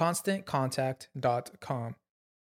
ConstantContact.com. 0.00 1.92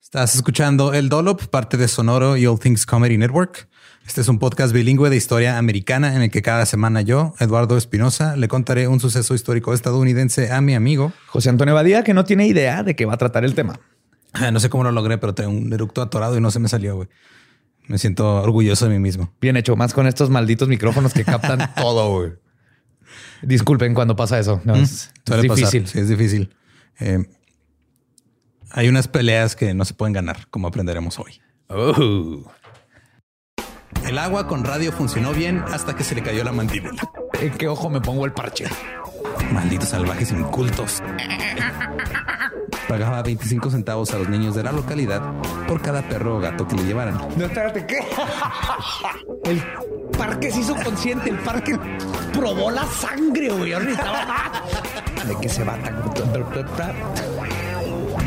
Estás 0.03 0.35
escuchando 0.35 0.95
El 0.95 1.11
Dolop, 1.11 1.43
parte 1.49 1.77
de 1.77 1.89
Sonoro 1.89 2.39
y 2.39 2.47
All 2.47 2.59
Things 2.59 2.87
Comedy 2.87 3.19
Network. 3.19 3.69
Este 4.07 4.23
es 4.23 4.29
un 4.29 4.39
podcast 4.39 4.73
bilingüe 4.73 5.11
de 5.11 5.17
historia 5.17 5.59
americana 5.59 6.17
en 6.17 6.23
el 6.23 6.31
que 6.31 6.41
cada 6.41 6.65
semana 6.65 7.03
yo, 7.03 7.35
Eduardo 7.41 7.77
Espinosa, 7.77 8.35
le 8.37 8.49
contaré 8.49 8.89
un 8.89 8.99
suceso 8.99 9.35
histórico 9.35 9.75
estadounidense 9.75 10.53
a 10.53 10.63
mi 10.63 10.75
amigo 10.75 11.13
José 11.27 11.51
Antonio 11.51 11.75
Badía, 11.75 12.03
que 12.03 12.15
no 12.15 12.25
tiene 12.25 12.47
idea 12.47 12.83
de 12.83 12.97
qué 12.97 13.05
va 13.05 13.13
a 13.13 13.19
tratar 13.19 13.45
el 13.45 13.55
tema. 13.55 13.79
Ah, 14.33 14.51
no 14.51 14.59
sé 14.59 14.71
cómo 14.71 14.85
lo 14.85 14.93
logré, 14.93 15.19
pero 15.19 15.35
tengo 15.35 15.51
un 15.51 15.71
eructo 15.71 16.01
atorado 16.01 16.39
y 16.39 16.41
no 16.41 16.51
se 16.51 16.61
me 16.61 16.71
salió, 16.71 16.97
güey. 16.97 17.09
Me 17.89 17.99
siento 17.99 18.37
orgulloso 18.37 18.89
de 18.89 18.93
mí 18.93 19.01
mismo. 19.01 19.35
Bien 19.43 19.59
hecho, 19.59 19.77
más 19.77 19.93
con 19.93 20.07
estos 20.07 20.31
malditos 20.31 20.69
micrófonos 20.69 21.13
que 21.13 21.27
captan 21.27 21.75
todo, 21.77 22.11
güey. 22.11 22.33
Disculpen 23.43 23.93
cuando 23.93 24.17
pasa 24.17 24.39
eso. 24.39 24.63
No, 24.65 24.77
es, 24.77 25.13
es 25.27 25.43
difícil. 25.43 25.87
Sí, 25.87 25.99
es 25.99 26.09
difícil. 26.09 26.55
Eh, 27.01 27.25
hay 28.77 28.89
unas 28.89 29.07
peleas 29.07 29.55
que 29.55 29.73
no 29.73 29.85
se 29.85 29.95
pueden 29.95 30.13
ganar, 30.13 30.49
como 30.51 30.67
aprenderemos 30.67 31.19
hoy. 31.21 31.41
Oh. 31.69 32.43
El 34.05 34.19
agua 34.19 34.49
con 34.49 34.65
radio 34.65 34.91
funcionó 34.91 35.33
bien 35.33 35.63
hasta 35.73 35.95
que 35.95 36.03
se 36.03 36.17
le 36.17 36.23
cayó 36.23 36.43
la 36.43 36.51
mandíbula. 36.51 37.09
¿En 37.41 37.53
qué 37.53 37.69
ojo 37.69 37.89
me 37.89 38.01
pongo 38.01 38.25
el 38.25 38.33
parche? 38.33 38.67
Malditos 39.53 39.91
salvajes 39.91 40.33
incultos. 40.33 41.03
Pagaba 42.89 43.23
25 43.23 43.71
centavos 43.71 44.13
a 44.13 44.19
los 44.19 44.29
niños 44.29 44.57
de 44.57 44.65
la 44.65 44.73
localidad 44.73 45.23
por 45.69 45.81
cada 45.81 46.03
perro 46.03 46.39
o 46.39 46.41
gato 46.41 46.67
que 46.67 46.75
le 46.75 46.83
llevaran. 46.83 47.17
No, 47.37 47.45
espérate, 47.45 47.87
¿qué? 47.87 48.01
El 49.45 49.63
parque 50.19 50.51
se 50.51 50.61
hizo 50.61 50.75
consciente, 50.75 51.31
el 51.31 51.39
parque 51.39 51.79
probó 52.33 52.73
la 52.73 52.85
sangre, 52.87 53.51
güey. 53.51 53.71
De 53.71 55.37
que 55.41 55.49
se 55.49 55.63
va 55.63 55.77
tan... 55.77 55.95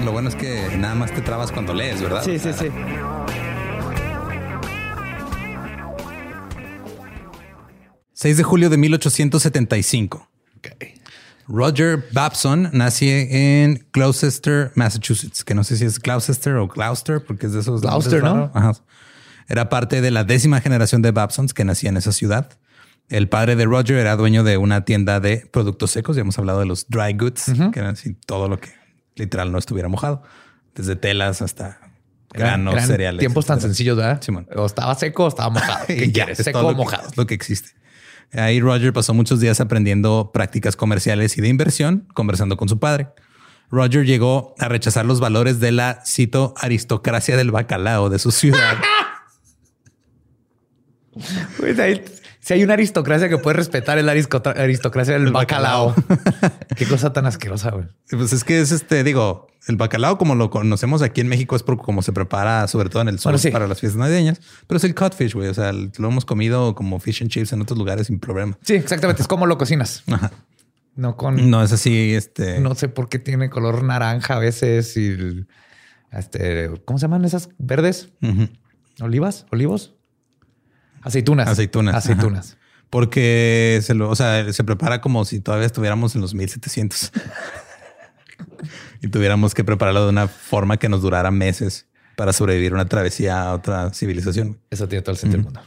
Lo 0.03 0.11
bueno 0.11 0.29
es 0.29 0.35
que 0.35 0.77
nada 0.77 0.95
más 0.95 1.11
te 1.11 1.21
trabas 1.21 1.51
cuando 1.51 1.73
lees, 1.73 2.01
¿verdad? 2.01 2.23
Sí, 2.23 2.37
sí, 2.39 2.51
sí. 2.53 2.67
...6 8.13 8.35
de 8.35 8.43
julio 8.43 8.69
de 8.71 8.77
1875. 8.77 10.27
Okay. 10.57 10.95
Roger 11.47 12.03
Babson 12.11 12.69
nace 12.73 13.63
en 13.63 13.85
Gloucester, 13.93 14.71
Massachusetts, 14.73 15.43
que 15.43 15.53
no 15.53 15.63
sé 15.63 15.77
si 15.77 15.85
es 15.85 15.99
Gloucester 15.99 16.55
o 16.55 16.67
Gloucester, 16.67 17.23
porque 17.23 17.45
es 17.45 17.53
de 17.53 17.59
esos. 17.59 17.81
Gloucester, 17.81 18.23
¿no? 18.23 18.51
Ajá. 18.55 18.73
Era 19.47 19.69
parte 19.69 20.01
de 20.01 20.11
la 20.11 20.23
décima 20.23 20.61
generación 20.61 21.01
de 21.01 21.11
Babsons 21.11 21.53
que 21.53 21.63
nacía 21.63 21.89
en 21.89 21.97
esa 21.97 22.11
ciudad. 22.11 22.57
El 23.07 23.29
padre 23.29 23.55
de 23.55 23.65
Roger 23.65 23.97
era 23.97 24.15
dueño 24.15 24.43
de 24.43 24.57
una 24.57 24.83
tienda 24.83 25.19
de 25.19 25.47
productos 25.51 25.91
secos. 25.91 26.15
Ya 26.15 26.21
hemos 26.21 26.37
hablado 26.37 26.59
de 26.59 26.65
los 26.65 26.87
dry 26.89 27.13
goods, 27.13 27.47
uh 27.49 27.51
-huh. 27.51 27.71
que 27.71 27.79
eran 27.79 27.93
así 27.93 28.13
todo 28.25 28.49
lo 28.49 28.59
que 28.59 28.76
literal 29.17 29.51
no 29.51 29.57
estuviera 29.57 29.89
mojado, 29.89 30.23
desde 30.75 30.95
telas 30.95 31.41
hasta 31.41 31.79
granos, 32.31 32.81
cereales. 32.85 33.19
Tiempos 33.19 33.45
tan 33.45 33.59
sencillos, 33.61 33.97
¿verdad? 33.97 34.21
Simón. 34.21 34.47
O 34.55 34.65
estaba 34.65 34.93
seco 34.95 35.25
o 35.25 35.27
estaba 35.27 35.49
mojado. 35.49 35.83
¿Qué 35.87 36.05
Y 36.05 36.11
ya, 36.11 36.25
quieres? 36.25 36.39
es 36.39 36.45
Seco 36.45 36.59
o 36.59 36.69
que- 36.69 36.75
mojado. 36.75 37.07
es 37.09 37.17
lo 37.17 37.25
que 37.25 37.33
existe. 37.33 37.69
Ahí 38.33 38.59
Roger 38.59 38.91
pasó 38.93 39.13
muchos 39.13 39.39
días 39.39 39.61
aprendiendo 39.61 40.31
prácticas 40.33 40.75
comerciales 40.75 41.37
y 41.37 41.41
de 41.41 41.47
inversión, 41.47 42.07
conversando 42.13 42.57
con 42.57 42.67
su 42.69 42.77
padre. 42.79 43.07
Roger 43.69 44.05
llegó 44.05 44.53
a 44.59 44.67
rechazar 44.67 45.05
los 45.05 45.19
valores 45.19 45.59
de 45.59 45.71
la, 45.71 46.01
cito, 46.05 46.53
aristocracia 46.57 47.35
del 47.37 47.51
bacalao 47.51 48.09
de 48.09 48.19
su 48.19 48.31
ciudad. 48.31 48.77
Pues 51.57 51.79
ahí- 51.79 52.03
si 52.47 52.53
hay 52.53 52.63
una 52.63 52.73
aristocracia 52.75 53.27
que 53.27 53.37
puede 53.37 53.57
respetar, 53.57 53.97
es 53.97 54.05
la 54.05 54.13
aristocracia 54.13 55.13
del 55.15 55.27
El 55.27 55.31
bacalao. 55.33 55.93
bacalao. 55.95 56.53
Qué 56.77 56.85
cosa 56.85 57.11
tan 57.11 57.25
asquerosa, 57.25 57.71
güey. 57.71 57.87
pues 58.09 58.31
es 58.31 58.43
que 58.45 58.61
es 58.61 58.71
este, 58.71 59.03
digo, 59.03 59.47
el 59.67 59.75
bacalao 59.75 60.17
como 60.17 60.33
lo 60.33 60.49
conocemos 60.49 61.01
aquí 61.01 61.19
en 61.19 61.27
México 61.27 61.57
es 61.57 61.63
por 61.63 61.77
cómo 61.77 62.01
se 62.01 62.13
prepara, 62.13 62.65
sobre 62.69 62.87
todo 62.89 63.01
en 63.01 63.09
el 63.09 63.19
sur 63.19 63.31
Bueno, 63.33 63.39
sí. 63.39 63.51
para 63.51 63.67
las 63.67 63.79
fiestas 63.81 63.99
navideñas, 63.99 64.39
pero 64.65 64.77
es 64.77 64.83
el 64.85 64.95
codfish, 64.95 65.33
güey. 65.33 65.49
O 65.49 65.53
sea, 65.53 65.73
lo 65.73 66.07
hemos 66.07 66.23
comido 66.23 66.73
como 66.73 66.99
fish 66.99 67.21
and 67.21 67.29
chips 67.31 67.51
en 67.51 67.61
otros 67.61 67.77
lugares 67.77 68.07
sin 68.07 68.19
problema. 68.19 68.57
Sí, 68.61 68.75
exactamente. 68.75 69.21
Es 69.21 69.27
como 69.27 69.45
lo 69.45 69.57
cocinas. 69.57 70.03
Ajá. 70.07 70.31
No 70.95 71.17
con... 71.17 71.49
No 71.51 71.61
es 71.61 71.73
así, 71.73 72.13
este. 72.15 72.59
No 72.61 72.73
sé 72.75 72.87
por 72.87 73.09
qué 73.09 73.19
tiene 73.19 73.49
color 73.49 73.83
naranja 73.83 74.35
a 74.37 74.39
veces 74.39 74.95
y... 74.95 75.07
el- 75.07 75.47
Este, 76.13 76.71
¿Cómo 76.85 76.97
se 76.97 77.03
llaman 77.03 77.25
esas 77.25 77.49
verdes? 77.57 78.09
¿Olivas? 79.01 79.45
¿Olivos? 79.51 79.93
Aceitunas. 81.01 81.47
Aceitunas, 81.47 81.95
Aceitunas. 81.95 82.57
Porque 82.89 83.79
se 83.83 83.93
lo, 83.93 84.09
o 84.09 84.15
sea, 84.15 84.51
se 84.53 84.63
prepara 84.63 85.01
como 85.01 85.25
si 85.25 85.39
todavía 85.39 85.65
estuviéramos 85.65 86.15
en 86.15 86.21
los 86.21 86.33
1700 86.33 87.11
y 89.01 89.07
tuviéramos 89.09 89.53
que 89.53 89.63
prepararlo 89.63 90.03
de 90.03 90.09
una 90.09 90.27
forma 90.27 90.77
que 90.77 90.87
nos 90.87 91.01
durara 91.01 91.31
meses 91.31 91.87
para 92.15 92.33
sobrevivir 92.33 92.73
una 92.73 92.85
travesía 92.85 93.41
a 93.43 93.53
otra 93.53 93.93
civilización. 93.93 94.57
Eso 94.69 94.87
tiene 94.87 95.01
todo 95.01 95.11
el 95.11 95.17
sentido 95.17 95.37
del 95.37 95.45
mundo. 95.45 95.61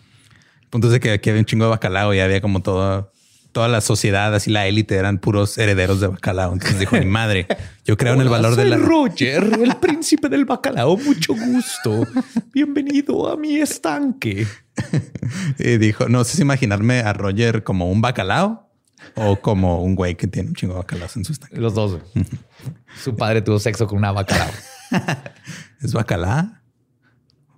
El 0.62 0.69
punto 0.69 0.87
es 0.88 0.93
de 0.94 1.00
que 1.00 1.12
aquí 1.12 1.31
había 1.31 1.41
un 1.41 1.47
chingo 1.47 1.65
de 1.65 1.71
bacalao 1.71 2.15
y 2.15 2.21
había 2.21 2.41
como 2.41 2.61
todo, 2.61 3.12
toda 3.52 3.69
la 3.69 3.81
sociedad, 3.81 4.35
así 4.35 4.50
la 4.50 4.67
élite 4.67 4.94
eran 4.94 5.19
puros 5.19 5.58
herederos 5.58 6.00
de 6.00 6.08
bacalao. 6.08 6.52
Entonces 6.52 6.79
dijo 6.79 6.97
mi 6.97 7.05
madre, 7.05 7.47
yo 7.85 7.97
creo 7.97 8.14
en 8.14 8.20
el 8.20 8.29
valor 8.29 8.56
de 8.56 8.64
la 8.64 8.76
Roger, 8.76 9.58
el 9.62 9.76
príncipe 9.76 10.29
del 10.29 10.44
bacalao. 10.44 10.97
Mucho 10.97 11.35
gusto. 11.35 12.06
Bienvenido 12.52 13.31
a 13.31 13.37
mi 13.37 13.56
estanque. 13.56 14.47
y 15.58 15.79
dijo, 15.79 16.08
no 16.08 16.25
sé 16.25 16.37
si 16.37 16.43
imaginarme 16.43 17.00
a 17.00 17.12
Roger 17.12 17.64
como 17.64 17.91
un 17.91 18.00
bacalao 18.00 18.70
o 19.14 19.37
como 19.41 19.82
un 19.82 19.94
güey 19.94 20.14
que 20.14 20.26
tiene 20.26 20.50
un 20.50 20.55
chingo 20.55 20.75
de 20.75 20.81
bacalaos 20.81 21.17
en 21.17 21.25
su 21.25 21.32
estanque. 21.32 21.56
Los 21.56 21.75
dos. 21.75 22.00
Su 23.03 23.17
padre 23.17 23.43
tuvo 23.43 23.58
sexo 23.58 23.87
con 23.87 23.99
una 23.99 24.12
bacalao. 24.12 24.50
¿Es 25.81 25.93
bacalá? 25.93 26.62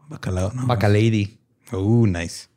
Bacalao, 0.08 0.52
no. 0.52 0.66
Bacalady. 0.66 1.38
Uh, 1.72 2.06
nice. 2.06 2.51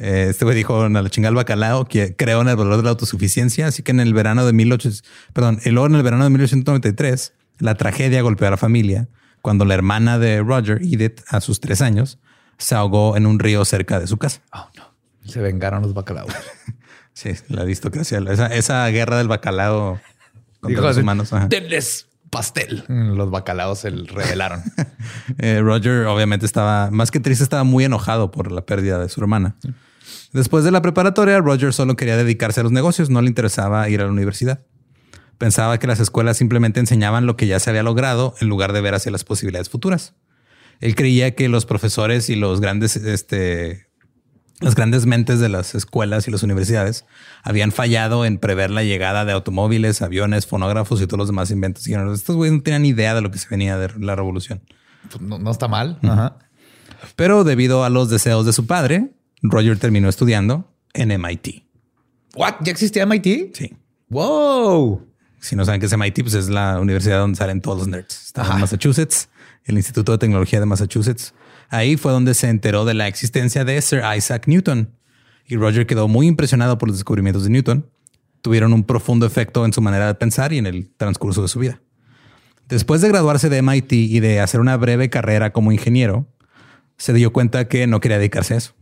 Eh, 0.00 0.28
Este 0.30 0.44
güey 0.44 0.56
dijo, 0.56 0.82
a 0.82 0.88
la 0.88 1.08
chingada 1.10 1.30
el 1.30 1.36
bacalao, 1.36 1.86
que 1.86 2.16
creó 2.16 2.40
en 2.42 2.48
el 2.48 2.56
valor 2.56 2.76
de 2.78 2.82
la 2.82 2.90
autosuficiencia. 2.90 3.66
Así 3.66 3.82
que 3.82 3.92
en 3.92 4.00
el 4.00 4.14
verano 4.14 4.44
de 4.46 4.52
1800, 4.52 5.04
perdón, 5.32 5.60
y 5.64 5.70
luego 5.70 5.86
en 5.86 5.94
el 5.94 6.02
verano 6.02 6.24
de 6.24 6.30
1893, 6.30 7.32
la 7.58 7.74
tragedia 7.76 8.22
golpeó 8.22 8.48
a 8.48 8.50
la 8.50 8.56
familia 8.56 9.08
cuando 9.42 9.64
la 9.64 9.74
hermana 9.74 10.18
de 10.18 10.40
Roger, 10.42 10.78
Edith, 10.82 11.20
a 11.28 11.40
sus 11.40 11.60
tres 11.60 11.80
años, 11.82 12.18
se 12.58 12.74
ahogó 12.74 13.16
en 13.16 13.26
un 13.26 13.38
río 13.38 13.64
cerca 13.64 13.98
de 14.00 14.06
su 14.06 14.16
casa. 14.18 14.40
Oh, 14.52 14.68
no. 14.76 14.90
Se 15.24 15.40
vengaron 15.40 15.82
los 15.82 15.94
bacalaos. 15.94 16.32
Sí, 17.12 17.30
la 17.48 17.62
aristocracia, 17.62 18.18
esa, 18.30 18.46
esa 18.46 18.86
guerra 18.88 19.18
del 19.18 19.28
bacalao 19.28 20.00
contra 20.60 20.68
Dijo 20.68 20.82
los 20.82 20.90
así, 20.92 21.00
humanos. 21.00 21.32
ajá. 21.32 21.48
Denles 21.48 22.06
pastel. 22.30 22.84
Mm, 22.88 23.14
Los 23.16 23.30
bacalaos 23.30 23.80
se 23.80 23.90
revelaron. 23.90 24.62
Eh, 25.38 25.60
Roger 25.60 26.06
obviamente 26.06 26.46
estaba 26.46 26.90
más 26.90 27.10
que 27.10 27.20
triste, 27.20 27.42
estaba 27.44 27.64
muy 27.64 27.84
enojado 27.84 28.30
por 28.30 28.50
la 28.52 28.62
pérdida 28.64 28.98
de 28.98 29.08
su 29.08 29.20
hermana. 29.20 29.56
Después 30.32 30.64
de 30.64 30.70
la 30.70 30.82
preparatoria, 30.82 31.38
Roger 31.40 31.72
solo 31.72 31.96
quería 31.96 32.16
dedicarse 32.16 32.60
a 32.60 32.62
los 32.62 32.72
negocios, 32.72 33.10
no 33.10 33.20
le 33.20 33.28
interesaba 33.28 33.88
ir 33.88 34.00
a 34.00 34.04
la 34.04 34.12
universidad. 34.12 34.64
Pensaba 35.38 35.78
que 35.78 35.86
las 35.86 36.00
escuelas 36.00 36.36
simplemente 36.36 36.80
enseñaban 36.80 37.26
lo 37.26 37.36
que 37.36 37.46
ya 37.46 37.58
se 37.58 37.70
había 37.70 37.82
logrado 37.82 38.34
en 38.40 38.48
lugar 38.48 38.72
de 38.72 38.80
ver 38.80 38.94
hacia 38.94 39.10
las 39.10 39.24
posibilidades 39.24 39.70
futuras. 39.70 40.14
Él 40.80 40.94
creía 40.94 41.34
que 41.34 41.48
los 41.48 41.66
profesores 41.66 42.28
y 42.28 42.36
los 42.36 42.60
grandes, 42.60 42.96
este, 42.96 43.88
las 44.60 44.74
grandes 44.74 45.06
mentes 45.06 45.40
de 45.40 45.48
las 45.48 45.74
escuelas 45.74 46.28
y 46.28 46.30
las 46.30 46.42
universidades 46.42 47.06
habían 47.42 47.72
fallado 47.72 48.24
en 48.24 48.38
prever 48.38 48.70
la 48.70 48.82
llegada 48.82 49.24
de 49.24 49.32
automóviles, 49.32 50.02
aviones, 50.02 50.46
fonógrafos 50.46 51.00
y 51.00 51.06
todos 51.06 51.18
los 51.18 51.28
demás 51.28 51.50
inventos. 51.50 51.88
Y 51.88 51.94
estos 51.94 52.36
güeyes 52.36 52.56
no 52.56 52.62
tenían 52.62 52.84
idea 52.84 53.14
de 53.14 53.22
lo 53.22 53.30
que 53.30 53.38
se 53.38 53.48
venía 53.48 53.78
de 53.78 53.90
la 53.98 54.16
revolución. 54.16 54.62
Pues 55.10 55.22
no, 55.22 55.38
no 55.38 55.50
está 55.50 55.68
mal. 55.68 55.98
Ajá. 56.02 56.36
Pero 57.16 57.44
debido 57.44 57.84
a 57.84 57.88
los 57.88 58.10
deseos 58.10 58.44
de 58.44 58.52
su 58.52 58.66
padre, 58.66 59.10
Roger 59.42 59.78
terminó 59.78 60.08
estudiando 60.08 60.70
en 60.92 61.08
MIT. 61.20 61.64
What? 62.34 62.56
¿Ya 62.62 62.72
existía 62.72 63.06
MIT? 63.06 63.54
Sí. 63.54 63.76
Wow. 64.08 65.06
Si 65.40 65.56
no 65.56 65.64
saben 65.64 65.80
qué 65.80 65.86
es 65.86 65.96
MIT, 65.96 66.20
pues 66.22 66.34
es 66.34 66.48
la 66.48 66.78
universidad 66.80 67.18
donde 67.20 67.36
salen 67.36 67.60
todos 67.60 67.78
los 67.78 67.88
nerds. 67.88 68.26
Está 68.26 68.42
en 68.42 68.60
Massachusetts, 68.60 69.28
el 69.64 69.76
Instituto 69.76 70.12
de 70.12 70.18
Tecnología 70.18 70.60
de 70.60 70.66
Massachusetts. 70.66 71.32
Ahí 71.70 71.96
fue 71.96 72.12
donde 72.12 72.34
se 72.34 72.48
enteró 72.48 72.84
de 72.84 72.94
la 72.94 73.08
existencia 73.08 73.64
de 73.64 73.80
Sir 73.80 74.02
Isaac 74.16 74.46
Newton. 74.46 74.94
Y 75.46 75.56
Roger 75.56 75.86
quedó 75.86 76.08
muy 76.08 76.26
impresionado 76.26 76.76
por 76.78 76.88
los 76.88 76.98
descubrimientos 76.98 77.44
de 77.44 77.50
Newton. 77.50 77.90
Tuvieron 78.42 78.72
un 78.72 78.84
profundo 78.84 79.26
efecto 79.26 79.64
en 79.64 79.72
su 79.72 79.80
manera 79.80 80.06
de 80.06 80.14
pensar 80.14 80.52
y 80.52 80.58
en 80.58 80.66
el 80.66 80.90
transcurso 80.96 81.42
de 81.42 81.48
su 81.48 81.58
vida. 81.58 81.80
Después 82.68 83.00
de 83.00 83.08
graduarse 83.08 83.48
de 83.48 83.62
MIT 83.62 83.92
y 83.92 84.20
de 84.20 84.40
hacer 84.40 84.60
una 84.60 84.76
breve 84.76 85.10
carrera 85.10 85.52
como 85.52 85.72
ingeniero, 85.72 86.28
se 86.98 87.12
dio 87.12 87.32
cuenta 87.32 87.66
que 87.66 87.86
no 87.86 88.00
quería 88.00 88.18
dedicarse 88.18 88.54
a 88.54 88.58
eso 88.58 88.74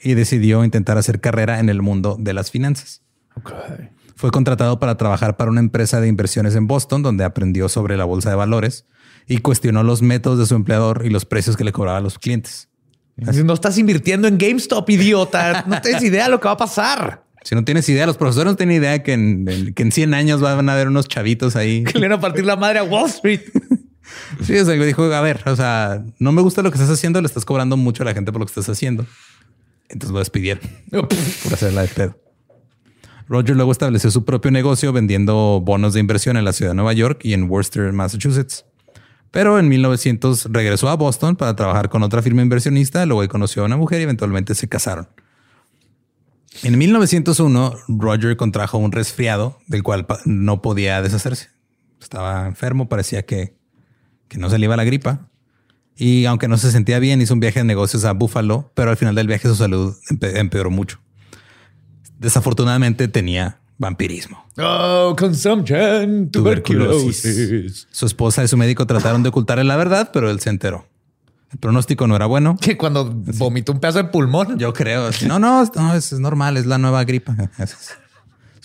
y 0.00 0.14
decidió 0.14 0.64
intentar 0.64 0.98
hacer 0.98 1.20
carrera 1.20 1.60
en 1.60 1.68
el 1.68 1.82
mundo 1.82 2.16
de 2.18 2.32
las 2.32 2.50
finanzas. 2.50 3.02
Okay. 3.34 3.90
Fue 4.16 4.30
contratado 4.30 4.80
para 4.80 4.96
trabajar 4.96 5.36
para 5.36 5.50
una 5.50 5.60
empresa 5.60 6.00
de 6.00 6.08
inversiones 6.08 6.54
en 6.56 6.66
Boston, 6.66 7.02
donde 7.02 7.24
aprendió 7.24 7.68
sobre 7.68 7.96
la 7.96 8.04
bolsa 8.04 8.30
de 8.30 8.36
valores 8.36 8.86
y 9.26 9.38
cuestionó 9.38 9.82
los 9.82 10.02
métodos 10.02 10.38
de 10.38 10.46
su 10.46 10.54
empleador 10.54 11.02
y 11.04 11.10
los 11.10 11.24
precios 11.24 11.56
que 11.56 11.64
le 11.64 11.72
cobraba 11.72 11.98
a 11.98 12.00
los 12.00 12.18
clientes. 12.18 12.68
No 13.16 13.52
estás 13.52 13.78
invirtiendo 13.78 14.28
en 14.28 14.38
GameStop, 14.38 14.88
idiota. 14.90 15.64
No 15.66 15.80
tienes 15.80 16.02
idea 16.02 16.24
de 16.24 16.30
lo 16.30 16.40
que 16.40 16.46
va 16.46 16.52
a 16.52 16.56
pasar. 16.56 17.24
Si 17.42 17.54
no 17.54 17.64
tienes 17.64 17.88
idea, 17.88 18.06
los 18.06 18.16
profesores 18.16 18.52
no 18.52 18.56
tienen 18.56 18.76
idea 18.76 19.02
que 19.02 19.12
en, 19.12 19.72
que 19.74 19.82
en 19.82 19.92
100 19.92 20.14
años 20.14 20.40
van 20.40 20.68
a 20.68 20.72
haber 20.72 20.88
unos 20.88 21.08
chavitos 21.08 21.56
ahí. 21.56 21.84
Que 21.84 21.98
le 21.98 22.08
van 22.08 22.18
a 22.18 22.20
partir 22.20 22.44
la 22.44 22.56
madre 22.56 22.78
a 22.78 22.84
Wall 22.84 23.08
Street. 23.08 23.40
Sí, 24.42 24.56
o 24.56 24.64
sea, 24.64 24.74
dijo, 24.74 25.04
a 25.04 25.20
ver, 25.20 25.42
o 25.46 25.54
sea, 25.54 26.02
no 26.18 26.32
me 26.32 26.40
gusta 26.40 26.62
lo 26.62 26.70
que 26.70 26.76
estás 26.76 26.90
haciendo, 26.90 27.20
le 27.20 27.26
estás 27.26 27.44
cobrando 27.44 27.76
mucho 27.76 28.02
a 28.02 28.06
la 28.06 28.14
gente 28.14 28.32
por 28.32 28.40
lo 28.40 28.46
que 28.46 28.50
estás 28.50 28.68
haciendo. 28.68 29.04
Entonces 29.88 30.12
lo 30.12 30.18
despidieron 30.18 30.62
por 30.90 31.52
hacerla 31.52 31.82
de 31.82 31.88
pedo. 31.88 32.18
Roger 33.28 33.56
luego 33.56 33.72
estableció 33.72 34.10
su 34.10 34.24
propio 34.24 34.50
negocio 34.50 34.92
vendiendo 34.92 35.60
bonos 35.62 35.92
de 35.92 36.00
inversión 36.00 36.36
en 36.36 36.44
la 36.44 36.52
ciudad 36.52 36.70
de 36.70 36.76
Nueva 36.76 36.94
York 36.94 37.20
y 37.22 37.34
en 37.34 37.50
Worcester, 37.50 37.92
Massachusetts. 37.92 38.64
Pero 39.30 39.58
en 39.58 39.68
1900 39.68 40.46
regresó 40.50 40.88
a 40.88 40.96
Boston 40.96 41.36
para 41.36 41.54
trabajar 41.54 41.90
con 41.90 42.02
otra 42.02 42.22
firma 42.22 42.40
inversionista, 42.40 43.04
luego 43.04 43.30
conoció 43.30 43.62
a 43.62 43.66
una 43.66 43.76
mujer 43.76 44.00
y 44.00 44.04
eventualmente 44.04 44.54
se 44.54 44.68
casaron. 44.68 45.08
En 46.62 46.78
1901, 46.78 47.74
Roger 47.88 48.36
contrajo 48.36 48.78
un 48.78 48.90
resfriado 48.90 49.58
del 49.66 49.82
cual 49.82 50.06
no 50.24 50.62
podía 50.62 51.02
deshacerse. 51.02 51.50
Estaba 52.00 52.46
enfermo, 52.46 52.88
parecía 52.88 53.26
que, 53.26 53.54
que 54.28 54.38
no 54.38 54.48
se 54.48 54.58
le 54.58 54.64
iba 54.64 54.76
la 54.76 54.84
gripa. 54.84 55.27
Y 56.00 56.26
aunque 56.26 56.46
no 56.46 56.56
se 56.58 56.70
sentía 56.70 56.98
bien, 57.00 57.20
hizo 57.20 57.34
un 57.34 57.40
viaje 57.40 57.58
de 57.58 57.64
negocios 57.64 58.04
a 58.04 58.12
Buffalo, 58.12 58.70
pero 58.74 58.90
al 58.90 58.96
final 58.96 59.14
del 59.16 59.26
viaje 59.26 59.48
su 59.48 59.56
salud 59.56 59.96
empe- 60.10 60.36
empeoró 60.36 60.70
mucho. 60.70 61.00
Desafortunadamente 62.18 63.08
tenía 63.08 63.58
vampirismo. 63.78 64.44
Oh, 64.58 65.14
consumption, 65.18 66.30
tuberculosis. 66.30 67.86
Su 67.90 68.06
esposa 68.06 68.42
y 68.44 68.48
su 68.48 68.56
médico 68.56 68.86
trataron 68.86 69.22
de 69.22 69.28
ocultarle 69.28 69.64
la 69.64 69.76
verdad, 69.76 70.10
pero 70.12 70.30
él 70.30 70.40
se 70.40 70.50
enteró. 70.50 70.86
El 71.52 71.58
pronóstico 71.58 72.06
no 72.06 72.14
era 72.16 72.26
bueno. 72.26 72.56
Que 72.60 72.76
cuando 72.76 73.10
vomitó 73.10 73.72
un 73.72 73.80
pedazo 73.80 73.98
de 73.98 74.04
pulmón. 74.04 74.58
Yo 74.58 74.72
creo. 74.72 75.10
No, 75.26 75.38
no, 75.38 75.64
no, 75.74 75.94
es, 75.94 76.12
es 76.12 76.18
normal, 76.20 76.56
es 76.58 76.66
la 76.66 76.78
nueva 76.78 77.04
gripa. 77.04 77.34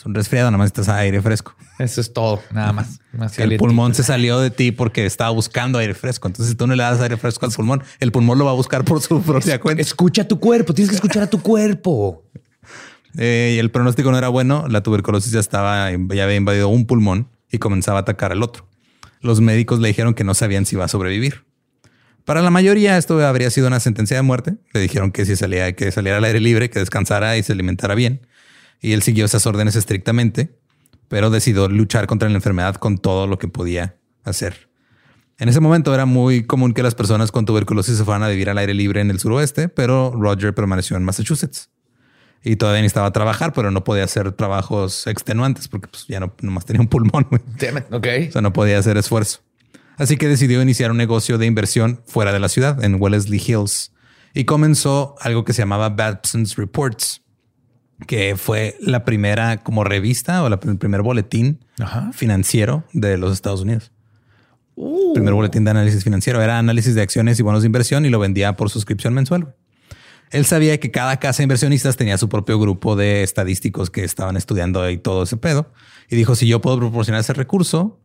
Es, 0.03 0.05
un 0.05 0.13
resfriado, 0.13 0.51
nada 0.51 0.57
más 0.57 0.67
estás 0.67 0.89
aire 0.89 1.21
fresco. 1.21 1.55
Eso 1.79 2.01
es 2.01 2.11
todo, 2.11 2.41
nada 2.51 2.73
más. 2.73 2.99
más 3.13 3.39
el 3.39 3.55
pulmón 3.55 3.95
se 3.95 4.03
salió 4.03 4.37
de 4.39 4.51
ti 4.51 4.73
porque 4.73 5.05
estaba 5.05 5.29
buscando 5.29 5.79
aire 5.79 5.93
fresco. 5.93 6.27
Entonces, 6.27 6.51
si 6.51 6.55
tú 6.57 6.67
no 6.67 6.75
le 6.75 6.83
das 6.83 6.99
aire 6.99 7.15
fresco 7.15 7.45
al 7.45 7.53
pulmón, 7.53 7.83
el 7.99 8.11
pulmón 8.11 8.37
lo 8.37 8.45
va 8.45 8.51
a 8.51 8.55
buscar 8.55 8.83
por 8.83 9.01
su 9.01 9.21
propia 9.21 9.61
cuenta. 9.61 9.81
Escucha 9.81 10.27
tu 10.27 10.39
cuerpo, 10.39 10.73
tienes 10.73 10.89
que 10.89 10.95
escuchar 10.95 11.23
a 11.23 11.27
tu 11.27 11.41
cuerpo. 11.41 12.23
Eh, 13.15 13.53
y 13.55 13.59
el 13.59 13.69
pronóstico 13.69 14.09
no 14.09 14.17
era 14.17 14.29
bueno. 14.29 14.65
La 14.67 14.81
tuberculosis 14.81 15.31
ya 15.31 15.39
estaba, 15.39 15.91
ya 15.91 16.23
había 16.23 16.33
invadido 16.33 16.67
un 16.69 16.87
pulmón 16.87 17.27
y 17.51 17.59
comenzaba 17.59 17.99
a 17.99 18.01
atacar 18.01 18.31
al 18.31 18.41
otro. 18.41 18.65
Los 19.21 19.39
médicos 19.39 19.79
le 19.79 19.89
dijeron 19.89 20.15
que 20.15 20.23
no 20.23 20.33
sabían 20.33 20.65
si 20.65 20.77
iba 20.77 20.85
a 20.85 20.87
sobrevivir. 20.87 21.45
Para 22.25 22.41
la 22.41 22.49
mayoría 22.49 22.97
esto 22.97 23.23
habría 23.23 23.51
sido 23.51 23.67
una 23.67 23.79
sentencia 23.79 24.17
de 24.17 24.23
muerte. 24.23 24.55
Le 24.73 24.79
dijeron 24.79 25.11
que 25.11 25.25
si 25.27 25.35
salía, 25.35 25.75
que 25.75 25.91
saliera 25.91 26.17
al 26.17 26.23
aire 26.23 26.39
libre, 26.39 26.71
que 26.71 26.79
descansara 26.79 27.37
y 27.37 27.43
se 27.43 27.53
alimentara 27.53 27.93
bien. 27.93 28.21
Y 28.83 28.91
él 28.91 29.01
siguió 29.01 29.25
esas 29.25 29.47
órdenes 29.47 29.75
estrictamente, 29.75 30.55
pero 31.07 31.29
decidió 31.29 31.69
luchar 31.69 32.05
contra 32.05 32.29
la 32.29 32.35
enfermedad 32.35 32.75
con 32.75 32.97
todo 32.97 33.25
lo 33.25 33.39
que 33.39 33.47
podía 33.47 33.95
hacer. 34.25 34.69
En 35.39 35.47
ese 35.49 35.61
momento 35.61 35.95
era 35.95 36.05
muy 36.05 36.43
común 36.43 36.73
que 36.73 36.83
las 36.83 36.93
personas 36.93 37.31
con 37.31 37.45
tuberculosis 37.45 37.97
se 37.97 38.03
fueran 38.03 38.23
a 38.23 38.27
vivir 38.27 38.49
al 38.49 38.57
aire 38.57 38.73
libre 38.73 38.99
en 38.99 39.09
el 39.09 39.19
suroeste, 39.19 39.69
pero 39.69 40.11
Roger 40.11 40.53
permaneció 40.53 40.97
en 40.97 41.03
Massachusetts 41.03 41.69
y 42.43 42.57
todavía 42.57 42.81
necesitaba 42.81 43.11
trabajar, 43.11 43.53
pero 43.53 43.71
no 43.71 43.85
podía 43.85 44.03
hacer 44.03 44.33
trabajos 44.33 45.07
extenuantes 45.07 45.69
porque 45.69 45.87
pues, 45.87 46.05
ya 46.07 46.19
no 46.19 46.35
nomás 46.41 46.65
tenía 46.65 46.81
un 46.81 46.89
pulmón. 46.89 47.25
Damn 47.57 47.77
it. 47.77 47.85
Ok. 47.89 48.07
O 48.27 48.31
sea, 48.33 48.41
no 48.41 48.51
podía 48.51 48.77
hacer 48.77 48.97
esfuerzo. 48.97 49.39
Así 49.97 50.17
que 50.17 50.27
decidió 50.27 50.61
iniciar 50.61 50.91
un 50.91 50.97
negocio 50.97 51.37
de 51.37 51.45
inversión 51.45 52.01
fuera 52.05 52.33
de 52.33 52.39
la 52.41 52.49
ciudad, 52.49 52.83
en 52.83 53.01
Wellesley 53.01 53.41
Hills, 53.45 53.93
y 54.33 54.43
comenzó 54.43 55.15
algo 55.21 55.45
que 55.45 55.53
se 55.53 55.61
llamaba 55.61 55.89
Babson's 55.89 56.57
Reports, 56.57 57.22
que 58.07 58.35
fue 58.37 58.75
la 58.79 59.05
primera 59.05 59.57
como 59.63 59.83
revista 59.83 60.43
o 60.43 60.49
la- 60.49 60.59
el 60.63 60.77
primer 60.77 61.01
boletín 61.01 61.59
Ajá. 61.79 62.11
financiero 62.13 62.83
de 62.93 63.17
los 63.17 63.33
Estados 63.33 63.61
Unidos. 63.61 63.91
Primer 65.13 65.33
boletín 65.33 65.63
de 65.65 65.71
análisis 65.71 66.03
financiero 66.03 66.41
era 66.41 66.57
análisis 66.57 66.95
de 66.95 67.01
acciones 67.01 67.39
y 67.39 67.43
bonos 67.43 67.61
de 67.61 67.67
inversión 67.67 68.05
y 68.05 68.09
lo 68.09 68.19
vendía 68.19 68.53
por 68.53 68.69
suscripción 68.71 69.13
mensual. 69.13 69.53
Él 70.31 70.45
sabía 70.45 70.79
que 70.79 70.89
cada 70.89 71.17
casa 71.17 71.37
de 71.37 71.43
inversionistas 71.43 71.95
tenía 71.95 72.17
su 72.17 72.27
propio 72.27 72.59
grupo 72.59 72.95
de 72.95 73.21
estadísticos 73.21 73.91
que 73.91 74.03
estaban 74.03 74.35
estudiando 74.35 74.81
ahí 74.81 74.97
todo 74.97 75.23
ese 75.23 75.37
pedo. 75.37 75.71
Y 76.09 76.15
dijo, 76.15 76.33
si 76.35 76.47
yo 76.47 76.59
puedo 76.59 76.77
proporcionar 76.79 77.21
ese 77.21 77.33
recurso, 77.33 77.99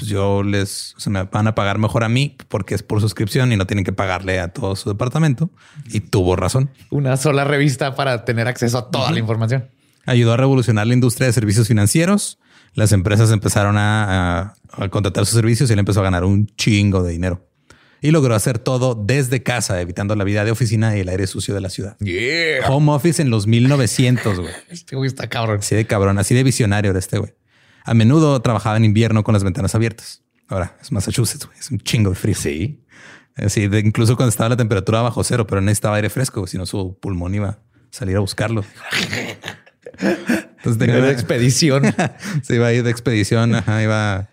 pues 0.00 0.10
yo 0.10 0.42
les, 0.42 0.94
se 0.96 1.10
me 1.10 1.22
van 1.24 1.46
a 1.46 1.54
pagar 1.54 1.78
mejor 1.78 2.02
a 2.04 2.08
mí 2.08 2.36
porque 2.48 2.74
es 2.74 2.82
por 2.82 3.00
suscripción 3.02 3.52
y 3.52 3.56
no 3.56 3.66
tienen 3.66 3.84
que 3.84 3.92
pagarle 3.92 4.40
a 4.40 4.48
todo 4.48 4.74
su 4.76 4.88
departamento. 4.88 5.50
Y 5.92 6.00
tuvo 6.00 6.36
razón. 6.36 6.70
Una 6.90 7.16
sola 7.18 7.44
revista 7.44 7.94
para 7.94 8.24
tener 8.24 8.48
acceso 8.48 8.78
a 8.78 8.90
toda 8.90 9.12
la 9.12 9.18
información. 9.18 9.68
Ayudó 10.06 10.32
a 10.32 10.36
revolucionar 10.38 10.86
la 10.86 10.94
industria 10.94 11.26
de 11.26 11.32
servicios 11.34 11.68
financieros. 11.68 12.38
Las 12.74 12.92
empresas 12.92 13.30
empezaron 13.30 13.76
a, 13.76 14.40
a- 14.40 14.54
a 14.70 14.88
contratar 14.88 15.26
sus 15.26 15.34
servicios 15.34 15.68
y 15.68 15.74
él 15.74 15.78
empezó 15.78 16.00
a 16.00 16.04
ganar 16.04 16.24
un 16.24 16.46
chingo 16.56 17.02
de 17.02 17.12
dinero. 17.12 17.46
Y 18.02 18.12
logró 18.12 18.34
hacer 18.34 18.58
todo 18.58 18.94
desde 18.94 19.42
casa, 19.42 19.78
evitando 19.82 20.16
la 20.16 20.24
vida 20.24 20.42
de 20.46 20.50
oficina 20.50 20.96
y 20.96 21.00
el 21.00 21.10
aire 21.10 21.26
sucio 21.26 21.52
de 21.54 21.60
la 21.60 21.68
ciudad. 21.68 21.98
Yeah. 21.98 22.66
Home 22.70 22.92
office 22.92 23.20
en 23.20 23.28
los 23.28 23.46
1900, 23.46 24.40
güey. 24.40 24.52
Este 24.70 24.96
güey 24.96 25.06
está 25.08 25.28
cabrón. 25.28 25.58
Así 25.58 25.74
de 25.76 25.86
cabrón, 25.86 26.18
así 26.18 26.34
de 26.34 26.42
visionario 26.42 26.90
era 26.92 26.98
este 26.98 27.18
güey. 27.18 27.34
A 27.84 27.94
menudo 27.94 28.40
trabajaba 28.42 28.76
en 28.76 28.84
invierno 28.84 29.24
con 29.24 29.32
las 29.32 29.44
ventanas 29.44 29.74
abiertas. 29.74 30.22
Ahora 30.48 30.76
es 30.80 30.92
Massachusetts. 30.92 31.48
Es 31.58 31.70
un 31.70 31.78
chingo 31.78 32.10
de 32.10 32.16
frío. 32.16 32.34
Sí. 32.34 32.84
Así 33.36 33.68
de, 33.68 33.80
incluso 33.80 34.16
cuando 34.16 34.30
estaba 34.30 34.50
la 34.50 34.56
temperatura 34.56 35.02
bajo 35.02 35.22
cero, 35.24 35.46
pero 35.46 35.60
necesitaba 35.60 35.96
aire 35.96 36.10
fresco, 36.10 36.46
si 36.46 36.58
no 36.58 36.66
su 36.66 36.98
pulmón 37.00 37.34
iba 37.34 37.48
a 37.48 37.58
salir 37.90 38.16
a 38.16 38.20
buscarlo. 38.20 38.64
Entonces 40.00 40.78
Tenía 40.78 40.98
una 40.98 41.10
expedición. 41.10 41.84
se 42.42 42.56
iba 42.56 42.66
a 42.66 42.72
ir 42.72 42.82
de 42.82 42.90
expedición, 42.90 43.54
ajá, 43.54 43.82
iba 43.82 44.28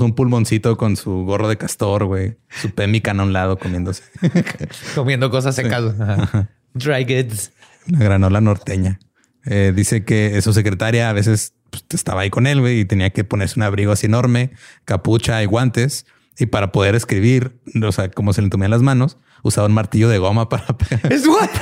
un 0.00 0.14
pulmoncito 0.14 0.76
con 0.76 0.96
su 0.96 1.24
gorro 1.24 1.48
de 1.48 1.56
castor, 1.56 2.04
güey, 2.04 2.38
su 2.60 2.70
pemmican 2.70 3.18
a 3.18 3.24
un 3.24 3.32
lado 3.32 3.58
comiéndose 3.58 4.04
comiendo 4.94 5.30
cosas 5.30 5.56
secas. 5.56 5.82
Ajá. 5.98 6.50
Dry 6.74 7.04
goods. 7.04 7.52
la 7.86 7.98
granola 7.98 8.40
norteña. 8.40 9.00
Eh, 9.44 9.72
dice 9.74 10.04
que 10.04 10.40
su 10.40 10.52
secretaria 10.52 11.10
a 11.10 11.12
veces 11.12 11.54
pues, 11.82 12.00
estaba 12.00 12.22
ahí 12.22 12.30
con 12.30 12.46
él, 12.46 12.60
güey, 12.60 12.80
y 12.80 12.84
tenía 12.84 13.10
que 13.10 13.24
ponerse 13.24 13.58
un 13.58 13.62
abrigo 13.64 13.92
así 13.92 14.06
enorme, 14.06 14.50
capucha 14.84 15.42
y 15.42 15.46
guantes. 15.46 16.06
Y 16.38 16.46
para 16.46 16.72
poder 16.72 16.94
escribir, 16.96 17.60
o 17.80 17.92
sea, 17.92 18.10
como 18.10 18.32
se 18.32 18.40
le 18.40 18.46
entumían 18.46 18.70
las 18.72 18.82
manos, 18.82 19.18
usaba 19.44 19.68
un 19.68 19.72
martillo 19.74 20.08
de 20.08 20.18
goma 20.18 20.48
para, 20.48 20.66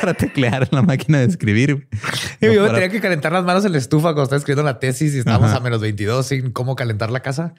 para 0.01 0.15
teclear 0.15 0.63
en 0.63 0.69
la 0.73 0.83
máquina 0.83 1.19
de 1.19 1.27
escribir. 1.27 1.89
Y 2.41 2.47
yo 2.55 2.63
para- 2.63 2.75
tenía 2.75 2.89
que 2.89 3.01
calentar 3.01 3.33
las 3.33 3.45
manos 3.45 3.65
en 3.67 3.73
la 3.73 3.79
estufa 3.79 4.09
cuando 4.15 4.23
estaba 4.23 4.39
escribiendo 4.39 4.63
la 4.63 4.79
tesis 4.79 5.15
y 5.15 5.19
estábamos 5.19 5.51
Ajá. 5.51 5.59
a 5.59 5.61
menos 5.61 5.81
22 5.81 6.27
sin 6.27 6.53
cómo 6.53 6.75
calentar 6.75 7.11
la 7.11 7.21
casa. 7.21 7.55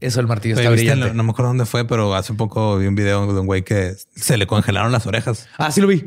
Eso 0.00 0.20
el 0.20 0.26
martillo 0.26 0.56
está 0.56 0.70
brillante. 0.70 1.08
No, 1.08 1.14
no 1.14 1.22
me 1.24 1.30
acuerdo 1.30 1.48
dónde 1.50 1.66
fue, 1.66 1.84
pero 1.86 2.14
hace 2.14 2.32
poco 2.34 2.78
vi 2.78 2.86
un 2.86 2.94
video 2.94 3.32
de 3.32 3.40
un 3.40 3.46
güey 3.46 3.62
que 3.62 3.94
se 4.16 4.36
le 4.36 4.46
congelaron 4.46 4.90
las 4.92 5.06
orejas. 5.06 5.48
Ah, 5.58 5.70
sí 5.72 5.80
lo 5.80 5.86
vi. 5.88 6.06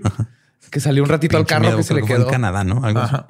Que 0.70 0.80
salió 0.80 1.04
un 1.04 1.10
ratito 1.10 1.38
al 1.38 1.46
carro 1.46 1.62
miedo, 1.62 1.78
que 1.78 1.84
se 1.84 1.94
le 1.94 2.02
fue 2.02 2.10
quedó. 2.10 2.24
en 2.26 2.30
Canadá, 2.30 2.64
¿no? 2.64 2.84
Algo 2.86 3.00
así. 3.00 3.16
Ajá. 3.16 3.28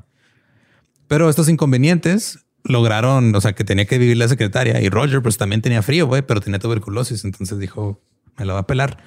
Pero 1.08 1.30
estos 1.30 1.50
inconvenientes 1.50 2.46
lograron, 2.63 3.34
o 3.36 3.41
sea, 3.41 3.53
que 3.53 3.63
tenía 3.63 3.86
que 3.86 3.98
vivir 3.98 4.18
la 4.18 4.27
secretaria 4.27 4.82
y 4.82 4.89
Roger, 4.89 5.22
pues 5.22 5.38
también 5.38 5.62
tenía 5.62 5.82
frío, 5.82 6.08
güey, 6.08 6.22
pero 6.22 6.41
tenía 6.41 6.60
tuberculosis. 6.60 7.24
Entonces 7.25 7.60
dijo, 7.60 8.01
me 8.38 8.46
lo 8.46 8.53
va 8.53 8.62
a 8.62 8.68
pelar. 8.68 8.98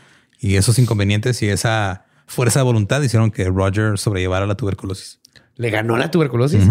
Y 0.41 0.57
esos 0.57 0.79
inconvenientes 0.79 1.41
y 1.43 1.49
esa 1.49 2.07
fuerza 2.27 2.61
de 2.61 2.65
voluntad 2.65 3.03
hicieron 3.03 3.31
que 3.31 3.45
Roger 3.45 3.99
sobrellevara 3.99 4.47
la 4.47 4.57
tuberculosis. 4.57 5.21
Le 5.57 5.71
ganó 5.71 5.97
la 5.97 6.11
tuberculosis. 6.11 6.67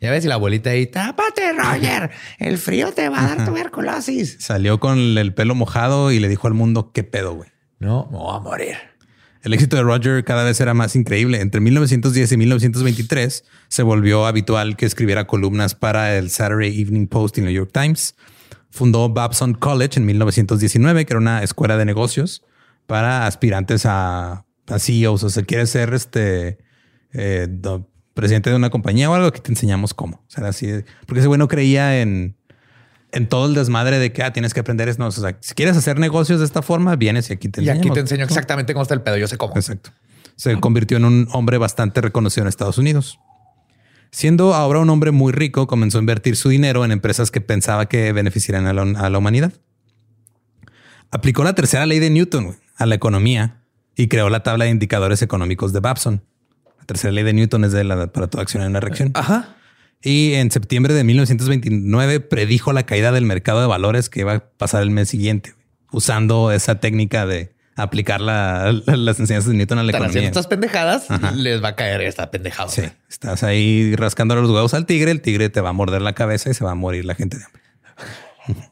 Ya 0.00 0.10
ves, 0.10 0.24
y 0.24 0.28
la 0.28 0.36
abuelita 0.36 0.70
ahí, 0.70 0.86
tápate, 0.86 1.52
Roger. 1.52 2.10
El 2.38 2.56
frío 2.56 2.92
te 2.92 3.08
va 3.10 3.22
a 3.22 3.34
dar 3.34 3.44
tuberculosis. 3.44 4.38
Salió 4.40 4.80
con 4.80 4.98
el 5.18 5.34
pelo 5.34 5.54
mojado 5.54 6.10
y 6.10 6.20
le 6.20 6.28
dijo 6.28 6.46
al 6.46 6.54
mundo, 6.54 6.92
¿qué 6.92 7.04
pedo, 7.04 7.34
güey? 7.34 7.50
No, 7.80 8.08
me 8.10 8.16
voy 8.16 8.36
a 8.36 8.40
morir. 8.40 8.76
El 9.42 9.54
éxito 9.54 9.76
de 9.76 9.82
Roger 9.82 10.22
cada 10.24 10.44
vez 10.44 10.60
era 10.60 10.74
más 10.74 10.94
increíble. 10.96 11.40
Entre 11.40 11.60
1910 11.60 12.32
y 12.32 12.36
1923 12.36 13.44
se 13.68 13.82
volvió 13.82 14.26
habitual 14.26 14.76
que 14.76 14.84
escribiera 14.84 15.26
columnas 15.26 15.74
para 15.74 16.16
el 16.18 16.30
Saturday 16.30 16.80
Evening 16.80 17.06
Post 17.06 17.38
y 17.38 17.40
New 17.40 17.50
York 17.50 17.70
Times. 17.72 18.16
Fundó 18.70 19.08
Babson 19.08 19.54
College 19.54 19.98
en 19.98 20.06
1919, 20.06 21.06
que 21.06 21.12
era 21.12 21.18
una 21.18 21.42
escuela 21.42 21.76
de 21.76 21.86
negocios 21.86 22.44
para 22.86 23.26
aspirantes 23.26 23.86
a, 23.86 24.44
CEOs. 24.66 25.24
O 25.24 25.30
sea, 25.30 25.42
quieres 25.42 25.70
ser 25.70 25.94
este 25.94 26.58
eh, 27.12 27.48
presidente 28.14 28.50
de 28.50 28.56
una 28.56 28.70
compañía 28.70 29.10
o 29.10 29.14
algo, 29.14 29.28
aquí 29.28 29.40
te 29.40 29.50
enseñamos 29.50 29.94
cómo. 29.94 30.22
O 30.26 30.30
sea, 30.30 30.46
así. 30.46 30.68
Porque 31.06 31.20
ese 31.20 31.28
güey 31.28 31.38
no 31.38 31.48
creía 31.48 32.00
en, 32.02 32.36
en 33.12 33.28
todo 33.28 33.46
el 33.46 33.54
desmadre 33.54 33.98
de 33.98 34.12
que 34.12 34.22
ah, 34.22 34.32
tienes 34.32 34.54
que 34.54 34.60
aprender 34.60 34.88
esto. 34.88 35.02
No, 35.02 35.08
o 35.08 35.12
sea, 35.12 35.36
si 35.40 35.54
quieres 35.54 35.76
hacer 35.76 35.98
negocios 35.98 36.40
de 36.40 36.46
esta 36.46 36.62
forma, 36.62 36.96
vienes 36.96 37.30
y 37.30 37.32
aquí 37.32 37.48
te 37.48 37.60
Y 37.60 37.68
enseñamos. 37.68 37.86
aquí 37.86 37.94
te 37.94 38.00
enseño 38.00 38.24
exactamente 38.24 38.72
cómo 38.72 38.82
está 38.82 38.94
el 38.94 39.02
pedo. 39.02 39.16
Yo 39.16 39.26
sé 39.28 39.36
cómo. 39.36 39.54
Exacto. 39.56 39.90
Se 40.36 40.58
convirtió 40.58 40.96
en 40.96 41.04
un 41.04 41.28
hombre 41.32 41.58
bastante 41.58 42.00
reconocido 42.00 42.44
en 42.44 42.48
Estados 42.48 42.78
Unidos. 42.78 43.18
Siendo 44.12 44.54
ahora 44.54 44.80
un 44.80 44.90
hombre 44.90 45.10
muy 45.10 45.32
rico, 45.32 45.66
comenzó 45.66 45.98
a 45.98 46.00
invertir 46.00 46.34
su 46.36 46.48
dinero 46.48 46.84
en 46.84 46.92
empresas 46.92 47.30
que 47.30 47.40
pensaba 47.40 47.86
que 47.86 48.12
beneficiarían 48.12 48.66
a 48.66 48.72
la, 48.72 48.82
a 48.82 49.10
la 49.10 49.18
humanidad. 49.18 49.52
Aplicó 51.10 51.44
la 51.44 51.54
tercera 51.54 51.86
ley 51.86 51.98
de 51.98 52.10
Newton 52.10 52.56
a 52.76 52.86
la 52.86 52.94
economía 52.94 53.62
y 53.96 54.08
creó 54.08 54.30
la 54.30 54.42
tabla 54.42 54.64
de 54.64 54.70
indicadores 54.70 55.22
económicos 55.22 55.72
de 55.72 55.80
Babson. 55.80 56.22
La 56.78 56.84
tercera 56.86 57.12
ley 57.12 57.24
de 57.24 57.32
Newton 57.34 57.64
es 57.64 57.72
de 57.72 57.84
la 57.84 58.06
para 58.08 58.28
toda 58.28 58.42
acción 58.42 58.62
en 58.62 58.70
una 58.70 58.80
reacción. 58.80 59.10
Ajá. 59.14 59.56
Y 60.02 60.32
en 60.34 60.50
septiembre 60.50 60.94
de 60.94 61.04
1929 61.04 62.20
predijo 62.20 62.72
la 62.72 62.84
caída 62.84 63.12
del 63.12 63.24
mercado 63.26 63.60
de 63.60 63.66
valores 63.66 64.08
que 64.08 64.20
iba 64.20 64.34
a 64.34 64.40
pasar 64.56 64.82
el 64.82 64.90
mes 64.90 65.08
siguiente, 65.10 65.54
usando 65.92 66.52
esa 66.52 66.80
técnica 66.80 67.26
de 67.26 67.52
aplicar 67.76 68.20
la- 68.20 68.72
la- 68.86 68.96
las 68.96 69.20
enseñanzas 69.20 69.50
de 69.52 69.56
Newton 69.58 69.78
a 69.78 69.82
la 69.82 69.90
Están 69.92 70.04
economía. 70.06 70.28
estas 70.28 70.46
pendejadas, 70.46 71.10
Ajá. 71.10 71.32
les 71.32 71.62
va 71.62 71.68
a 71.68 71.76
caer 71.76 72.00
esta 72.02 72.30
pendejada. 72.30 72.68
Sí, 72.70 72.82
estás 73.08 73.42
ahí 73.42 73.94
rascando 73.96 74.34
los 74.36 74.50
huevos 74.50 74.74
al 74.74 74.86
tigre, 74.86 75.10
el 75.10 75.20
tigre 75.22 75.48
te 75.50 75.60
va 75.60 75.70
a 75.70 75.72
morder 75.72 76.02
la 76.02 76.14
cabeza 76.14 76.50
y 76.50 76.54
se 76.54 76.64
va 76.64 76.72
a 76.72 76.74
morir 76.74 77.04
la 77.04 77.14
gente 77.14 77.38
de 77.38 77.44
hambre. 77.44 77.62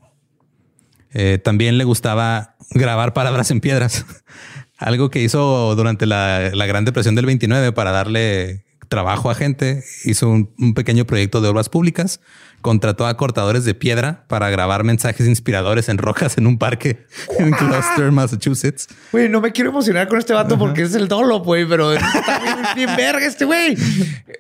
Eh, 1.15 1.39
también 1.43 1.79
le 1.79 1.85
gustaba 1.85 2.57
grabar 2.71 3.15
palabras 3.15 3.51
en 3.51 3.61
piedras, 3.61 4.05
algo 4.77 5.09
que 5.11 5.23
hizo 5.23 5.75
durante 5.75 6.05
la, 6.05 6.51
la 6.53 6.67
Gran 6.67 6.85
Depresión 6.85 7.15
del 7.15 7.25
29 7.25 7.73
para 7.73 7.93
darle 7.93 8.67
trabajo 8.89 9.31
a 9.31 9.35
gente. 9.35 9.85
Hizo 10.05 10.29
un, 10.29 10.51
un 10.59 10.75
pequeño 10.75 11.05
proyecto 11.07 11.41
de 11.41 11.49
obras 11.49 11.69
públicas, 11.69 12.21
contrató 12.63 13.07
a 13.07 13.17
cortadores 13.17 13.65
de 13.65 13.75
piedra 13.75 14.25
para 14.29 14.51
grabar 14.51 14.83
mensajes 14.85 15.27
inspiradores 15.27 15.89
en 15.89 15.99
rocas 15.99 16.39
en 16.39 16.47
un 16.47 16.59
parque 16.59 17.07
en 17.39 17.51
Gloucester, 17.53 18.11
Massachusetts. 18.11 18.89
Güey, 19.13 19.29
no 19.29 19.41
me 19.41 19.53
quiero 19.53 19.71
emocionar 19.71 20.09
con 20.09 20.19
este 20.19 20.33
vato 20.33 20.59
porque 20.59 20.83
es 20.83 20.95
el 20.95 21.07
dolo, 21.09 21.41
güey, 21.41 21.67
pero 21.69 21.93
está 21.93 22.41
bien, 22.41 22.57
bien 22.75 22.97
verga 22.97 23.27
este 23.27 23.45
güey. 23.45 23.77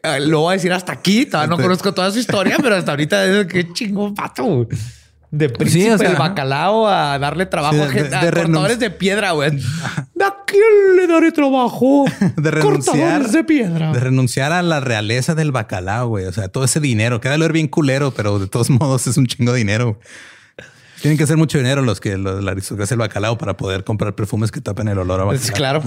Ah, 0.02 0.18
Lo 0.18 0.40
voy 0.40 0.52
a 0.52 0.56
decir 0.56 0.72
hasta 0.72 0.92
aquí. 0.92 1.26
Todavía 1.26 1.48
no 1.48 1.54
Este- 1.54 1.62
conozco 1.64 1.94
toda 1.94 2.10
su 2.10 2.18
historia, 2.18 2.56
pero 2.62 2.74
hasta 2.76 2.90
ahorita 2.92 3.24
es 3.26 3.46
qué 3.46 3.72
chingón 3.72 4.14
vato. 4.14 4.66
De 5.30 5.50
príncipe 5.50 5.92
o 5.92 5.98
sea, 5.98 6.08
del 6.08 6.16
ajá. 6.16 6.28
bacalao 6.30 6.88
a 6.88 7.18
darle 7.18 7.44
trabajo 7.44 7.74
Sí, 7.74 7.80
a, 7.82 7.88
gente, 7.90 8.08
de 8.08 8.16
a 8.16 8.30
cortadores 8.32 8.78
de 8.78 8.90
piedra, 8.90 9.32
güey. 9.32 9.60
¿A 10.48 10.50
quién 10.50 10.96
le 10.96 11.06
daré 11.06 11.30
trabajo? 11.30 12.06
de 12.36 12.50
renunciar 12.50 12.96
Cortadores 12.96 13.32
de 13.32 13.44
piedra. 13.44 13.92
de 13.92 14.00
renunciar 14.00 14.52
a 14.52 14.62
la 14.62 14.80
realeza 14.80 15.34
del 15.34 15.52
bacalao, 15.52 16.08
güey. 16.08 16.24
O 16.24 16.32
sea, 16.32 16.48
todo 16.48 16.64
ese 16.64 16.80
dinero, 16.80 17.20
queda 17.20 17.36
ver 17.36 17.52
bien 17.52 17.68
culero, 17.68 18.12
pero 18.12 18.38
de 18.38 18.46
todos 18.46 18.70
modos 18.70 19.06
es 19.06 19.16
un 19.16 19.26
chingo 19.26 19.52
de 19.52 19.58
dinero. 19.58 20.00
Tienen 21.02 21.16
que 21.16 21.24
hacer 21.24 21.36
mucho 21.36 21.58
dinero 21.58 21.82
los 21.82 22.00
que 22.00 22.16
los, 22.16 22.42
la 22.42 22.52
aristocracia 22.52 22.94
del 22.94 23.00
bacalao 23.00 23.38
para 23.38 23.56
poder 23.56 23.84
comprar 23.84 24.14
perfumes 24.14 24.50
que 24.50 24.60
tapen 24.60 24.88
el 24.88 24.98
olor 24.98 25.20
a 25.20 25.24
bacalao. 25.24 25.44
Es 25.44 25.52
claro. 25.52 25.82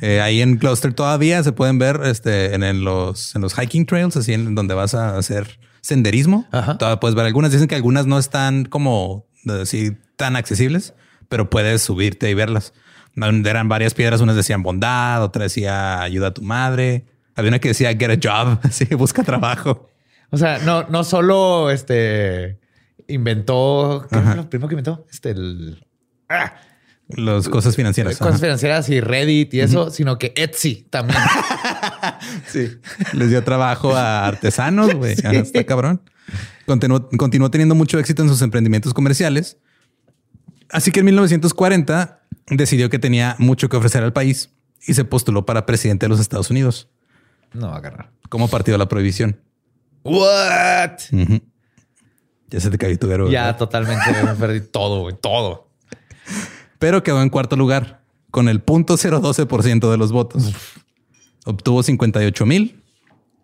Eh, 0.00 0.20
ahí 0.20 0.42
en 0.42 0.58
Gloucester 0.58 0.92
todavía 0.92 1.42
se 1.42 1.52
pueden 1.52 1.78
ver 1.78 2.00
este, 2.04 2.54
en, 2.54 2.62
en 2.62 2.84
los, 2.84 3.34
en 3.34 3.42
los 3.42 3.54
hiking 3.54 3.86
trails, 3.86 4.16
así 4.16 4.32
en 4.32 4.54
donde 4.54 4.74
vas 4.74 4.94
a 4.94 5.16
hacer 5.16 5.58
senderismo. 5.80 6.46
Ajá. 6.52 6.78
Todavía 6.78 7.00
puedes 7.00 7.14
ver 7.14 7.26
algunas. 7.26 7.52
Dicen 7.52 7.68
que 7.68 7.74
algunas 7.74 8.06
no 8.06 8.18
están 8.18 8.64
como 8.64 9.26
así 9.48 9.96
tan 10.16 10.36
accesibles, 10.36 10.94
pero 11.28 11.48
puedes 11.48 11.82
subirte 11.82 12.28
y 12.28 12.34
verlas. 12.34 12.74
Eran 13.16 13.68
varias 13.68 13.94
piedras. 13.94 14.20
Unas 14.20 14.36
decían 14.36 14.62
bondad, 14.62 15.22
otra 15.22 15.44
decía 15.44 16.02
ayuda 16.02 16.28
a 16.28 16.34
tu 16.34 16.42
madre. 16.42 17.04
Había 17.34 17.50
una 17.50 17.58
que 17.58 17.68
decía 17.68 17.90
get 17.96 18.10
a 18.10 18.16
job, 18.22 18.58
así 18.64 18.84
busca 18.94 19.22
trabajo. 19.22 19.88
O 20.30 20.36
sea, 20.36 20.58
no, 20.58 20.84
no 20.88 21.04
solo 21.04 21.70
este 21.70 22.58
inventó. 23.06 24.06
¿Qué 24.10 24.18
fue 24.18 24.34
lo 24.36 24.50
primero 24.50 24.68
que 24.68 24.74
inventó? 24.74 25.06
Este 25.10 25.30
el. 25.30 25.84
ah, 26.28 26.54
Las 27.08 27.48
cosas 27.48 27.74
financieras. 27.76 28.18
cosas 28.18 28.34
ajá. 28.34 28.42
financieras 28.44 28.88
y 28.90 29.00
Reddit 29.00 29.54
y 29.54 29.60
eso, 29.60 29.90
sino 29.90 30.18
que 30.18 30.32
Etsy 30.36 30.86
también. 30.90 31.18
Sí. 32.46 32.78
Les 33.12 33.30
dio 33.30 33.42
trabajo 33.44 33.94
a 33.94 34.26
artesanos, 34.26 34.94
güey. 34.94 35.14
Ajá, 35.24 35.32
Está 35.32 35.64
cabrón. 35.64 36.00
Continuó, 36.66 37.08
continuó 37.10 37.50
teniendo 37.50 37.74
mucho 37.74 37.98
éxito 37.98 38.22
en 38.22 38.28
sus 38.28 38.42
emprendimientos 38.42 38.92
comerciales. 38.92 39.56
Así 40.70 40.90
que 40.90 41.00
en 41.00 41.06
1940 41.06 42.17
decidió 42.50 42.90
que 42.90 42.98
tenía 42.98 43.36
mucho 43.38 43.68
que 43.68 43.76
ofrecer 43.76 44.02
al 44.02 44.12
país 44.12 44.50
y 44.86 44.94
se 44.94 45.04
postuló 45.04 45.44
para 45.46 45.66
presidente 45.66 46.06
de 46.06 46.10
los 46.10 46.20
Estados 46.20 46.50
Unidos 46.50 46.88
No 47.52 47.68
va 47.68 47.74
a 47.74 47.78
agarrar. 47.78 48.10
como 48.28 48.48
partido 48.48 48.74
de 48.74 48.78
la 48.78 48.88
prohibición. 48.88 49.40
What? 50.04 50.98
Ya 52.50 52.60
se 52.60 52.70
te 52.70 52.78
cayó 52.78 52.98
tu 52.98 53.10
héroe. 53.10 53.30
Ya 53.30 53.44
¿verdad? 53.44 53.58
totalmente 53.58 54.22
me 54.24 54.34
perdí 54.34 54.60
todo, 54.60 55.00
güey, 55.02 55.16
todo. 55.20 55.68
Pero 56.78 57.02
quedó 57.02 57.20
en 57.22 57.28
cuarto 57.28 57.56
lugar 57.56 58.02
con 58.30 58.48
el 58.48 58.64
0.012% 58.64 59.90
de 59.90 59.96
los 59.98 60.12
votos. 60.12 60.52
Obtuvo 61.44 61.82
58 61.82 62.46
mil, 62.46 62.82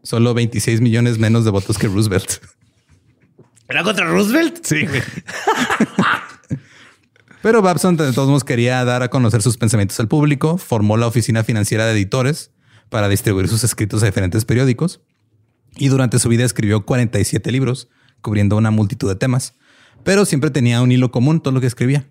solo 0.02 0.32
26 0.34 0.80
millones 0.80 1.18
menos 1.18 1.44
de 1.44 1.50
votos 1.50 1.76
que 1.78 1.88
Roosevelt. 1.88 2.30
¿Era 3.68 3.82
contra 3.82 4.06
Roosevelt? 4.06 4.62
Sí, 4.64 4.86
güey. 4.86 5.02
Pero 7.44 7.60
Babson 7.60 7.98
de 7.98 8.10
todos 8.14 8.28
modos 8.28 8.42
quería 8.42 8.82
dar 8.86 9.02
a 9.02 9.10
conocer 9.10 9.42
sus 9.42 9.58
pensamientos 9.58 10.00
al 10.00 10.08
público, 10.08 10.56
formó 10.56 10.96
la 10.96 11.06
oficina 11.06 11.44
financiera 11.44 11.84
de 11.84 11.92
editores 11.92 12.52
para 12.88 13.06
distribuir 13.06 13.48
sus 13.48 13.62
escritos 13.64 14.02
a 14.02 14.06
diferentes 14.06 14.46
periódicos 14.46 15.02
y 15.76 15.88
durante 15.88 16.18
su 16.18 16.30
vida 16.30 16.46
escribió 16.46 16.86
47 16.86 17.52
libros 17.52 17.90
cubriendo 18.22 18.56
una 18.56 18.70
multitud 18.70 19.10
de 19.10 19.16
temas, 19.16 19.52
pero 20.04 20.24
siempre 20.24 20.48
tenía 20.48 20.80
un 20.80 20.90
hilo 20.90 21.10
común 21.10 21.42
todo 21.42 21.52
lo 21.52 21.60
que 21.60 21.66
escribía, 21.66 22.06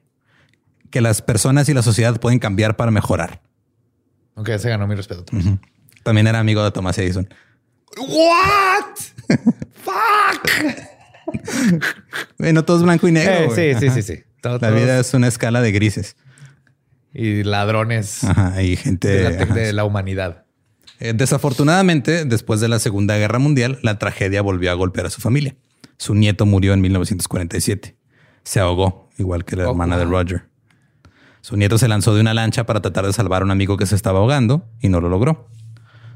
que 0.92 1.02
las 1.02 1.24
personas 1.24 1.68
y 1.68 1.74
la 1.74 1.82
sociedad 1.82 2.20
pueden 2.20 2.38
cambiar 2.38 2.78
para 2.78 2.92
mejorar. 2.92 3.42
Ok, 4.36 4.52
se 4.60 4.70
ganó 4.70 4.86
mi 4.86 4.94
respeto. 4.94 5.26
También 6.04 6.28
era 6.28 6.38
amigo 6.38 6.64
de 6.64 6.70
Thomas 6.70 6.96
Edison. 7.00 7.28
What? 7.98 8.98
Fuck. 9.84 10.52
Bueno, 12.38 12.64
todo 12.64 12.78
es 12.78 12.84
blanco 12.84 13.08
y 13.08 13.14
negro. 13.14 13.52
Eh, 13.56 13.76
sí, 13.80 13.90
sí, 13.90 13.96
sí, 13.96 14.04
sí. 14.04 14.24
Todo- 14.44 14.60
La 14.60 14.70
vida 14.72 15.00
es 15.00 15.14
una 15.14 15.28
escala 15.28 15.62
de 15.62 15.72
grises. 15.72 16.16
y 17.14 17.44
ladrones 17.44 18.24
Ajá, 18.24 18.62
y 18.62 18.76
gente 18.76 19.08
de, 19.08 19.24
la, 19.38 19.44
ajá, 19.44 19.54
de 19.54 19.72
la 19.74 19.86
humanidad. 19.86 20.46
Eh, 21.00 21.14
desafortunadamente, 21.16 22.26
después 22.26 22.60
de 22.60 22.68
la 22.68 22.80
Segunda 22.80 23.16
Guerra 23.18 23.40
Mundial, 23.40 23.80
la 23.84 23.98
tragedia 24.00 24.42
volvió 24.42 24.70
a 24.72 24.74
golpear 24.74 25.06
a 25.06 25.10
su 25.10 25.22
familia. 25.22 25.56
Su 25.98 26.14
nieto 26.16 26.46
murió 26.46 26.74
en 26.74 26.82
1947. 26.82 27.96
Se 28.44 28.60
ahogó, 28.60 29.10
igual 29.18 29.46
que 29.46 29.56
la 29.56 29.68
Oh, 29.68 29.72
hermana 29.72 29.98
de. 29.98 30.06
Roger. 30.06 30.50
Su 31.42 31.56
nieto 31.56 31.78
se 31.78 31.88
lanzó 31.88 32.14
de 32.16 32.22
una 32.22 32.34
lancha 32.34 32.66
para 32.66 32.82
tratar 32.82 33.06
de 33.06 33.14
salvar 33.14 33.42
a 33.42 33.46
un 33.46 33.52
amigo 33.52 33.78
que 33.78 33.86
se 33.86 33.96
estaba 33.96 34.20
ahogando 34.20 34.68
y 34.82 34.90
no 34.90 35.00
lo 35.02 35.08
logró. 35.10 35.50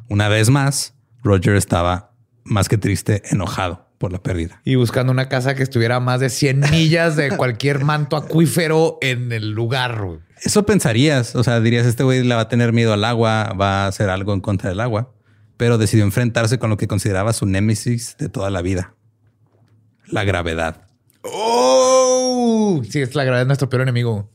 Una 0.09 0.27
vez 0.29 0.49
más, 0.49 0.95
Roger 1.23 1.55
estaba 1.55 2.13
más 2.43 2.67
que 2.69 2.77
triste, 2.77 3.21
enojado 3.31 3.86
por 3.97 4.11
la 4.11 4.21
pérdida. 4.21 4.61
Y 4.63 4.75
buscando 4.75 5.11
una 5.11 5.29
casa 5.29 5.55
que 5.55 5.63
estuviera 5.63 5.97
a 5.97 5.99
más 5.99 6.19
de 6.19 6.29
100 6.29 6.59
millas 6.71 7.15
de 7.15 7.35
cualquier 7.35 7.83
manto 7.83 8.15
acuífero 8.15 8.97
en 9.01 9.31
el 9.31 9.51
lugar. 9.51 10.03
güey. 10.03 10.19
Eso 10.43 10.65
pensarías, 10.65 11.35
o 11.35 11.43
sea, 11.43 11.59
dirías, 11.59 11.85
este 11.85 12.03
güey 12.03 12.23
le 12.23 12.35
va 12.35 12.41
a 12.41 12.49
tener 12.49 12.71
miedo 12.71 12.93
al 12.93 13.03
agua, 13.03 13.53
va 13.59 13.85
a 13.85 13.87
hacer 13.87 14.09
algo 14.09 14.33
en 14.33 14.41
contra 14.41 14.69
del 14.69 14.79
agua, 14.79 15.11
pero 15.57 15.79
decidió 15.79 16.05
enfrentarse 16.05 16.59
con 16.59 16.69
lo 16.69 16.77
que 16.77 16.87
consideraba 16.87 17.33
su 17.33 17.47
némesis 17.47 18.15
de 18.19 18.29
toda 18.29 18.51
la 18.51 18.61
vida, 18.61 18.93
la 20.05 20.23
gravedad. 20.23 20.87
¡Oh! 21.23 22.81
Sí, 22.87 23.01
es 23.01 23.15
la 23.15 23.23
gravedad 23.23 23.41
es 23.41 23.47
nuestro 23.47 23.69
peor 23.69 23.81
enemigo. 23.81 24.29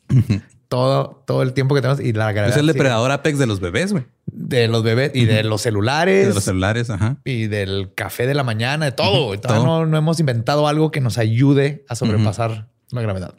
Todo, 0.72 1.22
todo 1.26 1.42
el 1.42 1.52
tiempo 1.52 1.74
que 1.74 1.82
tenemos 1.82 2.02
y 2.02 2.14
la 2.14 2.32
gravedad 2.32 2.56
Es 2.56 2.56
el 2.56 2.66
depredador 2.66 3.10
apex 3.10 3.38
de 3.38 3.46
los 3.46 3.60
bebés, 3.60 3.92
güey. 3.92 4.06
de 4.24 4.68
los 4.68 4.82
bebés 4.82 5.10
y 5.14 5.26
de 5.26 5.44
los 5.44 5.60
celulares. 5.60 6.28
De 6.28 6.32
los 6.32 6.44
celulares, 6.44 6.88
ajá. 6.88 7.18
y 7.26 7.46
del 7.46 7.92
café 7.94 8.26
de 8.26 8.32
la 8.32 8.42
mañana, 8.42 8.86
de 8.86 8.92
todo. 8.92 9.26
güey. 9.26 9.38
Todavía 9.38 9.66
todo. 9.66 9.80
No, 9.80 9.86
no 9.86 9.98
hemos 9.98 10.18
inventado 10.18 10.66
algo 10.66 10.90
que 10.90 11.02
nos 11.02 11.18
ayude 11.18 11.84
a 11.90 11.94
sobrepasar 11.94 12.70
la 12.90 13.02
gravedad. 13.02 13.34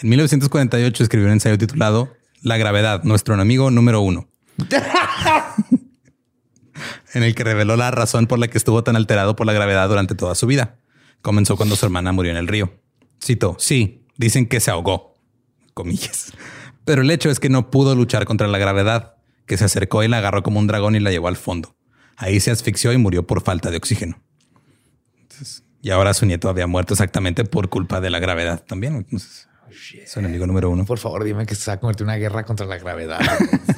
En 0.00 0.08
1948 0.08 1.02
escribió 1.02 1.26
un 1.26 1.34
ensayo 1.34 1.58
titulado 1.58 2.08
La 2.40 2.56
gravedad, 2.56 3.02
nuestro 3.02 3.34
enemigo 3.34 3.70
número 3.70 4.00
uno. 4.00 4.30
en 7.12 7.22
el 7.22 7.34
que 7.34 7.44
reveló 7.44 7.76
la 7.76 7.90
razón 7.90 8.26
por 8.26 8.38
la 8.38 8.48
que 8.48 8.56
estuvo 8.56 8.82
tan 8.82 8.96
alterado 8.96 9.36
por 9.36 9.46
la 9.46 9.52
gravedad 9.52 9.90
durante 9.90 10.14
toda 10.14 10.34
su 10.34 10.46
vida. 10.46 10.76
Comenzó 11.20 11.58
cuando 11.58 11.76
su 11.76 11.84
hermana 11.84 12.12
murió 12.12 12.32
en 12.32 12.38
el 12.38 12.48
río. 12.48 12.72
Cito, 13.22 13.56
sí, 13.58 14.06
dicen 14.16 14.46
que 14.46 14.58
se 14.58 14.70
ahogó, 14.70 15.18
comillas. 15.74 16.32
Pero 16.84 17.02
el 17.02 17.10
hecho 17.10 17.30
es 17.30 17.38
que 17.40 17.48
no 17.48 17.70
pudo 17.70 17.94
luchar 17.94 18.24
contra 18.24 18.48
la 18.48 18.58
gravedad, 18.58 19.14
que 19.46 19.56
se 19.56 19.64
acercó 19.64 20.02
y 20.02 20.08
la 20.08 20.18
agarró 20.18 20.42
como 20.42 20.58
un 20.58 20.66
dragón 20.66 20.94
y 20.96 21.00
la 21.00 21.10
llevó 21.10 21.28
al 21.28 21.36
fondo. 21.36 21.76
Ahí 22.16 22.40
se 22.40 22.50
asfixió 22.50 22.92
y 22.92 22.98
murió 22.98 23.26
por 23.26 23.42
falta 23.42 23.70
de 23.70 23.76
oxígeno. 23.76 24.20
Entonces, 25.20 25.64
y 25.80 25.90
ahora 25.90 26.14
su 26.14 26.26
nieto 26.26 26.48
había 26.48 26.66
muerto 26.66 26.94
exactamente 26.94 27.44
por 27.44 27.68
culpa 27.68 28.00
de 28.00 28.10
la 28.10 28.18
gravedad 28.18 28.62
también. 28.66 28.96
Entonces, 28.96 29.48
su 30.06 30.18
enemigo 30.20 30.46
número 30.46 30.70
uno. 30.70 30.84
Por 30.84 30.98
favor, 30.98 31.24
dime 31.24 31.46
que 31.46 31.54
se 31.54 31.70
va 31.70 31.74
a 31.74 31.80
convertir 31.80 32.02
en 32.04 32.08
una 32.10 32.16
guerra 32.16 32.44
contra 32.44 32.66
la 32.66 32.78
gravedad. 32.78 33.20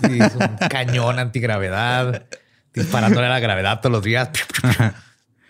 Sí, 0.04 0.18
es 0.20 0.34
un 0.34 0.56
cañón 0.68 1.18
antigravedad, 1.18 2.26
disparándole 2.74 3.26
a 3.26 3.30
la 3.30 3.40
gravedad 3.40 3.80
todos 3.80 3.92
los 3.92 4.02
días. 4.04 4.28
que- 4.62 4.92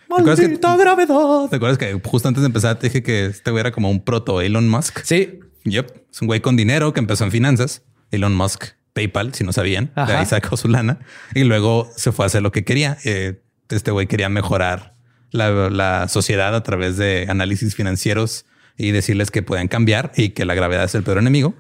¡Maldita 0.09 0.77
gravedad! 0.77 1.49
¿Te 1.51 1.57
acuerdas 1.57 1.77
que 1.79 1.93
justo 2.05 2.29
antes 2.29 2.43
de 2.43 2.47
empezar 2.47 2.79
te 2.79 2.87
dije 2.87 3.03
que 3.03 3.27
este 3.27 3.51
güey 3.51 3.61
era 3.63 3.73
como 3.73 3.91
un 3.91 4.05
proto 4.05 4.41
Elon 4.41 4.69
Musk? 4.69 5.01
Sí, 5.03 5.41
Yep. 5.65 6.09
Es 6.13 6.23
un 6.23 6.27
güey 6.27 6.41
con 6.41 6.57
dinero 6.57 6.93
que 6.93 7.01
empezó 7.01 7.25
en 7.25 7.31
finanzas. 7.31 7.83
Elon 8.11 8.35
Musk, 8.35 8.65
PayPal, 8.93 9.35
si 9.35 9.45
no 9.45 9.53
sabían. 9.53 9.93
De 9.95 10.13
ahí 10.15 10.27
sacó 10.27 10.57
su 10.57 10.69
lana 10.69 11.01
y 11.35 11.45
luego 11.45 11.91
se 11.97 12.13
fue 12.13 12.25
a 12.25 12.27
hacer 12.27 12.43
lo 12.43 12.53
que 12.53 12.65
quería. 12.65 12.99
Eh, 13.05 13.43
este 13.69 13.91
güey 13.91 14.07
quería 14.07 14.29
mejorar 14.29 14.95
la, 15.31 15.51
la 15.71 16.09
sociedad 16.09 16.55
a 16.55 16.63
través 16.63 16.97
de 16.97 17.27
análisis 17.29 17.75
financieros 17.75 18.47
y 18.77 18.91
decirles 18.91 19.31
que 19.31 19.43
pueden 19.43 19.69
cambiar 19.69 20.13
y 20.17 20.31
que 20.31 20.45
la 20.45 20.55
gravedad 20.55 20.85
es 20.85 20.95
el 20.95 21.03
peor 21.03 21.19
enemigo. 21.19 21.55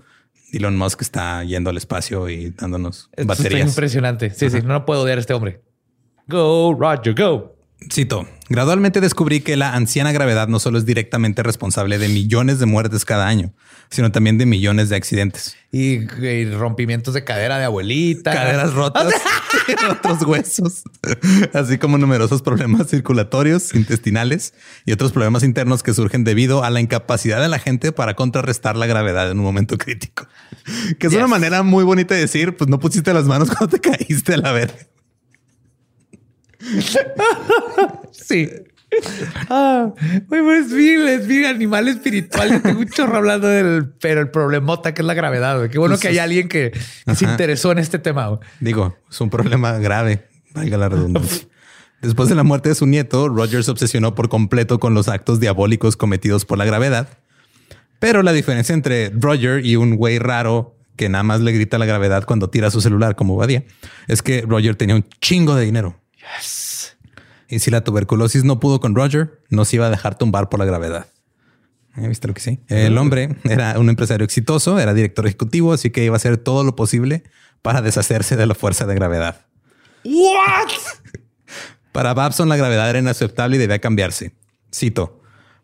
Elon 0.52 0.76
Musk 0.76 1.02
está 1.02 1.42
yendo 1.42 1.70
al 1.70 1.76
espacio 1.76 2.28
y 2.28 2.50
dándonos 2.50 3.10
esto 3.16 3.26
baterías. 3.26 3.68
impresionante. 3.68 4.30
Sí, 4.30 4.50
sí, 4.50 4.60
no 4.62 4.84
puedo 4.86 5.02
odiar 5.02 5.18
a 5.18 5.20
este 5.20 5.34
hombre. 5.34 5.62
Go, 6.28 6.74
Roger, 6.78 7.14
go. 7.14 7.53
Cito, 7.92 8.26
gradualmente 8.48 9.00
descubrí 9.00 9.40
que 9.40 9.56
la 9.56 9.74
anciana 9.74 10.12
gravedad 10.12 10.48
no 10.48 10.58
solo 10.58 10.78
es 10.78 10.86
directamente 10.86 11.42
responsable 11.42 11.98
de 11.98 12.08
millones 12.08 12.58
de 12.58 12.66
muertes 12.66 13.04
cada 13.04 13.26
año, 13.26 13.52
sino 13.90 14.12
también 14.12 14.38
de 14.38 14.46
millones 14.46 14.88
de 14.88 14.96
accidentes. 14.96 15.56
Y, 15.70 16.00
y 16.24 16.50
rompimientos 16.50 17.14
de 17.14 17.24
cadera 17.24 17.58
de 17.58 17.64
abuelita. 17.64 18.32
Caderas 18.32 18.74
rotas 18.74 19.12
otros 19.90 20.22
huesos, 20.22 20.82
así 21.52 21.78
como 21.78 21.98
numerosos 21.98 22.42
problemas 22.42 22.88
circulatorios, 22.88 23.74
intestinales 23.74 24.54
y 24.84 24.92
otros 24.92 25.12
problemas 25.12 25.42
internos 25.42 25.82
que 25.82 25.94
surgen 25.94 26.24
debido 26.24 26.64
a 26.64 26.70
la 26.70 26.80
incapacidad 26.80 27.40
de 27.40 27.48
la 27.48 27.58
gente 27.58 27.92
para 27.92 28.14
contrarrestar 28.14 28.76
la 28.76 28.86
gravedad 28.86 29.30
en 29.30 29.38
un 29.38 29.44
momento 29.44 29.78
crítico. 29.78 30.26
Que 30.98 31.06
es 31.08 31.14
una 31.14 31.26
manera 31.26 31.62
muy 31.62 31.84
bonita 31.84 32.14
de 32.14 32.20
decir, 32.20 32.56
pues 32.56 32.68
no 32.68 32.78
pusiste 32.78 33.12
las 33.12 33.24
manos 33.24 33.50
cuando 33.50 33.78
te 33.78 33.80
caíste 33.90 34.34
a 34.34 34.38
la 34.38 34.52
verga. 34.52 34.78
Sí. 38.12 38.48
Ah, 39.50 39.92
pues 40.28 40.66
es 40.66 40.72
mi, 40.72 40.88
es 40.88 41.26
mi 41.26 41.44
animal 41.44 41.88
espiritual. 41.88 42.48
Yo 42.52 42.62
tengo 42.62 42.78
un 42.80 42.88
chorro 42.88 43.16
hablando 43.16 43.48
del, 43.48 43.88
pero 44.00 44.20
el 44.20 44.30
problemota 44.30 44.94
que 44.94 45.02
es 45.02 45.06
la 45.06 45.14
gravedad. 45.14 45.56
güey. 45.58 45.68
Qué 45.70 45.78
bueno 45.78 45.94
Pues 45.94 46.02
que 46.02 46.08
hay 46.08 46.16
es- 46.18 46.22
alguien 46.22 46.48
que 46.48 46.72
se 47.14 47.24
interesó 47.24 47.72
en 47.72 47.78
este 47.78 47.98
tema. 47.98 48.28
güey. 48.28 48.40
Digo, 48.60 48.96
es 49.10 49.20
un 49.20 49.30
problema 49.30 49.72
grave, 49.78 50.28
valga 50.54 50.76
la 50.78 50.88
redundancia. 50.88 51.48
Después 52.02 52.28
de 52.28 52.34
la 52.34 52.42
muerte 52.44 52.68
de 52.68 52.74
su 52.74 52.86
nieto, 52.86 53.28
Roger 53.28 53.64
se 53.64 53.70
obsesionó 53.70 54.14
por 54.14 54.28
completo 54.28 54.78
con 54.78 54.94
los 54.94 55.08
actos 55.08 55.40
diabólicos 55.40 55.96
cometidos 55.96 56.44
por 56.44 56.58
la 56.58 56.64
gravedad. 56.66 57.08
Pero 57.98 58.22
la 58.22 58.32
diferencia 58.32 58.74
entre 58.74 59.10
Roger 59.10 59.64
y 59.64 59.76
un 59.76 59.96
güey 59.96 60.18
raro 60.18 60.76
que 60.96 61.08
nada 61.08 61.24
más 61.24 61.40
le 61.40 61.50
grita 61.52 61.78
la 61.78 61.86
gravedad 61.86 62.24
cuando 62.26 62.50
tira 62.50 62.70
su 62.70 62.80
celular 62.80 63.16
como 63.16 63.34
Badía 63.36 63.64
es 64.06 64.22
que 64.22 64.42
Roger 64.42 64.76
tenía 64.76 64.94
un 64.94 65.04
chingo 65.20 65.56
de 65.56 65.64
dinero. 65.64 65.98
Y 67.48 67.58
si 67.60 67.70
la 67.70 67.84
tuberculosis 67.84 68.44
no 68.44 68.58
pudo 68.60 68.80
con 68.80 68.94
Roger, 68.94 69.40
no 69.48 69.64
se 69.64 69.76
iba 69.76 69.86
a 69.86 69.90
dejar 69.90 70.16
tumbar 70.16 70.48
por 70.48 70.58
la 70.58 70.64
gravedad. 70.64 71.06
¿Eh? 71.96 72.08
¿Viste 72.08 72.26
lo 72.26 72.34
que 72.34 72.40
sí? 72.40 72.60
El 72.68 72.98
hombre 72.98 73.36
era 73.44 73.78
un 73.78 73.88
empresario 73.88 74.24
exitoso, 74.24 74.78
era 74.78 74.94
director 74.94 75.26
ejecutivo, 75.26 75.72
así 75.72 75.90
que 75.90 76.04
iba 76.04 76.14
a 76.14 76.16
hacer 76.16 76.36
todo 76.38 76.64
lo 76.64 76.74
posible 76.74 77.22
para 77.62 77.82
deshacerse 77.82 78.36
de 78.36 78.46
la 78.46 78.54
fuerza 78.54 78.86
de 78.86 78.94
gravedad. 78.94 79.46
What? 80.04 80.70
Para 81.92 82.12
Babson 82.12 82.48
la 82.48 82.56
gravedad 82.56 82.90
era 82.90 82.98
inaceptable 82.98 83.56
y 83.56 83.60
debía 83.60 83.78
cambiarse. 83.78 84.34
Cito. 84.74 85.20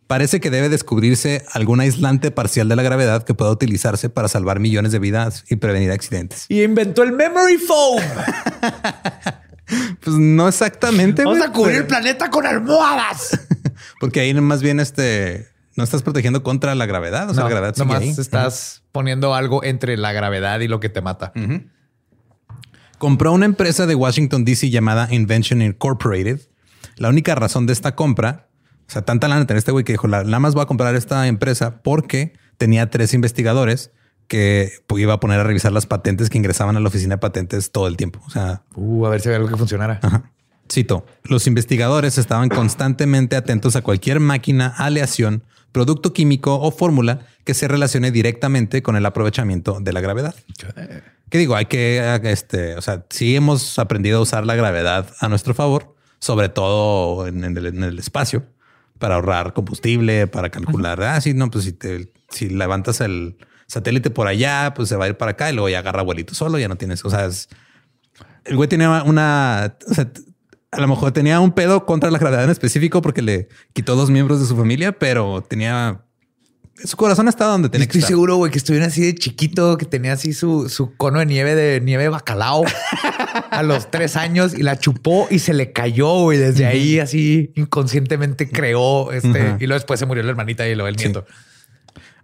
Parece 0.07 0.41
que 0.41 0.51
debe 0.51 0.69
descubrirse 0.69 1.45
algún 1.53 1.81
aislante 1.81 2.31
parcial 2.31 2.69
de 2.69 2.77
la 2.77 2.83
gravedad 2.83 3.25
que 3.25 3.35
pueda 3.35 3.51
utilizarse 3.51 4.11
para 4.11 4.29
salvar 4.29 4.61
millones 4.61 4.93
de 4.93 4.99
vidas 4.99 5.45
y 5.51 5.57
prevenir 5.57 5.91
accidentes. 5.91 6.47
Y 6.49 6.63
inventó 6.63 7.03
el 7.03 7.13
memory 7.13 7.59
foam. 7.59 8.03
Pues 10.01 10.17
no 10.17 10.49
exactamente. 10.49 11.23
Vamos 11.25 11.39
güey, 11.39 11.51
a 11.51 11.53
cubrir 11.53 11.73
pero- 11.73 11.81
el 11.83 11.87
planeta 11.89 12.31
con 12.31 12.47
almohadas. 12.47 13.39
Porque 14.01 14.21
ahí 14.21 14.35
más 14.35 14.63
bien 14.63 14.81
este 14.81 15.49
no 15.77 15.85
estás 15.85 16.03
protegiendo 16.03 16.43
contra 16.43 16.75
la 16.75 16.87
gravedad. 16.87 17.31
O 17.31 17.35
sea, 17.35 17.43
No, 17.45 17.49
la 17.49 17.55
gravedad 17.57 17.77
nomás 17.77 18.01
ahí. 18.03 18.11
estás 18.11 18.83
poniendo 18.93 19.35
algo 19.35 19.63
entre 19.65 19.97
la 19.97 20.13
gravedad 20.13 20.61
y 20.61 20.69
lo 20.69 20.81
que 20.81 20.89
te 20.89 21.01
mata. 21.01 21.33
compró 22.99 23.33
una 23.33 23.47
empresa 23.47 23.87
de 23.87 23.95
Washington, 23.95 24.45
D.C. 24.45 24.71
llamada 24.71 25.09
Invention 25.11 25.63
Incorporated. 25.63 26.41
La 26.97 27.09
única 27.09 27.35
razón 27.35 27.67
de 27.67 27.73
esta 27.73 27.95
compra, 27.95 28.49
o 28.87 28.91
sea, 28.93 29.03
tanta 29.03 29.29
lana 29.29 29.47
tenía 29.47 29.59
este 29.59 29.73
güey 29.73 29.85
que 29.85 29.93
dijo, 29.93 30.07
"La- 30.09 30.25
nada 30.25 30.39
más 30.41 30.55
voy 30.55 30.63
a 30.63 30.67
comprar 30.67 30.95
esta 30.95 31.27
empresa 31.27 31.83
porque 31.83 32.35
tenía 32.59 32.91
tres 32.91 33.15
investigadores 33.15 33.93
que 34.31 34.71
iba 34.97 35.13
a 35.13 35.19
poner 35.19 35.41
a 35.41 35.43
revisar 35.43 35.73
las 35.73 35.87
patentes 35.87 36.31
que 36.31 36.39
ingresaban 36.39 36.77
a 36.77 36.81
la 36.81 36.87
oficina 36.87 37.17
de 37.17 37.19
patentes 37.19 37.73
todo 37.73 37.89
el 37.89 37.97
tiempo. 37.97 38.21
O 38.25 38.31
sea, 38.31 38.63
Uh, 38.77 39.05
a 39.05 39.11
ver 39.11 39.21
si 39.21 39.29
hay 39.29 39.35
algo 39.35 39.49
que 39.49 39.57
funcionara. 39.57 39.99
Ajá. 40.03 40.31
Cito, 40.73 41.05
los 41.25 41.49
investigadores 41.49 42.17
estaban 42.17 42.49
constantemente 42.49 43.35
atentos 43.35 43.75
a 43.75 43.83
cualquier 43.83 44.21
máquina, 44.21 44.69
aleación, 44.69 45.43
producto 45.73 46.13
químico 46.13 46.61
o 46.61 46.71
fórmula 46.71 47.27
que 47.43 47.55
se 47.55 47.67
relacione 47.67 48.13
directamente 48.13 48.85
con 48.85 48.95
el 48.95 49.05
aprovechamiento 49.05 49.81
de 49.81 49.93
la 49.93 50.01
gravedad. 50.01 50.37
¿Qué 51.29 51.39
digo? 51.39 51.57
Hay 51.57 51.67
que, 51.67 52.21
este, 52.23 52.77
o 52.77 52.83
sea, 52.83 53.05
sí 53.11 53.35
hemos 53.35 53.81
aprendido 53.81 54.19
a 54.19 54.23
usar 54.23 54.47
la 54.47 54.55
gravedad 54.55 55.13
a 55.19 55.29
nuestro 55.29 55.55
favor, 55.55 55.97
sobre 56.21 56.49
todo 56.51 57.27
en, 57.27 57.43
en 57.43 57.57
el, 57.57 57.67
en 57.67 57.83
el 57.83 57.99
espacio, 57.99 58.47
para 59.01 59.17
ahorrar 59.17 59.55
combustible, 59.55 60.29
para 60.29 60.51
calcular, 60.51 61.03
ah, 61.03 61.21
sí, 61.21 61.35
no, 61.35 61.51
pues 61.51 61.65
si, 61.65 61.73
te, 61.73 62.13
si 62.29 62.49
levantas 62.49 63.01
el 63.01 63.37
satélite 63.71 64.11
por 64.11 64.27
allá, 64.27 64.73
pues 64.75 64.89
se 64.89 64.97
va 64.97 65.05
a 65.05 65.09
ir 65.09 65.17
para 65.17 65.33
acá 65.33 65.51
y 65.51 65.55
luego 65.55 65.69
ya 65.69 65.79
agarra 65.79 66.03
vuelito 66.03 66.35
solo, 66.35 66.59
ya 66.59 66.69
no 66.69 66.77
tienes, 66.77 67.05
o 67.05 67.11
sea, 67.11 67.27
es, 67.27 67.49
el 68.45 68.57
güey 68.57 68.69
tenía 68.69 69.03
una, 69.05 69.77
o 69.89 69.95
sea, 69.95 70.13
t- 70.13 70.21
a 70.73 70.81
lo 70.81 70.89
mejor 70.89 71.13
tenía 71.13 71.39
un 71.41 71.53
pedo 71.53 71.87
contra 71.87 72.11
la 72.11 72.19
gravedad 72.19 72.45
en 72.45 72.51
específico 72.51 73.01
porque 73.03 73.23
le 73.23 73.49
quitó 73.73 73.95
dos 73.97 74.11
miembros 74.11 74.41
de 74.41 74.47
su 74.47 74.57
familia, 74.57 74.93
pero 74.99 75.43
tenía 75.49 76.03
su 76.83 76.97
corazón 76.97 77.29
está 77.29 77.45
donde 77.45 77.69
tenía 77.69 77.87
que 77.87 77.91
Estoy 77.91 77.99
estar. 78.01 78.09
seguro, 78.09 78.37
güey, 78.37 78.51
que 78.51 78.57
estuviera 78.57 78.87
así 78.87 79.03
de 79.03 79.15
chiquito, 79.15 79.77
que 79.77 79.85
tenía 79.85 80.15
así 80.15 80.33
su, 80.33 80.69
su 80.71 80.97
cono 80.97 81.19
de 81.19 81.27
nieve 81.27 81.55
de 81.55 81.81
nieve 81.83 82.05
de 82.05 82.09
bacalao 82.09 82.65
a 83.51 83.63
los 83.63 83.91
tres 83.91 84.17
años 84.17 84.55
y 84.55 84.63
la 84.63 84.79
chupó 84.79 85.29
y 85.31 85.41
se 85.41 85.53
le 85.53 85.73
cayó, 85.73 86.23
güey. 86.23 86.39
Desde 86.39 86.65
ahí 86.65 86.99
así 86.99 87.53
inconscientemente 87.55 88.49
creó 88.49 89.13
este 89.13 89.57
y 89.61 89.67
luego 89.67 89.75
después 89.75 90.01
se 90.01 90.07
murió 90.07 90.23
la 90.23 90.31
hermanita 90.31 90.67
y 90.67 90.75
luego 90.75 90.89
el 90.89 90.97
Sí. 90.99 91.05
nieto. 91.07 91.27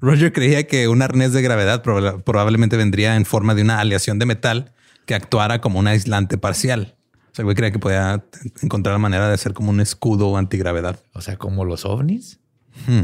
Roger 0.01 0.33
creía 0.33 0.67
que 0.67 0.89
un 0.89 1.03
arnés 1.03 1.33
de 1.33 1.43
gravedad 1.43 1.83
proba- 1.83 2.23
probablemente 2.23 2.77
vendría 2.77 3.17
en 3.17 3.25
forma 3.25 3.55
de 3.55 3.63
una 3.63 3.81
aleación 3.81 4.19
de 4.19 4.27
metal 4.27 4.73
que 5.07 5.15
actuara 5.15 5.61
como 5.61 5.79
un 5.79 5.87
aislante 5.87 6.37
parcial. 6.39 6.97
O 7.33 7.35
sea, 7.37 7.43
el 7.43 7.45
güey 7.45 7.55
creía 7.57 7.71
que 7.73 7.79
podía 7.79 8.25
encontrar 8.63 8.95
la 8.95 8.99
manera 8.99 9.29
de 9.29 9.35
hacer 9.35 9.53
como 9.53 9.71
un 9.71 9.81
escudo 9.81 10.37
antigravedad. 10.37 11.01
O 11.13 11.21
sea, 11.21 11.37
como 11.37 11.65
los 11.65 11.85
ovnis. 11.85 12.41
Hmm. 12.87 13.03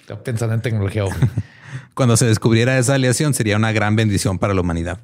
Está 0.00 0.22
pensando 0.22 0.54
en 0.54 0.62
tecnología 0.62 1.04
ovni. 1.04 1.28
Cuando 1.94 2.16
se 2.16 2.26
descubriera 2.26 2.78
esa 2.78 2.94
aleación 2.94 3.34
sería 3.34 3.56
una 3.56 3.72
gran 3.72 3.96
bendición 3.96 4.38
para 4.38 4.54
la 4.54 4.60
humanidad. 4.60 5.00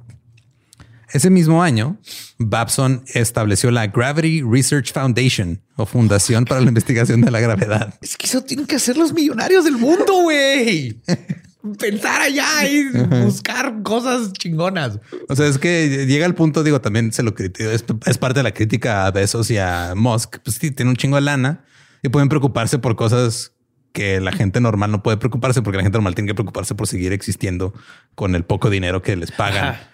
Ese 1.12 1.28
mismo 1.28 1.62
año, 1.62 1.98
Babson 2.38 3.04
estableció 3.06 3.70
la 3.70 3.86
Gravity 3.86 4.42
Research 4.42 4.92
Foundation 4.92 5.60
o 5.76 5.84
Fundación 5.84 6.46
para 6.46 6.60
la 6.60 6.68
Investigación 6.68 7.20
de 7.20 7.30
la 7.30 7.40
Gravedad. 7.40 7.94
Es 8.00 8.16
que 8.16 8.26
eso 8.26 8.42
tienen 8.42 8.66
que 8.66 8.76
hacer 8.76 8.96
los 8.96 9.12
millonarios 9.12 9.64
del 9.64 9.76
mundo, 9.76 10.22
güey. 10.22 10.98
Pensar 11.78 12.22
allá 12.22 12.68
y 12.68 12.88
buscar 13.24 13.82
cosas 13.82 14.32
chingonas. 14.32 14.98
O 15.28 15.36
sea, 15.36 15.46
es 15.46 15.58
que 15.58 16.06
llega 16.06 16.26
al 16.26 16.34
punto, 16.34 16.64
digo, 16.64 16.80
también 16.80 17.12
se 17.12 17.22
lo 17.22 17.34
critico, 17.34 17.70
es, 17.70 17.84
es 18.06 18.18
parte 18.18 18.40
de 18.40 18.42
la 18.42 18.52
crítica 18.52 19.06
a 19.06 19.10
Bezos 19.12 19.48
y 19.50 19.58
a 19.58 19.92
Musk. 19.94 20.38
Pues 20.42 20.56
sí, 20.56 20.72
tiene 20.72 20.90
un 20.90 20.96
chingo 20.96 21.16
de 21.16 21.22
lana 21.22 21.64
y 22.02 22.08
pueden 22.08 22.28
preocuparse 22.28 22.80
por 22.80 22.96
cosas 22.96 23.52
que 23.92 24.20
la 24.20 24.32
gente 24.32 24.60
normal 24.60 24.90
no 24.90 25.04
puede 25.04 25.18
preocuparse 25.18 25.62
porque 25.62 25.76
la 25.76 25.84
gente 25.84 25.98
normal 25.98 26.16
tiene 26.16 26.28
que 26.28 26.34
preocuparse 26.34 26.74
por 26.74 26.88
seguir 26.88 27.12
existiendo 27.12 27.72
con 28.16 28.34
el 28.34 28.44
poco 28.44 28.68
dinero 28.68 29.02
que 29.02 29.14
les 29.14 29.30
pagan. 29.30 29.64
Ajá. 29.64 29.91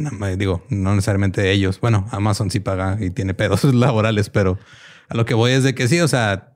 Na- 0.00 0.36
Digo, 0.36 0.64
no 0.70 0.94
necesariamente 0.94 1.50
ellos. 1.52 1.80
Bueno, 1.80 2.06
Amazon 2.10 2.50
sí 2.50 2.60
paga 2.60 2.98
y 3.00 3.10
tiene 3.10 3.34
pedos 3.34 3.64
laborales, 3.74 4.30
pero 4.30 4.58
a 5.08 5.16
lo 5.16 5.24
que 5.24 5.34
voy 5.34 5.52
es 5.52 5.62
de 5.64 5.74
que 5.74 5.88
sí, 5.88 6.00
o 6.00 6.08
sea, 6.08 6.54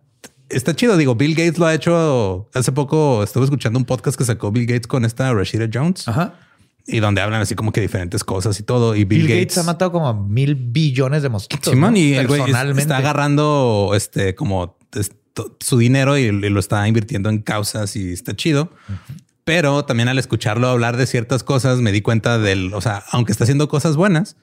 está 0.48 0.74
chido. 0.74 0.96
Digo, 0.96 1.14
Bill 1.14 1.34
Gates 1.34 1.58
lo 1.58 1.66
ha 1.66 1.74
hecho. 1.74 2.48
Hace 2.54 2.72
poco 2.72 3.22
estuve 3.22 3.44
escuchando 3.44 3.78
un 3.78 3.84
podcast 3.84 4.16
que 4.16 4.24
sacó 4.24 4.50
Bill 4.52 4.66
Gates 4.66 4.86
con 4.86 5.04
esta 5.04 5.32
Rashida 5.34 5.68
Jones 5.72 6.06
Ajá. 6.08 6.34
y 6.86 7.00
donde 7.00 7.20
hablan 7.20 7.42
así 7.42 7.54
como 7.54 7.72
que 7.72 7.80
diferentes 7.80 8.24
cosas 8.24 8.58
y 8.60 8.62
todo. 8.62 8.94
Y 8.96 9.04
Bill, 9.04 9.26
Bill, 9.26 9.40
Gates, 9.40 9.58
ha 9.58 9.62
matado 9.64 9.92
como 9.92 10.14
mil 10.26 10.54
billones 10.54 11.22
de 11.22 11.28
mosquitos. 11.28 11.72
Simón, 11.72 11.92
¿no? 11.94 11.98
y 11.98 12.14
el 12.14 12.26
güey 12.28 12.42
está 12.78 12.96
agarrando 12.98 13.92
este 13.94 14.34
como 14.34 14.76
su 15.60 15.76
dinero 15.76 16.16
y, 16.16 16.22
y 16.22 16.30
lo 16.30 16.58
está 16.60 16.88
invirtiendo 16.88 17.28
en 17.28 17.42
causas 17.42 17.94
y 17.96 18.12
está 18.12 18.34
chido. 18.34 18.70
Pero 19.46 19.84
también 19.84 20.08
al 20.08 20.18
escucharlo 20.18 20.66
hablar 20.68 20.96
de 20.96 21.06
ciertas 21.06 21.44
cosas 21.44 21.78
me 21.78 21.92
di 21.92 22.02
cuenta 22.02 22.36
del, 22.38 22.74
o 22.74 22.80
sea, 22.80 23.04
aunque 23.12 23.30
está 23.30 23.44
haciendo 23.44 23.68
cosas 23.68 23.94
buenas, 23.94 24.36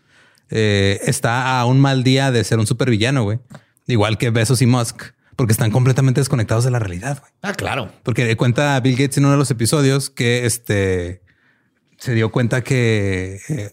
eh, 0.50 1.02
está 1.04 1.60
a 1.60 1.66
un 1.66 1.82
mal 1.82 2.06
día 2.06 2.32
de 2.32 2.42
ser 2.46 2.58
un 2.58 2.66
supervillano, 2.66 3.24
güey. 3.24 3.40
Igual 3.86 4.18
que 4.18 4.30
Bezos 4.30 4.62
y 4.62 4.66
Musk, 4.66 5.02
porque 5.36 5.52
están 5.52 5.72
completamente 5.72 6.22
desconectados 6.22 6.64
de 6.64 6.72
la 6.72 6.80
realidad, 6.80 7.20
güey. 7.20 7.32
Ah, 7.42 7.52
claro. 7.54 7.92
Porque 8.04 8.34
cuenta 8.38 8.80
Bill 8.80 8.96
Gates 8.96 9.18
en 9.18 9.26
uno 9.26 9.34
de 9.34 9.40
los 9.40 9.52
episodios 9.52 10.10
que 10.10 10.46
este 10.46 11.22
se 11.98 12.14
dio 12.14 12.32
cuenta 12.32 12.62
que, 12.64 13.40
eh, 13.50 13.72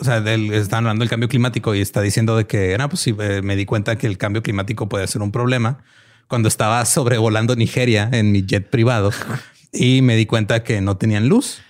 o 0.00 0.02
sea, 0.04 0.20
del- 0.20 0.52
están 0.52 0.78
hablando 0.78 1.02
del 1.04 1.10
cambio 1.10 1.28
climático 1.28 1.76
y 1.76 1.80
está 1.80 2.00
diciendo 2.02 2.36
de 2.36 2.48
que, 2.48 2.76
no, 2.76 2.88
pues 2.88 3.02
sí, 3.02 3.14
eh, 3.20 3.40
me 3.40 3.54
di 3.54 3.66
cuenta 3.66 3.96
que 3.96 4.08
el 4.08 4.18
cambio 4.18 4.42
climático 4.42 4.88
puede 4.88 5.06
ser 5.06 5.22
un 5.22 5.30
problema 5.30 5.78
cuando 6.26 6.48
estaba 6.48 6.84
sobrevolando 6.86 7.54
Nigeria 7.54 8.08
en 8.12 8.32
mi 8.32 8.44
jet 8.44 8.68
privado 8.70 9.10
y 9.72 10.02
me 10.02 10.16
di 10.16 10.26
cuenta 10.26 10.62
que 10.62 10.80
no 10.80 10.96
tenían 10.96 11.28
luz. 11.28 11.62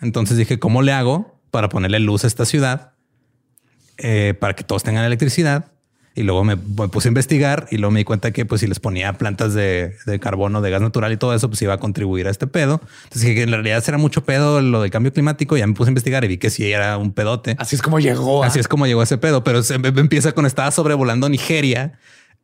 Entonces 0.00 0.36
dije, 0.36 0.58
¿cómo 0.58 0.82
le 0.82 0.92
hago 0.92 1.40
para 1.50 1.68
ponerle 1.68 2.00
luz 2.00 2.24
a 2.24 2.26
esta 2.26 2.44
ciudad 2.44 2.92
eh, 3.98 4.34
para 4.38 4.54
que 4.54 4.64
todos 4.64 4.82
tengan 4.82 5.04
electricidad? 5.04 5.72
Y 6.14 6.22
luego 6.22 6.44
me, 6.44 6.56
me 6.56 6.88
puse 6.88 7.08
a 7.08 7.10
investigar 7.10 7.66
y 7.70 7.76
luego 7.76 7.90
me 7.90 8.00
di 8.00 8.04
cuenta 8.04 8.30
que 8.30 8.46
pues 8.46 8.62
si 8.62 8.66
les 8.66 8.80
ponía 8.80 9.12
plantas 9.12 9.52
de, 9.52 9.94
de 10.06 10.18
carbono, 10.18 10.62
de 10.62 10.70
gas 10.70 10.80
natural 10.80 11.12
y 11.12 11.18
todo 11.18 11.34
eso, 11.34 11.48
pues 11.48 11.60
iba 11.60 11.74
a 11.74 11.78
contribuir 11.78 12.26
a 12.26 12.30
este 12.30 12.46
pedo. 12.46 12.80
Entonces 13.04 13.22
dije 13.22 13.34
que 13.34 13.42
en 13.42 13.50
realidad 13.50 13.84
era 13.86 13.98
mucho 13.98 14.24
pedo 14.24 14.62
lo 14.62 14.80
del 14.80 14.90
cambio 14.90 15.12
climático. 15.12 15.58
Ya 15.58 15.66
me 15.66 15.74
puse 15.74 15.88
a 15.88 15.92
investigar 15.92 16.24
y 16.24 16.28
vi 16.28 16.38
que 16.38 16.48
sí 16.48 16.72
era 16.72 16.96
un 16.96 17.12
pedote. 17.12 17.54
Así 17.58 17.76
es 17.76 17.82
como 17.82 18.00
llegó. 18.00 18.44
Así 18.44 18.58
es 18.58 18.66
como 18.66 18.86
llegó 18.86 19.02
ese 19.02 19.18
pedo, 19.18 19.44
pero 19.44 19.62
se 19.62 19.74
empieza 19.74 20.32
con 20.32 20.46
estaba 20.46 20.70
sobrevolando 20.70 21.28
Nigeria 21.28 21.98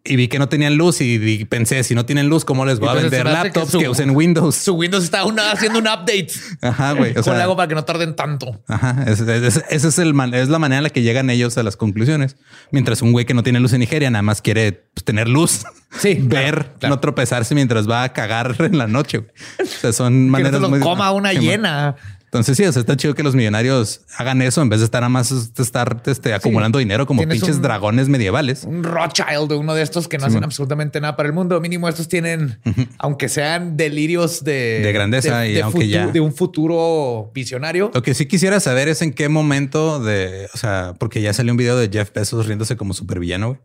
y 0.05 0.17
vi 0.17 0.27
que 0.29 0.39
no 0.41 0.49
tenían 0.49 0.77
luz 0.77 1.01
y, 1.01 1.45
pensé 1.45 1.85
si 1.85 1.95
no 1.95 2.05
tienen 2.05 2.29
luz, 2.29 2.45
¿cómo 2.45 2.65
les 2.65 2.81
voy 2.81 2.89
a 2.89 2.95
vender 2.95 3.11
se 3.11 3.25
que 3.25 3.33
laptops 3.33 3.71
su- 3.71 3.79
que 3.79 3.89
usen 3.89 4.11
Windows? 4.11 4.57
Su 4.57 4.75
Windows 4.75 5.05
está 5.05 5.25
una- 5.25 5.53
haciendo 5.53 5.79
un 5.79 5.87
update. 5.87 6.29
Ajá, 6.61 6.93
güey. 6.93 7.13
O 7.13 7.15
¿Cómo 7.15 7.23
sea, 7.25 7.35
le 7.37 7.43
hago 7.43 7.57
para 7.57 7.69
que 7.69 7.75
no 7.77 7.85
tarden 7.85 8.17
tanto? 8.17 8.61
Ajá, 8.67 9.05
es- 9.07 9.21
es- 9.21 9.85
es 9.85 9.99
el 10.01 10.13
man- 10.15 10.35
es 10.35 10.49
la 10.49 10.59
manera 10.59 10.79
en 10.79 10.83
la 10.85 10.91
que 10.91 11.03
llegan 11.03 11.31
ellos 11.31 11.57
a 11.57 11.63
las 11.63 11.77
conclusiones. 11.77 12.37
Mientras 12.73 13.01
un 13.03 13.13
güey 13.13 13.27
que 13.27 13.35
no 13.35 13.43
tiene 13.45 13.61
luz 13.61 13.73
en 13.75 13.81
Nigeria 13.81 14.11
nada 14.11 14.23
más 14.23 14.43
quiere 14.43 14.73
pues, 14.95 15.05
tener 15.05 15.29
luz, 15.29 15.63
Sí, 15.99 16.15
ver, 16.21 16.73
claro. 16.81 16.97
no 16.97 17.01
tropezarse 17.01 17.55
mientras 17.55 17.89
va 17.89 18.03
a 18.03 18.13
cagar 18.13 18.57
en 18.59 18.79
la 18.79 18.89
noche. 18.89 19.19
güey. 19.19 19.31
O 19.61 19.67
sea, 19.67 19.93
son 19.93 20.13
Que 20.15 20.19
no 20.27 20.31
maneras 20.33 20.53
te 20.55 20.61
lo 20.61 20.69
muy 20.71 20.81
coma 20.81 21.13
una 21.13 21.33
llena. 21.33 21.95
Entonces 22.33 22.57
sí, 22.57 22.65
o 22.65 22.73
sea, 22.73 22.81
está 22.81 22.97
chido 22.97 23.15
que 23.15 23.23
los 23.23 23.35
millonarios 23.35 24.01
hagan 24.17 24.41
eso 24.41 24.63
en 24.63 24.71
vez 24.71 24.79
de 24.81 24.87
estar 24.87 25.03
nada 25.03 25.11
más 25.11 25.31
estar 25.59 26.03
este, 26.07 26.33
acumulando 26.33 26.79
dinero 26.79 27.07
como 27.07 27.21
Tienes 27.21 27.41
pinches 27.41 27.57
un- 27.57 27.63
dragones 27.63 28.09
medievales. 28.09 28.65
Un 28.65 28.83
Rothschild 28.85 29.51
de 29.51 29.57
uno 29.57 29.75
de 29.75 29.83
estos 29.83 30.09
que 30.09 30.17
no 30.17 30.25
hacen 30.25 30.43
absolutamente 30.43 30.99
nada 30.99 31.15
para 31.15 31.27
el 31.29 31.35
mundo. 31.35 31.61
Mínimo 31.61 31.91
estos 31.91 32.09
tienen, 32.09 32.59
aunque 32.97 33.29
sean 33.29 33.77
delirios 33.77 34.45
de, 34.45 34.81
De 34.83 34.93
grandeza 34.95 35.47
y 35.47 35.61
aunque 35.61 35.81
futu- 35.81 35.89
ya- 35.91 36.07
de 36.07 36.21
un 36.21 36.35
futuro 36.35 37.31
visionario. 37.35 37.91
Lo 37.93 38.03
que 38.03 38.15
sí 38.15 38.25
quisiera 38.25 38.61
saber 38.61 38.89
es 38.89 39.03
en 39.03 39.13
qué 39.13 39.29
momento 39.29 40.03
de, 40.03 40.49
o 40.55 40.57
sea, 40.57 40.95
porque 40.99 41.21
ya 41.21 41.35
salió 41.35 41.53
un 41.53 41.59
video 41.59 41.77
de 41.77 41.91
Jeff 41.93 42.13
Bezos 42.15 42.47
riéndose 42.47 42.79
como 42.79 42.95
supervillano. 42.95 43.49
güey. 43.49 43.61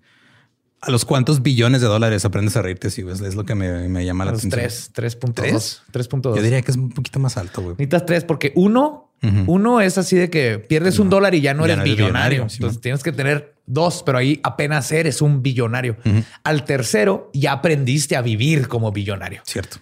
¿A 0.88 0.91
los 0.91 1.04
cuántos 1.06 1.41
billones 1.43 1.82
de 1.82 1.88
dólares 1.88 2.23
aprendes 2.23 2.56
a 2.56 2.62
reírte? 2.62 2.89
Sí, 2.89 3.04
es 3.10 3.36
lo 3.36 3.43
que 3.45 3.56
me, 3.56 3.89
me 3.89 4.06
llama 4.06 4.23
la 4.26 4.32
Los 4.32 4.45
atención. 4.45 4.91
tres, 4.93 5.19
3.2. 5.19 5.34
¿Tres? 5.34 5.82
3.2. 6.10 6.36
Yo 6.38 6.41
diría 6.41 6.62
que 6.62 6.71
es 6.71 6.78
un 6.78 6.89
poquito 6.91 7.19
más 7.19 7.36
alto, 7.38 7.62
güey. 7.62 7.73
Necesitas 7.73 8.06
tres 8.06 8.23
porque 8.23 8.54
uno, 8.56 9.12
uno 9.47 9.82
es 9.82 9.97
así 9.97 10.15
de 10.15 10.30
que 10.30 10.60
pierdes 10.60 11.00
un 11.00 11.10
dólar 11.10 11.36
y 11.36 11.41
ya 11.41 11.54
no 11.54 11.67
Ya 11.67 11.73
eres 11.73 11.78
no 11.80 11.84
eres 11.84 11.97
billonario. 11.97 12.50
sí, 12.50 12.56
Entonces 12.58 12.80
tienes 12.82 13.04
que 13.04 13.12
tener 13.12 13.56
dos, 13.65 14.02
pero 14.06 14.17
ahí 14.17 14.39
apenas 14.43 14.91
eres 14.93 15.21
un 15.21 15.43
billonario. 15.43 15.97
Al 16.43 16.63
tercero 16.63 17.30
ya 17.34 17.52
aprendiste 17.52 18.15
a 18.15 18.21
vivir 18.21 18.67
como 18.69 18.91
billonario. 18.91 19.41
Cierto. 19.45 19.78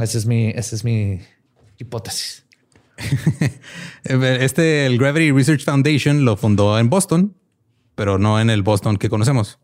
Esa 0.00 0.18
es 0.18 0.26
mi, 0.26 0.48
esa 0.50 0.76
es 0.76 0.84
mi 0.84 1.20
hipótesis. 1.78 2.44
Este, 4.04 4.86
el 4.86 4.98
Gravity 4.98 5.30
Research 5.32 5.64
Foundation 5.64 6.24
lo 6.24 6.36
fundó 6.36 6.78
en 6.78 6.90
Boston, 6.90 7.34
pero 7.94 8.18
no 8.18 8.40
en 8.40 8.50
el 8.50 8.62
Boston 8.62 8.96
que 8.96 9.08
conocemos, 9.08 9.58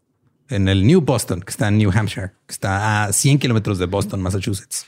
en 0.49 0.69
el 0.69 0.87
New 0.87 1.01
Boston, 1.01 1.41
que 1.41 1.51
está 1.51 1.69
en 1.69 1.79
New 1.79 1.91
Hampshire, 1.95 2.33
que 2.47 2.53
está 2.53 3.05
a 3.05 3.13
100 3.13 3.39
kilómetros 3.39 3.79
de 3.79 3.87
Boston, 3.87 4.21
Massachusetts. 4.21 4.87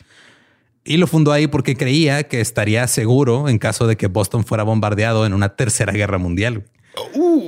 Y 0.84 0.96
lo 0.96 1.06
fundó 1.06 1.32
ahí 1.32 1.46
porque 1.46 1.76
creía 1.76 2.22
que 2.24 2.40
estaría 2.40 2.86
seguro 2.86 3.48
en 3.48 3.58
caso 3.58 3.86
de 3.86 3.96
que 3.96 4.06
Boston 4.06 4.44
fuera 4.44 4.62
bombardeado 4.62 5.26
en 5.26 5.34
una 5.34 5.50
tercera 5.50 5.92
guerra 5.92 6.18
mundial. 6.18 6.64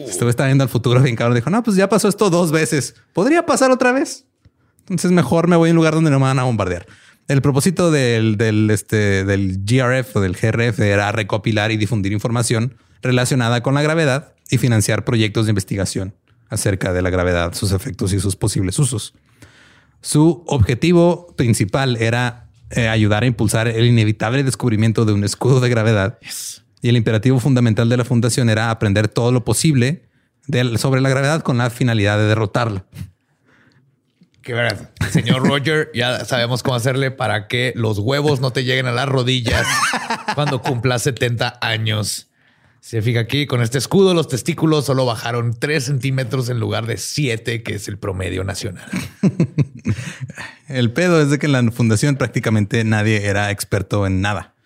Estuve 0.07 0.31
estaba 0.31 0.49
viendo 0.49 0.65
al 0.65 0.71
futuro 0.71 1.01
bien 1.01 1.17
cabrón. 1.17 1.37
Dijo, 1.37 1.51
no, 1.51 1.63
pues 1.63 1.77
ya 1.77 1.89
pasó 1.89 2.09
esto 2.09 2.31
dos 2.31 2.53
veces. 2.53 2.95
¿Podría 3.13 3.47
pasar 3.47 3.71
otra 3.71 3.93
vez? 3.93 4.27
Entonces 4.81 5.11
mejor 5.11 5.49
me 5.49 5.57
voy 5.57 5.71
a 5.71 5.73
un 5.73 5.77
lugar 5.77 5.95
donde 5.95 6.11
no 6.11 6.19
me 6.19 6.27
van 6.27 6.39
a 6.39 6.45
bombardear. 6.45 6.87
El 7.29 7.41
propósito 7.41 7.91
del, 7.91 8.37
del, 8.37 8.71
este, 8.71 9.25
del 9.25 9.61
GRF 9.65 10.17
o 10.17 10.21
del 10.21 10.35
GRF 10.35 10.81
era 10.81 11.11
recopilar 11.13 11.71
y 11.71 11.77
difundir 11.77 12.13
información 12.13 12.77
relacionada 13.01 13.63
con 13.63 13.75
la 13.75 13.83
gravedad 13.83 14.35
y 14.51 14.59
financiar 14.59 15.05
proyectos 15.05 15.47
de 15.47 15.51
investigación 15.51 16.15
acerca 16.53 16.93
de 16.93 17.03
la 17.03 17.11
gravedad, 17.11 17.55
sus 17.55 17.73
efectos 17.73 18.13
y 18.13 18.21
sus 18.21 18.37
posibles 18.37 18.79
usos. 18.79 19.15
Su 20.01 20.45
objetivo 20.47 21.35
principal 21.37 21.97
era 21.97 22.49
eh, 22.71 22.89
ayudar 22.89 23.23
a 23.23 23.27
impulsar 23.27 23.69
el 23.69 23.87
inevitable 23.87 24.43
descubrimiento 24.43 25.05
de 25.05 25.13
un 25.13 25.25
escudo 25.25 25.61
de 25.61 25.69
gravedad. 25.69 26.19
Y 26.81 26.89
el 26.89 26.97
imperativo 26.97 27.39
fundamental 27.39 27.89
de 27.89 27.97
la 27.97 28.05
fundación 28.05 28.51
era 28.51 28.71
aprender 28.71 29.09
todo 29.09 29.31
lo 29.31 29.45
posible 29.45 30.09
de- 30.47 30.77
sobre 30.79 31.01
la 31.01 31.09
gravedad 31.09 31.43
con 31.43 31.59
la 31.59 31.71
finalidad 31.71 32.19
de 32.19 32.25
derrotarla. 32.25 32.85
Que 34.43 34.55
verdad, 34.55 34.91
señor 35.11 35.47
Roger, 35.49 35.91
ya 35.95 36.25
sabemos 36.25 36.65
cómo 36.65 36.75
hacerle 36.75 37.13
para 37.13 37.47
que 37.47 37.73
los 37.77 38.01
huevos 38.01 38.41
no 38.41 38.51
te 38.51 38.65
lleguen 38.65 38.87
a 38.87 38.93
las 38.93 39.09
rodillas 39.09 39.65
cuando 40.35 40.61
cumplas 40.61 41.03
70 41.03 41.59
años. 41.61 42.29
Se 42.83 43.01
fija 43.01 43.21
aquí, 43.21 43.47
con 43.47 43.63
este 43.63 43.79
escudo 43.79 44.13
los 44.13 44.27
testículos 44.27 44.87
solo 44.87 45.07
bajaron 45.07 45.55
3 45.57 45.85
centímetros 45.85 46.49
en 46.49 46.59
lugar 46.59 46.87
de 46.87 46.97
7, 46.97 47.63
que 47.63 47.77
es 47.77 47.87
el 47.87 47.97
promedio 47.97 48.43
nacional. 48.43 48.85
El 50.69 50.91
pedo 50.91 51.23
es 51.23 51.31
de 51.31 51.39
que 51.39 51.47
en 51.47 51.53
la 51.53 51.71
fundación 51.71 52.17
prácticamente 52.17 52.83
nadie 52.83 53.25
era 53.27 53.53
experto 53.53 54.05
en 54.05 54.21
nada. 54.21 54.57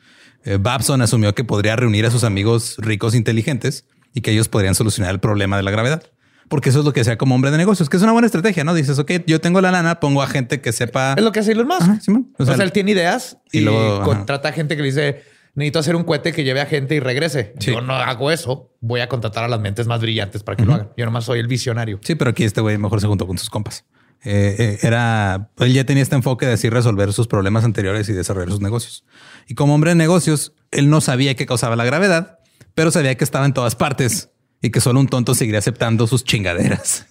Eh, 0.47 0.57
Babson 0.59 1.03
asumió 1.03 1.35
que 1.35 1.45
podría 1.45 1.77
reunir 1.77 2.07
a 2.07 2.11
sus 2.11 2.25
amigos 2.25 2.77
ricos 2.79 3.13
e 3.13 3.19
inteligentes 3.19 3.85
y 4.15 4.23
que 4.23 4.31
ellos 4.31 4.49
podrían 4.49 4.75
solucionar 4.75 5.13
el 5.13 5.21
problema 5.21 5.59
de 5.59 5.65
la 5.65 5.71
gravedad. 5.71 6.03
Porque 6.49 6.71
eso 6.71 6.79
es 6.79 6.85
lo 6.87 6.95
que 6.95 7.05
sea 7.05 7.19
como 7.19 7.35
hombre 7.35 7.51
de 7.51 7.59
negocios, 7.59 7.91
que 7.91 7.99
es 7.99 8.03
una 8.03 8.13
buena 8.13 8.27
estrategia, 8.27 8.65
¿no? 8.65 8.73
Dices, 8.73 8.99
ok, 8.99 9.13
yo 9.27 9.43
tengo 9.43 9.61
la 9.61 9.71
lana, 9.71 10.01
pongo 10.01 10.23
a 10.23 10.27
gente 10.27 10.63
que 10.63 10.73
sepa... 10.73 11.13
Es 11.19 11.23
lo 11.23 11.33
que 11.33 11.41
hace 11.41 11.53
Elon 11.53 11.67
Musk. 11.67 11.83
Ajá, 11.83 12.01
Simón. 12.01 12.33
O 12.39 12.47
sea, 12.47 12.55
él 12.55 12.73
tiene 12.73 12.93
ideas 12.93 13.37
y, 13.53 13.59
y 13.59 13.61
luego, 13.61 13.97
ajá. 13.97 14.05
contrata 14.05 14.53
gente 14.53 14.75
que 14.75 14.83
le 14.83 14.89
dice, 14.89 15.23
necesito 15.57 15.79
hacer 15.81 15.97
un 15.97 16.05
cohete 16.05 16.33
que 16.33 16.45
lleve 16.45 16.61
a 16.61 16.67
gente 16.67 16.95
y 16.95 17.01
regrese. 17.01 17.55
Sí. 17.59 17.73
Yo 17.73 17.81
no 17.81 17.95
hago 17.95 18.31
eso. 18.31 18.71
Voy 18.81 19.01
a 19.01 19.09
contratar 19.09 19.43
a 19.45 19.49
las 19.49 19.59
mentes 19.59 19.87
más 19.87 20.01
brillantes 20.01 20.43
para 20.43 20.57
que 20.57 20.65
lo 20.65 20.75
hagan. 20.75 20.91
Yo 20.97 21.05
nomás 21.05 21.25
soy 21.25 21.41
el 21.41 21.49
visionario. 21.49 21.99
Sí, 22.03 22.15
pero 22.15 22.31
aquí 22.31 22.45
este 22.45 22.61
güey 22.61 22.79
mejor 22.79 23.01
se 23.01 23.07
juntó 23.07 23.27
con 23.27 23.39
sus 23.39 23.51
compas. 23.51 23.85
Eh, 24.25 24.57
eh, 24.59 24.79
era, 24.83 25.51
él 25.59 25.73
ya 25.73 25.85
tenía 25.85 26.03
este 26.03 26.15
enfoque 26.17 26.47
de 26.47 26.53
así 26.55 26.69
resolver 26.69 27.13
sus 27.13 27.27
problemas 27.27 27.65
anteriores 27.65 28.09
y 28.09 28.13
desarrollar 28.13 28.51
sus 28.51 28.61
negocios. 28.61 29.05
Y 29.49 29.55
como 29.55 29.75
hombre 29.75 29.91
de 29.91 29.95
negocios, 29.97 30.53
él 30.71 30.91
no 30.91 31.01
sabía 31.01 31.35
qué 31.35 31.47
causaba 31.47 31.75
la 31.77 31.85
gravedad, 31.85 32.39
pero 32.75 32.91
sabía 32.91 33.15
que 33.17 33.25
estaba 33.25 33.47
en 33.47 33.55
todas 33.55 33.77
partes 33.77 34.31
y 34.61 34.71
que 34.71 34.81
solo 34.81 35.01
un 35.01 35.09
tonto 35.09 35.35
seguiría 35.35 35.59
aceptando 35.59 36.07
sus 36.07 36.25
chingaderas. 36.25 37.07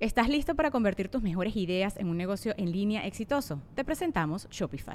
¿Estás 0.00 0.28
listo 0.28 0.54
para 0.54 0.70
convertir 0.70 1.08
tus 1.08 1.22
mejores 1.22 1.56
ideas 1.56 1.96
en 1.96 2.08
un 2.08 2.16
negocio 2.16 2.54
en 2.56 2.72
línea 2.72 3.06
exitoso? 3.06 3.60
Te 3.74 3.84
presentamos 3.84 4.48
Shopify. 4.50 4.94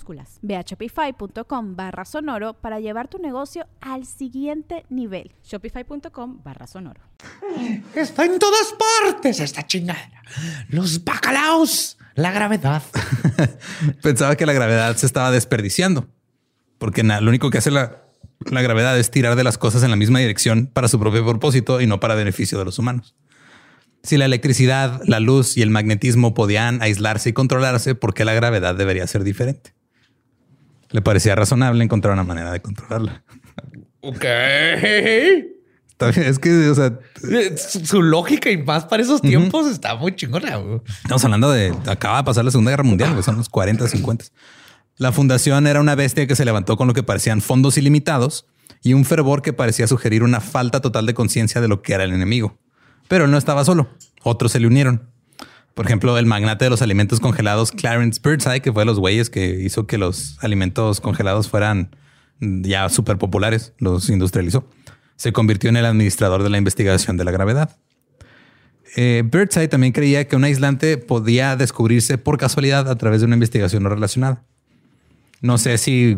Ve 0.41 0.55
a 0.55 0.61
shopify.com 0.61 1.75
barra 1.75 2.05
sonoro 2.05 2.53
para 2.53 2.79
llevar 2.79 3.07
tu 3.07 3.17
negocio 3.17 3.67
al 3.79 4.05
siguiente 4.05 4.85
nivel. 4.89 5.31
Shopify.com 5.43 6.41
barra 6.43 6.67
sonoro. 6.67 7.01
Está 7.95 8.25
en 8.25 8.39
todas 8.39 8.73
partes 9.03 9.39
esta 9.39 9.65
chingadera. 9.65 10.21
Los 10.69 11.03
bacalaos, 11.03 11.97
la 12.15 12.31
gravedad. 12.31 12.83
Pensaba 14.01 14.35
que 14.35 14.45
la 14.45 14.53
gravedad 14.53 14.95
se 14.95 15.05
estaba 15.05 15.31
desperdiciando, 15.31 16.07
porque 16.77 17.03
nada, 17.03 17.21
lo 17.21 17.29
único 17.29 17.49
que 17.49 17.57
hace 17.57 17.71
la, 17.71 18.03
la 18.49 18.61
gravedad 18.61 18.97
es 18.97 19.11
tirar 19.11 19.35
de 19.35 19.43
las 19.43 19.57
cosas 19.57 19.83
en 19.83 19.91
la 19.91 19.95
misma 19.95 20.19
dirección 20.19 20.67
para 20.67 20.87
su 20.87 20.99
propio 20.99 21.25
propósito 21.25 21.81
y 21.81 21.87
no 21.87 21.99
para 21.99 22.15
beneficio 22.15 22.57
de 22.57 22.65
los 22.65 22.79
humanos. 22.79 23.15
Si 24.03 24.17
la 24.17 24.25
electricidad, 24.25 25.01
la 25.05 25.19
luz 25.19 25.57
y 25.57 25.61
el 25.61 25.69
magnetismo 25.69 26.33
podían 26.33 26.81
aislarse 26.81 27.29
y 27.29 27.33
controlarse, 27.33 27.93
¿por 27.93 28.15
qué 28.15 28.25
la 28.25 28.33
gravedad 28.33 28.73
debería 28.73 29.05
ser 29.05 29.23
diferente? 29.23 29.73
Le 30.91 31.01
parecía 31.01 31.35
razonable 31.35 31.83
encontrar 31.83 32.13
una 32.13 32.23
manera 32.23 32.51
de 32.51 32.61
controlarla. 32.61 33.23
Ok. 34.01 34.25
Es 36.17 36.39
que, 36.39 36.69
o 36.69 36.75
sea, 36.75 36.97
su 37.85 38.01
lógica 38.01 38.49
y 38.49 38.57
más 38.57 38.85
para 38.85 39.03
esos 39.03 39.21
tiempos 39.21 39.67
está 39.67 39.95
muy 39.95 40.15
chingona. 40.15 40.59
Estamos 41.03 41.23
hablando 41.23 41.51
de 41.51 41.75
acaba 41.85 42.17
de 42.17 42.23
pasar 42.23 42.43
la 42.43 42.49
Segunda 42.51 42.71
Guerra 42.71 42.83
Mundial, 42.83 43.23
son 43.23 43.37
los 43.37 43.49
40, 43.49 43.87
50. 43.87 44.25
La 44.97 45.11
fundación 45.11 45.67
era 45.67 45.79
una 45.79 45.93
bestia 45.95 46.25
que 46.25 46.35
se 46.35 46.43
levantó 46.43 46.75
con 46.75 46.87
lo 46.87 46.93
que 46.93 47.03
parecían 47.03 47.41
fondos 47.41 47.77
ilimitados 47.77 48.47
y 48.81 48.93
un 48.93 49.05
fervor 49.05 49.43
que 49.43 49.53
parecía 49.53 49.85
sugerir 49.85 50.23
una 50.23 50.41
falta 50.41 50.81
total 50.81 51.05
de 51.05 51.13
conciencia 51.13 51.61
de 51.61 51.67
lo 51.67 51.83
que 51.83 51.93
era 51.93 52.03
el 52.03 52.13
enemigo. 52.13 52.57
Pero 53.07 53.25
él 53.25 53.31
no 53.31 53.37
estaba 53.37 53.63
solo. 53.63 53.89
Otros 54.23 54.53
se 54.53 54.59
le 54.59 54.67
unieron. 54.67 55.10
Por 55.73 55.85
ejemplo, 55.85 56.17
el 56.17 56.25
magnate 56.25 56.65
de 56.65 56.69
los 56.69 56.81
alimentos 56.81 57.19
congelados, 57.19 57.71
Clarence 57.71 58.19
Birdseye, 58.23 58.61
que 58.61 58.73
fue 58.73 58.81
de 58.81 58.85
los 58.85 58.99
güeyes 58.99 59.29
que 59.29 59.61
hizo 59.61 59.87
que 59.87 59.97
los 59.97 60.37
alimentos 60.43 60.99
congelados 60.99 61.47
fueran 61.47 61.95
ya 62.39 62.89
súper 62.89 63.17
populares, 63.17 63.73
los 63.77 64.09
industrializó. 64.09 64.67
Se 65.15 65.31
convirtió 65.31 65.69
en 65.69 65.77
el 65.77 65.85
administrador 65.85 66.43
de 66.43 66.49
la 66.49 66.57
investigación 66.57 67.15
de 67.15 67.23
la 67.23 67.31
gravedad. 67.31 67.77
Eh, 68.97 69.23
Birdseye 69.25 69.69
también 69.69 69.93
creía 69.93 70.27
que 70.27 70.35
un 70.35 70.43
aislante 70.43 70.97
podía 70.97 71.55
descubrirse 71.55 72.17
por 72.17 72.37
casualidad 72.37 72.89
a 72.89 72.95
través 72.95 73.21
de 73.21 73.27
una 73.27 73.35
investigación 73.35 73.83
no 73.83 73.89
relacionada. 73.89 74.43
No 75.39 75.57
sé 75.57 75.77
si 75.77 76.17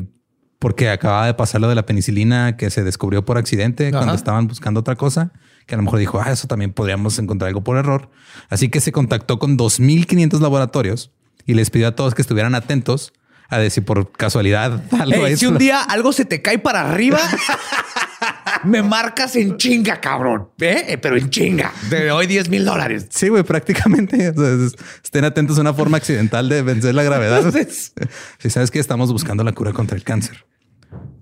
porque 0.58 0.90
acababa 0.90 1.28
de 1.28 1.34
pasar 1.34 1.62
lo 1.62 1.68
de 1.68 1.76
la 1.76 1.86
penicilina 1.86 2.56
que 2.56 2.70
se 2.70 2.84
descubrió 2.84 3.26
por 3.26 3.38
accidente 3.38 3.92
cuando 3.92 4.14
estaban 4.14 4.48
buscando 4.48 4.80
otra 4.80 4.96
cosa 4.96 5.34
que 5.66 5.76
a 5.76 5.78
lo 5.78 5.84
mejor 5.84 6.00
dijo, 6.00 6.22
ah, 6.22 6.32
eso 6.32 6.48
también 6.48 6.74
podríamos 6.74 7.18
encontrar 7.20 7.48
algo 7.48 7.64
por 7.64 7.78
error. 7.78 8.10
Así 8.50 8.70
que 8.70 8.82
se 8.82 8.92
contactó 8.92 9.40
con 9.40 9.58
2.500 9.58 10.40
laboratorios 10.40 11.12
y 11.46 11.54
les 11.54 11.70
pidió 11.70 11.88
a 11.88 11.96
todos 11.96 12.16
que 12.16 12.22
estuvieran 12.22 12.56
atentos 12.56 13.14
a 13.50 13.60
decir 13.60 13.86
por 13.86 14.12
casualidad 14.12 14.82
algo 15.00 15.28
Si 15.36 15.46
un 15.46 15.58
día 15.58 15.82
algo 15.82 16.12
se 16.12 16.26
te 16.26 16.42
cae 16.42 16.60
para 16.60 16.90
arriba, 16.90 17.20
me 18.64 18.82
marcas 18.82 19.36
en 19.36 19.58
chinga, 19.58 20.02
cabrón. 20.02 20.50
¿Eh? 20.60 20.98
Pero 21.02 21.18
en 21.18 21.30
chinga. 21.30 21.72
De 21.90 22.12
hoy 22.12 22.28
10 22.28 22.50
mil 22.50 22.66
dólares. 22.66 23.08
Sí, 23.10 23.30
güey, 23.30 23.44
prácticamente. 23.44 24.34
estén 25.04 25.26
atentos 25.26 25.58
a 25.58 25.62
una 25.62 25.74
forma 25.74 25.98
accidental 25.98 26.50
de 26.50 26.62
vencer 26.62 26.96
la 26.96 27.04
gravedad. 27.04 27.54
si 28.40 28.50
sabes 28.50 28.72
que 28.72 28.80
estamos 28.80 29.12
buscando 29.12 29.44
la 29.44 29.52
cura 29.54 29.72
contra 29.72 29.96
el 29.96 30.04
cáncer, 30.04 30.46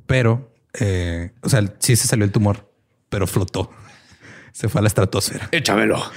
pero, 0.07 0.53
eh, 0.79 1.31
o 1.41 1.49
sea, 1.49 1.63
sí 1.79 1.95
se 1.95 2.07
salió 2.07 2.25
el 2.25 2.31
tumor, 2.31 2.71
pero 3.09 3.27
flotó 3.27 3.71
se 4.51 4.69
fue 4.69 4.79
a 4.79 4.81
la 4.83 4.87
estratosfera. 4.87 5.49
Échamelo. 5.51 6.03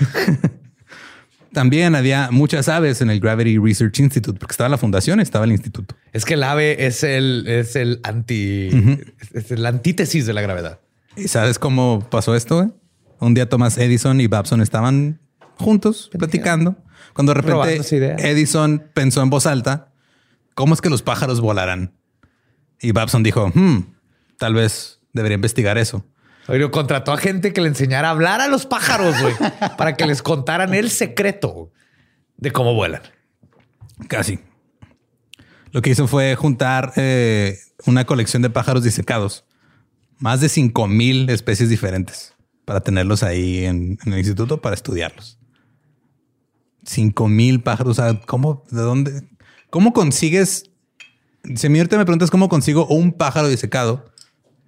También 1.53 1.94
había 1.94 2.31
muchas 2.33 2.68
aves 2.68 3.01
en 3.01 3.11
el 3.11 3.20
Gravity 3.20 3.59
Research 3.59 4.01
Institute, 4.01 4.38
porque 4.38 4.53
estaba 4.53 4.68
la 4.68 4.77
fundación, 4.77 5.20
estaba 5.20 5.44
el 5.44 5.53
instituto. 5.53 5.94
Es 6.12 6.25
que 6.25 6.35
el 6.35 6.42
ave 6.42 6.85
es 6.85 7.05
el, 7.05 7.47
es 7.47 7.77
el 7.77 8.01
anti, 8.03 8.70
es 9.33 9.51
la 9.53 9.68
antítesis 9.68 10.27
de 10.27 10.33
la 10.33 10.42
gravedad. 10.42 10.81
¿Y 11.16 11.29
sabes 11.29 11.61
cómo 11.61 12.05
pasó 12.11 12.35
esto? 12.35 12.77
Un 13.20 13.35
día 13.35 13.49
Thomas 13.49 13.79
Edison 13.79 14.20
y 14.20 14.27
Babson 14.27 14.61
estaban 14.62 15.20
juntos 15.57 16.11
platicando, 16.18 16.77
cuando 17.12 17.33
de 17.35 17.40
repente 17.40 18.31
Edison 18.31 18.83
pensó 18.92 19.23
en 19.23 19.31
voz 19.31 19.47
alta, 19.47 19.92
¿cómo 20.55 20.75
es 20.75 20.81
que 20.81 20.90
los 20.90 21.03
pájaros 21.03 21.40
volarán? 21.40 21.94
Y 22.81 22.90
Babson 22.90 23.23
dijo, 23.23 23.53
hmm, 23.55 23.94
tal 24.38 24.55
vez 24.55 25.01
debería 25.12 25.37
investigar 25.37 25.79
eso. 25.79 26.05
Oye, 26.48 26.70
contrató 26.70 27.12
a 27.12 27.16
gente 27.16 27.52
que 27.52 27.61
le 27.61 27.68
enseñara 27.68 28.09
a 28.09 28.11
hablar 28.11 28.40
a 28.40 28.48
los 28.48 28.66
pájaros, 28.66 29.20
güey, 29.20 29.35
para 29.78 29.96
que 29.96 30.07
les 30.07 30.22
contaran 30.22 30.74
el 30.74 30.90
secreto 30.90 31.72
de 32.37 32.52
cómo 32.52 32.74
vuelan. 32.74 33.02
Casi. 34.09 34.40
Lo 35.70 35.83
que 35.83 35.90
hizo 35.90 36.07
fue 36.07 36.37
juntar 36.37 36.92
eh, 36.96 37.59
una 37.87 38.04
colección 38.04 38.42
de 38.42 38.50
pájaros 38.50 38.85
disecados, 38.85 39.44
más 40.18 40.40
de 40.40 40.48
5 40.48 40.87
mil 40.87 41.28
especies 41.30 41.68
diferentes, 41.68 42.35
para 42.64 42.80
tenerlos 42.80 43.22
ahí 43.22 43.64
en, 43.64 43.98
el 44.04 44.18
instituto 44.18 44.61
para 44.61 44.74
estudiarlos. 44.74 45.38
5 46.85 47.28
mil 47.28 47.62
pájaros. 47.62 47.98
O 47.98 48.20
¿cómo, 48.26 48.64
de 48.70 48.83
dónde, 48.83 49.28
cómo 49.70 49.92
consigues? 49.92 50.70
Si 51.57 51.68
mi 51.68 51.78
me 51.78 51.88
preguntas 51.88 52.30
cómo 52.30 52.48
consigo 52.48 52.87
un 52.87 53.12
pájaro 53.12 53.48
disecado, 53.48 54.13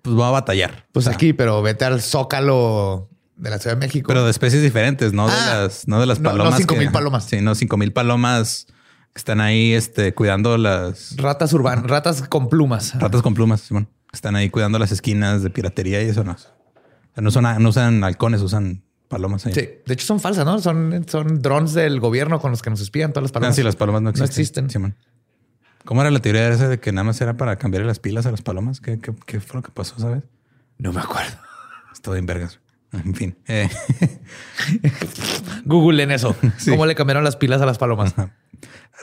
pues 0.07 0.17
va 0.17 0.29
a 0.29 0.31
batallar. 0.31 0.87
Pues 0.93 1.09
aquí, 1.09 1.33
pero 1.33 1.63
vete 1.63 1.85
al 1.85 2.01
Zócalo 2.01 3.11
de 3.35 3.51
la 3.51 3.59
Ciudad 3.59 3.77
de 3.77 3.81
México. 3.85 4.07
Pero 4.07 4.25
de 4.25 4.31
especies 4.31 4.63
diferentes, 4.63 5.13
no 5.13 5.27
de 5.27 5.33
ah. 5.35 5.63
las, 5.63 5.89
no 5.89 5.99
de 5.99 6.07
las 6.07 6.21
palomas. 6.21 6.53
No, 6.53 6.57
cinco 6.59 6.77
mil 6.77 6.93
palomas. 6.93 7.25
Sí, 7.25 7.41
no 7.41 7.55
cinco 7.57 7.77
mil 7.77 7.93
palomas 7.93 8.67
que 9.13 9.19
están 9.19 9.41
ahí, 9.41 9.73
este, 9.73 10.15
cuidando 10.15 10.57
las 10.59 11.17
ratas 11.17 11.53
urbanas, 11.53 11.85
ratas 11.87 12.23
con 12.29 12.49
plumas. 12.49 12.95
Ratas 13.01 13.21
con 13.21 13.35
plumas, 13.35 13.63
Simón. 13.63 13.89
Están 14.13 14.37
ahí 14.37 14.49
cuidando 14.49 14.79
las 14.79 14.93
esquinas 14.93 15.43
de 15.43 15.51
piratería 15.51 16.01
y 16.03 16.09
eso 16.09 16.23
no. 16.23 16.37
no, 17.17 17.31
son, 17.33 17.45
no 17.63 17.69
usan 17.69 18.05
halcones, 18.05 18.43
usan 18.43 18.85
palomas 19.09 19.45
ahí. 19.47 19.55
Sí, 19.55 19.69
de 19.85 19.93
hecho 19.93 20.07
son 20.07 20.21
falsas, 20.21 20.45
¿no? 20.45 20.61
Son, 20.61 21.05
son 21.09 21.43
drones 21.43 21.75
del 21.75 21.99
gobierno 21.99 22.41
con 22.41 22.53
los 22.53 22.63
que 22.63 22.71
nos 22.71 22.81
espían 22.81 23.13
todas 23.13 23.25
las 23.25 23.33
palomas. 23.33 23.55
Ah, 23.55 23.57
sí, 23.57 23.63
las 23.65 23.75
palomas 23.75 24.03
no 24.03 24.11
existen. 24.11 24.27
No 24.27 24.31
existen. 24.31 24.71
Simón. 24.71 24.97
¿Cómo 25.87 26.01
era 26.01 26.11
la 26.11 26.19
teoría 26.19 26.49
esa 26.49 26.69
de 26.69 26.81
que 26.81 26.91
nada 26.91 27.05
más 27.05 27.21
era 27.21 27.37
para 27.37 27.57
cambiar 27.57 27.85
las 27.85 28.01
pilas 28.01 28.27
a 28.27 28.33
las 28.33 28.43
palomas? 28.43 28.81
¿Qué, 28.81 28.99
fue 29.41 29.55
lo 29.55 29.63
que 29.63 29.71
pasó, 29.71 29.97
sabes? 30.01 30.25
No 30.79 30.93
me 30.93 31.01
acuerdo. 31.01 31.39
Estoy 31.93 32.19
en 32.19 32.27
vergas. 32.27 32.59
En 32.93 33.15
fin. 33.15 33.37
Eh. 33.47 33.71
Google 35.65 36.03
en 36.03 36.11
eso. 36.11 36.35
¿Cómo 36.69 36.87
le 36.87 36.97
cambiaron 36.97 37.23
las 37.23 37.37
pilas 37.37 37.63
a 37.63 37.67
las 37.67 37.79
palomas? 37.79 38.15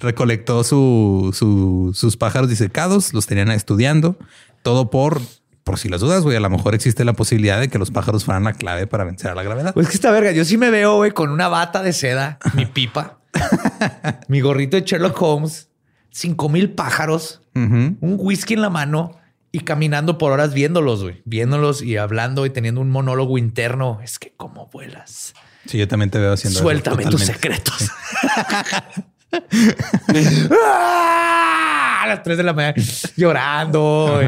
Recolectó 0.02 0.65
sus 0.65 2.17
pájaros 2.17 2.50
disecados, 2.50 3.13
los 3.13 3.28
tenían 3.28 3.50
estudiando, 3.52 4.17
todo 4.62 4.89
por 4.89 5.22
por 5.63 5.80
si 5.80 5.88
las 5.88 6.02
dudas, 6.02 6.24
güey, 6.24 6.36
a 6.36 6.41
lo 6.41 6.50
mejor 6.50 6.76
existe 6.76 7.06
la 7.06 7.13
posibilidad 7.13 7.58
de 7.58 7.69
que 7.69 7.80
los 7.80 7.89
pájaros 7.89 8.26
fueran 8.26 8.43
la 8.43 8.52
clave 8.52 8.86
para 8.86 9.06
vencer 9.06 9.32
a 9.32 9.36
la 9.36 9.43
gravedad. 9.43 9.74
Pues 9.74 9.88
que 9.88 9.93
esta 9.93 10.12
verga, 10.12 10.34
yo 10.34 10.43
sí 10.43 10.58
me 10.58 10.69
veo, 10.69 10.98
güey, 10.98 11.12
con 11.12 11.30
una 11.30 11.48
bata 11.48 11.82
de 11.82 11.93
seda, 11.93 12.38
mi 12.54 12.65
pipa, 12.65 13.19
mi 14.28 14.41
gorrito 14.41 14.76
de 14.76 14.84
Sherlock 14.84 15.22
Holmes, 15.22 15.69
cinco 16.13 16.47
mil 16.47 16.69
pájaros, 16.69 17.41
un 17.54 17.97
whisky 18.02 18.54
en 18.54 18.62
la 18.62 18.69
mano 18.69 19.17
y 19.52 19.60
caminando 19.62 20.17
por 20.17 20.32
horas 20.32 20.54
viéndolos, 20.54 21.04
güey, 21.04 21.21
viéndolos 21.26 21.82
y 21.82 21.97
hablando 21.97 22.45
y 22.45 22.49
teniendo 22.49 22.80
un 22.80 22.89
monólogo 22.89 23.38
interno. 23.38 23.99
Es 24.04 24.17
que 24.19 24.34
cómo 24.38 24.69
vuelas. 24.71 25.34
Sí, 25.65 25.78
yo 25.78 25.88
también 25.88 26.10
te 26.10 26.19
veo 26.19 26.34
haciendo 26.34 26.60
Suéltame 26.60 27.06
tus 27.06 27.23
secretos. 27.23 27.89
¡Ah! 30.65 32.02
A 32.04 32.08
las 32.08 32.23
tres 32.23 32.38
de 32.38 32.43
la 32.43 32.54
mañana 32.54 32.76
llorando. 33.15 34.19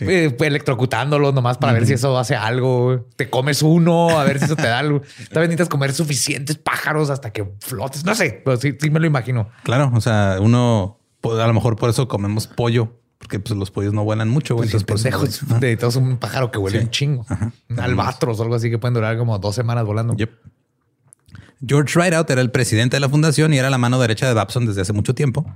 Eh, 0.00 0.34
electrocutándolos 0.40 1.34
nomás 1.34 1.58
para 1.58 1.72
ver 1.72 1.86
si 1.86 1.92
eso 1.94 2.16
hace 2.18 2.36
algo. 2.36 3.08
Te 3.16 3.28
comes 3.30 3.62
uno, 3.62 4.10
a 4.18 4.24
ver 4.24 4.38
si 4.38 4.44
eso 4.46 4.56
te 4.56 4.62
da 4.68 4.78
algo. 4.78 5.00
También 5.30 5.50
necesitas 5.50 5.68
comer 5.68 5.92
suficientes 5.92 6.56
pájaros 6.58 7.10
hasta 7.10 7.32
que 7.32 7.52
flotes. 7.60 8.04
No 8.04 8.14
sé, 8.14 8.40
pero 8.44 8.56
sí, 8.56 8.74
sí 8.80 8.90
me 8.90 9.00
lo 9.00 9.06
imagino. 9.06 9.48
Claro, 9.64 9.90
o 9.94 10.00
sea, 10.00 10.36
uno 10.40 10.98
pues, 11.20 11.38
a 11.38 11.46
lo 11.46 11.54
mejor 11.54 11.76
por 11.76 11.90
eso 11.90 12.08
comemos 12.08 12.46
pollo, 12.46 12.98
porque 13.18 13.38
pues, 13.40 13.56
los 13.56 13.70
pollos 13.70 13.92
no 13.92 14.04
vuelan 14.04 14.28
mucho. 14.28 14.54
güey. 14.54 14.68
Pues 14.68 14.82
Entonces, 14.82 15.10
por 15.12 15.28
eso- 15.88 15.98
un 16.00 16.16
pájaro 16.18 16.50
que 16.50 16.58
huele 16.58 16.78
Sí. 16.78 16.84
un 16.84 16.90
chingo. 16.90 17.26
Ajá. 17.28 17.52
Un 17.68 17.80
albatros 17.80 18.38
o 18.40 18.42
algo 18.42 18.54
así 18.54 18.70
que 18.70 18.78
pueden 18.78 18.94
durar 18.94 19.16
como 19.18 19.38
dos 19.38 19.54
semanas 19.54 19.84
volando. 19.84 20.14
Yep. 20.14 20.30
George 21.64 21.98
Rideout 22.00 22.28
era 22.30 22.40
el 22.40 22.50
presidente 22.50 22.96
de 22.96 23.00
la 23.00 23.08
fundación 23.08 23.54
y 23.54 23.58
era 23.58 23.70
la 23.70 23.78
mano 23.78 24.00
derecha 24.00 24.26
de 24.26 24.34
Babson 24.34 24.66
desde 24.66 24.80
hace 24.80 24.92
mucho 24.92 25.14
tiempo. 25.14 25.46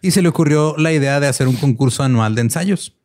Y 0.00 0.10
se 0.10 0.20
le 0.22 0.28
ocurrió 0.28 0.74
la 0.76 0.92
idea 0.92 1.20
de 1.20 1.28
hacer 1.28 1.46
un 1.46 1.54
concurso 1.54 2.02
anual 2.02 2.34
de 2.34 2.40
ensayos. 2.40 2.96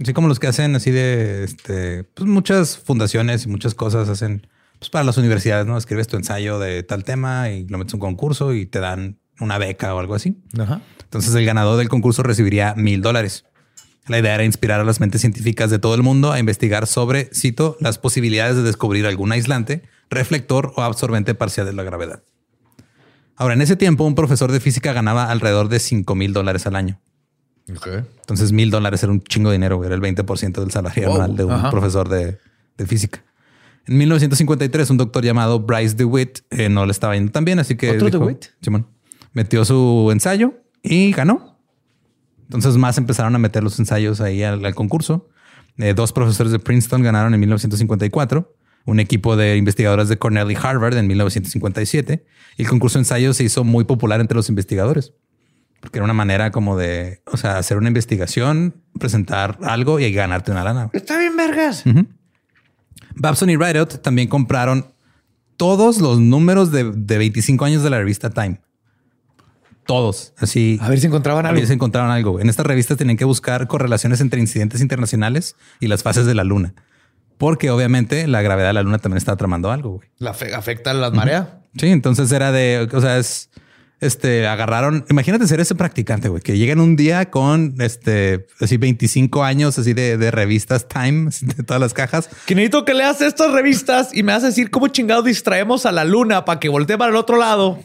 Así 0.00 0.12
como 0.12 0.28
los 0.28 0.38
que 0.38 0.46
hacen 0.46 0.76
así 0.76 0.90
de 0.90 1.44
este, 1.44 2.04
pues 2.04 2.28
muchas 2.28 2.78
fundaciones 2.78 3.44
y 3.44 3.48
muchas 3.48 3.74
cosas 3.74 4.08
hacen 4.08 4.46
pues 4.78 4.90
para 4.90 5.04
las 5.04 5.18
universidades, 5.18 5.66
¿no? 5.66 5.76
Escribes 5.76 6.06
tu 6.06 6.16
ensayo 6.16 6.58
de 6.58 6.84
tal 6.84 7.02
tema 7.02 7.50
y 7.50 7.66
lo 7.66 7.78
metes 7.78 7.94
a 7.94 7.96
un 7.96 8.00
concurso 8.00 8.54
y 8.54 8.66
te 8.66 8.78
dan 8.78 9.18
una 9.40 9.58
beca 9.58 9.94
o 9.94 9.98
algo 9.98 10.14
así. 10.14 10.36
Ajá. 10.58 10.80
Entonces 11.02 11.34
el 11.34 11.44
ganador 11.44 11.78
del 11.78 11.88
concurso 11.88 12.22
recibiría 12.22 12.74
mil 12.76 13.02
dólares. 13.02 13.44
La 14.06 14.18
idea 14.18 14.34
era 14.34 14.44
inspirar 14.44 14.80
a 14.80 14.84
las 14.84 15.00
mentes 15.00 15.20
científicas 15.20 15.70
de 15.70 15.78
todo 15.78 15.94
el 15.94 16.02
mundo 16.02 16.32
a 16.32 16.38
investigar 16.38 16.86
sobre, 16.86 17.28
cito, 17.34 17.76
las 17.80 17.98
posibilidades 17.98 18.56
de 18.56 18.62
descubrir 18.62 19.04
algún 19.06 19.32
aislante, 19.32 19.82
reflector 20.08 20.72
o 20.76 20.82
absorbente 20.82 21.34
parcial 21.34 21.66
de 21.66 21.74
la 21.74 21.82
gravedad. 21.82 22.22
Ahora, 23.36 23.54
en 23.54 23.62
ese 23.62 23.76
tiempo, 23.76 24.04
un 24.04 24.14
profesor 24.14 24.50
de 24.50 24.60
física 24.60 24.92
ganaba 24.92 25.30
alrededor 25.30 25.68
de 25.68 25.78
5 25.78 26.14
mil 26.14 26.32
dólares 26.32 26.66
al 26.66 26.76
año. 26.76 27.00
Entonces, 27.68 28.52
mil 28.52 28.70
dólares 28.70 29.02
era 29.02 29.12
un 29.12 29.20
chingo 29.22 29.50
de 29.50 29.54
dinero, 29.56 29.76
güey, 29.76 29.86
era 29.88 29.94
el 29.94 30.00
20% 30.02 30.60
del 30.60 30.70
salario 30.70 31.06
Wow. 31.08 31.14
anual 31.16 31.36
de 31.36 31.44
un 31.44 31.52
Ajá. 31.52 31.70
profesor 31.70 32.08
de, 32.08 32.38
de 32.76 32.86
física. 32.86 33.22
En 33.86 33.96
1953, 33.98 34.90
un 34.90 34.96
doctor 34.98 35.24
llamado 35.24 35.60
Bryce 35.60 35.94
DeWitt 35.96 36.40
eh, 36.50 36.68
no 36.68 36.84
le 36.86 36.92
estaba 36.92 37.14
yendo 37.14 37.32
tan 37.32 37.44
bien, 37.44 37.58
así 37.58 37.76
que 37.76 37.90
¿Otro 37.92 38.06
dijo- 38.10 38.18
DeWitt? 38.20 38.46
Simón, 38.60 38.86
metió 39.32 39.64
su 39.64 40.08
ensayo 40.12 40.54
y 40.82 41.12
ganó. 41.12 41.58
Entonces 42.44 42.76
más 42.76 42.96
empezaron 42.98 43.34
a 43.34 43.38
meter 43.38 43.62
los 43.62 43.78
ensayos 43.78 44.20
ahí 44.20 44.42
al, 44.42 44.64
al 44.64 44.74
concurso. 44.74 45.28
Eh, 45.76 45.94
dos 45.94 46.12
profesores 46.12 46.50
de 46.52 46.58
Princeton 46.58 47.02
ganaron 47.02 47.34
en 47.34 47.40
1954, 47.40 48.54
un 48.86 49.00
equipo 49.00 49.36
de 49.36 49.56
investigadores 49.56 50.08
de 50.08 50.16
Cornell 50.18 50.50
y 50.50 50.56
Harvard 50.60 50.96
en 50.96 51.06
1957. 51.06 52.24
Y 52.56 52.62
el 52.62 52.68
concurso 52.68 52.98
de 52.98 53.02
ensayos 53.02 53.36
se 53.36 53.44
hizo 53.44 53.64
muy 53.64 53.84
popular 53.84 54.20
entre 54.20 54.34
los 54.36 54.48
investigadores. 54.48 55.12
Porque 55.80 55.98
era 55.98 56.04
una 56.04 56.14
manera 56.14 56.50
como 56.50 56.76
de, 56.76 57.22
o 57.26 57.36
sea, 57.36 57.58
hacer 57.58 57.76
una 57.76 57.88
investigación, 57.88 58.74
presentar 58.98 59.58
algo 59.62 60.00
y 60.00 60.12
ganarte 60.12 60.50
una 60.50 60.64
lana. 60.64 60.90
Está 60.92 61.18
bien, 61.18 61.36
vergas. 61.36 61.84
Babson 63.14 63.50
y 63.50 63.56
Rideout 63.56 64.00
también 64.02 64.28
compraron 64.28 64.86
todos 65.56 65.98
los 66.00 66.18
números 66.20 66.70
de, 66.72 66.90
de 66.92 67.18
25 67.18 67.64
años 67.64 67.82
de 67.82 67.90
la 67.90 67.98
revista 67.98 68.30
Time. 68.30 68.60
Todos. 69.86 70.34
Así. 70.36 70.78
A 70.82 70.88
ver 70.90 71.00
si 71.00 71.06
encontraban 71.06 71.46
A 71.46 71.48
algo. 71.50 71.60
ver 71.60 71.66
si 71.66 71.72
encontraron 71.72 72.10
algo. 72.10 72.40
En 72.40 72.48
esta 72.48 72.62
revista 72.62 72.94
tenían 72.96 73.16
que 73.16 73.24
buscar 73.24 73.66
correlaciones 73.68 74.20
entre 74.20 74.40
incidentes 74.40 74.80
internacionales 74.82 75.56
y 75.80 75.86
las 75.88 76.02
fases 76.02 76.26
de 76.26 76.34
la 76.34 76.44
luna. 76.44 76.74
Porque 77.38 77.70
obviamente 77.70 78.26
la 78.26 78.42
gravedad 78.42 78.68
de 78.68 78.72
la 78.74 78.82
luna 78.82 78.98
también 78.98 79.18
está 79.18 79.36
tramando 79.36 79.70
algo, 79.70 79.90
güey. 79.92 80.08
La 80.18 80.34
fe- 80.34 80.54
afecta 80.54 80.92
las 80.92 81.12
mareas. 81.14 81.48
Sí, 81.76 81.86
entonces 81.86 82.30
era 82.32 82.52
de, 82.52 82.88
o 82.92 83.00
sea, 83.00 83.16
es, 83.18 83.48
este, 84.00 84.46
agarraron, 84.46 85.04
imagínate 85.10 85.46
ser 85.46 85.60
ese 85.60 85.74
practicante, 85.74 86.28
güey, 86.28 86.42
que 86.42 86.56
llegan 86.56 86.80
un 86.80 86.94
día 86.94 87.30
con, 87.30 87.74
este, 87.80 88.46
así 88.60 88.76
25 88.76 89.42
años 89.42 89.78
así 89.78 89.92
de, 89.92 90.16
de 90.16 90.30
revistas 90.30 90.86
Time, 90.86 91.30
de 91.40 91.64
todas 91.64 91.80
las 91.80 91.94
cajas. 91.94 92.28
Que 92.46 92.54
necesito 92.54 92.84
que 92.84 92.94
leas 92.94 93.20
estas 93.20 93.52
revistas 93.52 94.10
y 94.14 94.22
me 94.22 94.32
vas 94.32 94.44
a 94.44 94.46
decir 94.46 94.70
cómo 94.70 94.88
chingados 94.88 95.24
distraemos 95.24 95.84
a 95.86 95.92
la 95.92 96.04
luna 96.04 96.44
para 96.44 96.60
que 96.60 96.68
voltee 96.68 96.96
para 96.96 97.10
el 97.10 97.16
otro 97.16 97.38
lado 97.38 97.78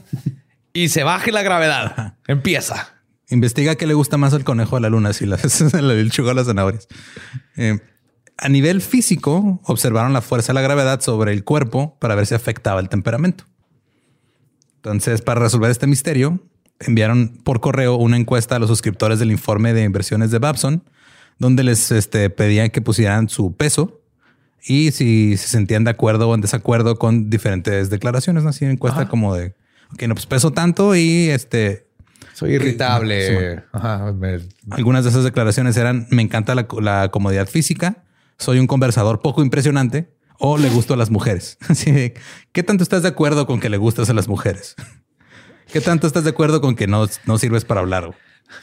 y 0.73 0.89
se 0.89 1.03
baje 1.03 1.31
la 1.31 1.41
gravedad. 1.41 2.15
Empieza. 2.27 2.89
Investiga 3.29 3.75
qué 3.75 3.87
le 3.87 3.93
gusta 3.93 4.17
más 4.17 4.33
al 4.33 4.43
conejo 4.43 4.75
de 4.75 4.81
la 4.81 4.89
luna, 4.89 5.13
si 5.13 5.25
la, 5.25 5.37
el 5.37 6.11
chugo 6.11 6.29
a 6.29 6.33
las 6.33 6.47
zanahorias. 6.47 6.87
Eh, 7.57 7.79
a 8.37 8.49
nivel 8.49 8.81
físico, 8.81 9.61
observaron 9.65 10.13
la 10.13 10.21
fuerza 10.21 10.47
de 10.47 10.55
la 10.55 10.61
gravedad 10.61 11.01
sobre 11.01 11.33
el 11.33 11.43
cuerpo 11.43 11.97
para 11.99 12.15
ver 12.15 12.25
si 12.25 12.35
afectaba 12.35 12.79
el 12.79 12.89
temperamento. 12.89 13.45
Entonces, 14.83 15.21
para 15.21 15.39
resolver 15.39 15.71
este 15.71 15.87
misterio, 15.87 16.41
enviaron 16.81 17.29
por 17.45 17.61
correo 17.61 17.95
una 17.95 18.17
encuesta 18.17 18.57
a 18.57 18.59
los 18.59 18.67
suscriptores 18.69 19.17
del 19.17 19.31
informe 19.31 19.73
de 19.73 19.83
inversiones 19.83 20.29
de 20.29 20.39
Babson, 20.39 20.83
donde 21.39 21.63
les 21.63 21.89
este, 21.91 22.29
pedían 22.29 22.69
que 22.69 22.81
pusieran 22.81 23.29
su 23.29 23.55
peso 23.55 24.01
y 24.61 24.91
si 24.91 25.37
se 25.37 25.47
sentían 25.47 25.85
de 25.85 25.91
acuerdo 25.91 26.27
o 26.29 26.35
en 26.35 26.41
desacuerdo 26.41 26.97
con 26.99 27.29
diferentes 27.29 27.89
declaraciones. 27.89 28.43
¿no? 28.43 28.49
Así 28.49 28.65
encuesta 28.65 29.07
como 29.07 29.33
de, 29.35 29.55
ok, 29.93 30.03
no, 30.03 30.15
pues 30.15 30.25
peso 30.25 30.51
tanto 30.51 30.95
y 30.95 31.29
este, 31.29 31.87
Soy 32.33 32.55
irritable. 32.55 33.63
Ajá, 33.71 34.11
me- 34.11 34.39
algunas 34.71 35.05
de 35.05 35.11
esas 35.11 35.23
declaraciones 35.23 35.77
eran, 35.77 36.07
me 36.09 36.21
encanta 36.21 36.55
la, 36.55 36.67
la 36.81 37.09
comodidad 37.09 37.47
física, 37.47 38.03
soy 38.37 38.59
un 38.59 38.67
conversador 38.67 39.21
poco 39.21 39.43
impresionante 39.43 40.12
o 40.39 40.57
le 40.57 40.69
gusto 40.69 40.93
a 40.93 40.97
las 40.97 41.09
mujeres. 41.09 41.57
¿Qué 42.51 42.63
tanto 42.63 42.83
estás 42.83 43.03
de 43.03 43.09
acuerdo 43.09 43.45
con 43.47 43.59
que 43.59 43.69
le 43.69 43.77
gustas 43.77 44.09
a 44.09 44.13
las 44.13 44.27
mujeres? 44.27 44.75
¿Qué 45.71 45.81
tanto 45.81 46.07
estás 46.07 46.23
de 46.23 46.29
acuerdo 46.31 46.61
con 46.61 46.75
que 46.75 46.87
no, 46.87 47.07
no 47.25 47.37
sirves 47.37 47.65
para 47.65 47.81
hablar? 47.81 48.11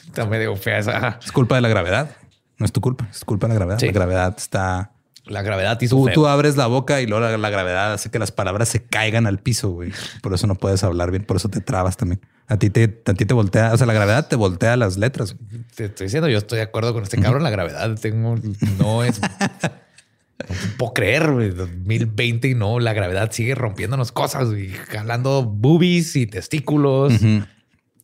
Está 0.06 0.26
medio 0.26 0.54
fea 0.56 0.78
esa. 0.78 1.18
Es 1.24 1.32
culpa 1.32 1.56
de 1.56 1.60
la 1.60 1.68
gravedad. 1.68 2.16
No 2.58 2.66
es 2.66 2.72
tu 2.72 2.80
culpa, 2.80 3.08
es 3.10 3.24
culpa 3.24 3.46
de 3.48 3.54
la 3.54 3.58
gravedad. 3.58 3.78
Sí. 3.80 3.86
La 3.86 3.92
gravedad 3.92 4.34
está... 4.36 4.92
La 5.26 5.42
gravedad 5.42 5.80
hizo 5.80 5.96
Tú, 5.96 6.04
feo. 6.06 6.14
tú 6.14 6.26
abres 6.26 6.56
la 6.56 6.66
boca 6.66 7.00
y 7.00 7.06
luego 7.06 7.24
la, 7.24 7.36
la 7.36 7.50
gravedad 7.50 7.92
hace 7.92 8.10
que 8.10 8.18
las 8.18 8.32
palabras 8.32 8.68
se 8.68 8.82
caigan 8.82 9.26
al 9.26 9.38
piso, 9.38 9.68
güey. 9.70 9.92
Por 10.22 10.34
eso 10.34 10.46
no 10.46 10.54
puedes 10.56 10.82
hablar 10.82 11.10
bien, 11.10 11.24
por 11.24 11.36
eso 11.36 11.48
te 11.48 11.60
trabas 11.60 11.96
también. 11.96 12.20
A 12.48 12.56
ti 12.58 12.68
te, 12.70 13.02
a 13.06 13.14
ti 13.14 13.26
te 13.26 13.34
voltea, 13.34 13.72
o 13.72 13.76
sea, 13.76 13.86
la 13.86 13.92
gravedad 13.92 14.26
te 14.28 14.34
voltea 14.36 14.76
las 14.76 14.96
letras. 14.96 15.36
güey. 15.36 15.62
Te 15.74 15.84
estoy 15.84 16.06
diciendo, 16.06 16.28
yo 16.28 16.38
estoy 16.38 16.56
de 16.56 16.64
acuerdo 16.64 16.92
con 16.92 17.02
este 17.04 17.20
cabrón. 17.20 17.42
La 17.44 17.50
gravedad 17.50 17.96
tengo, 18.00 18.34
no 18.78 19.04
es. 19.04 19.20
No 20.48 20.76
puedo 20.78 20.94
creer, 20.94 21.30
güey, 21.32 21.50
2020 21.50 22.48
y 22.48 22.54
no, 22.54 22.80
la 22.80 22.92
gravedad 22.92 23.30
sigue 23.32 23.54
rompiéndonos 23.54 24.12
cosas 24.12 24.48
y 24.56 24.68
jalando 24.70 25.44
boobies 25.44 26.16
y 26.16 26.26
testículos. 26.26 27.12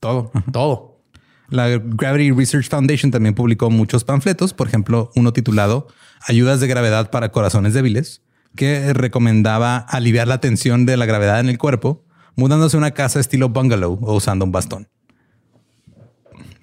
Todo. 0.00 0.30
todo. 0.52 1.00
La 1.48 1.68
Gravity 1.68 2.32
Research 2.32 2.68
Foundation 2.68 3.10
también 3.10 3.34
publicó 3.34 3.70
muchos 3.70 4.04
panfletos, 4.04 4.52
por 4.52 4.66
ejemplo, 4.66 5.10
uno 5.14 5.32
titulado 5.32 5.86
Ayudas 6.26 6.60
de 6.60 6.66
gravedad 6.66 7.10
para 7.10 7.30
corazones 7.30 7.72
débiles, 7.72 8.22
que 8.56 8.92
recomendaba 8.92 9.76
aliviar 9.76 10.26
la 10.26 10.40
tensión 10.40 10.86
de 10.86 10.96
la 10.96 11.06
gravedad 11.06 11.38
en 11.40 11.48
el 11.48 11.58
cuerpo, 11.58 12.04
mudándose 12.34 12.76
a 12.76 12.78
una 12.78 12.90
casa 12.92 13.20
estilo 13.20 13.48
bungalow 13.50 13.98
o 14.02 14.14
usando 14.16 14.44
un 14.44 14.50
bastón. 14.52 14.88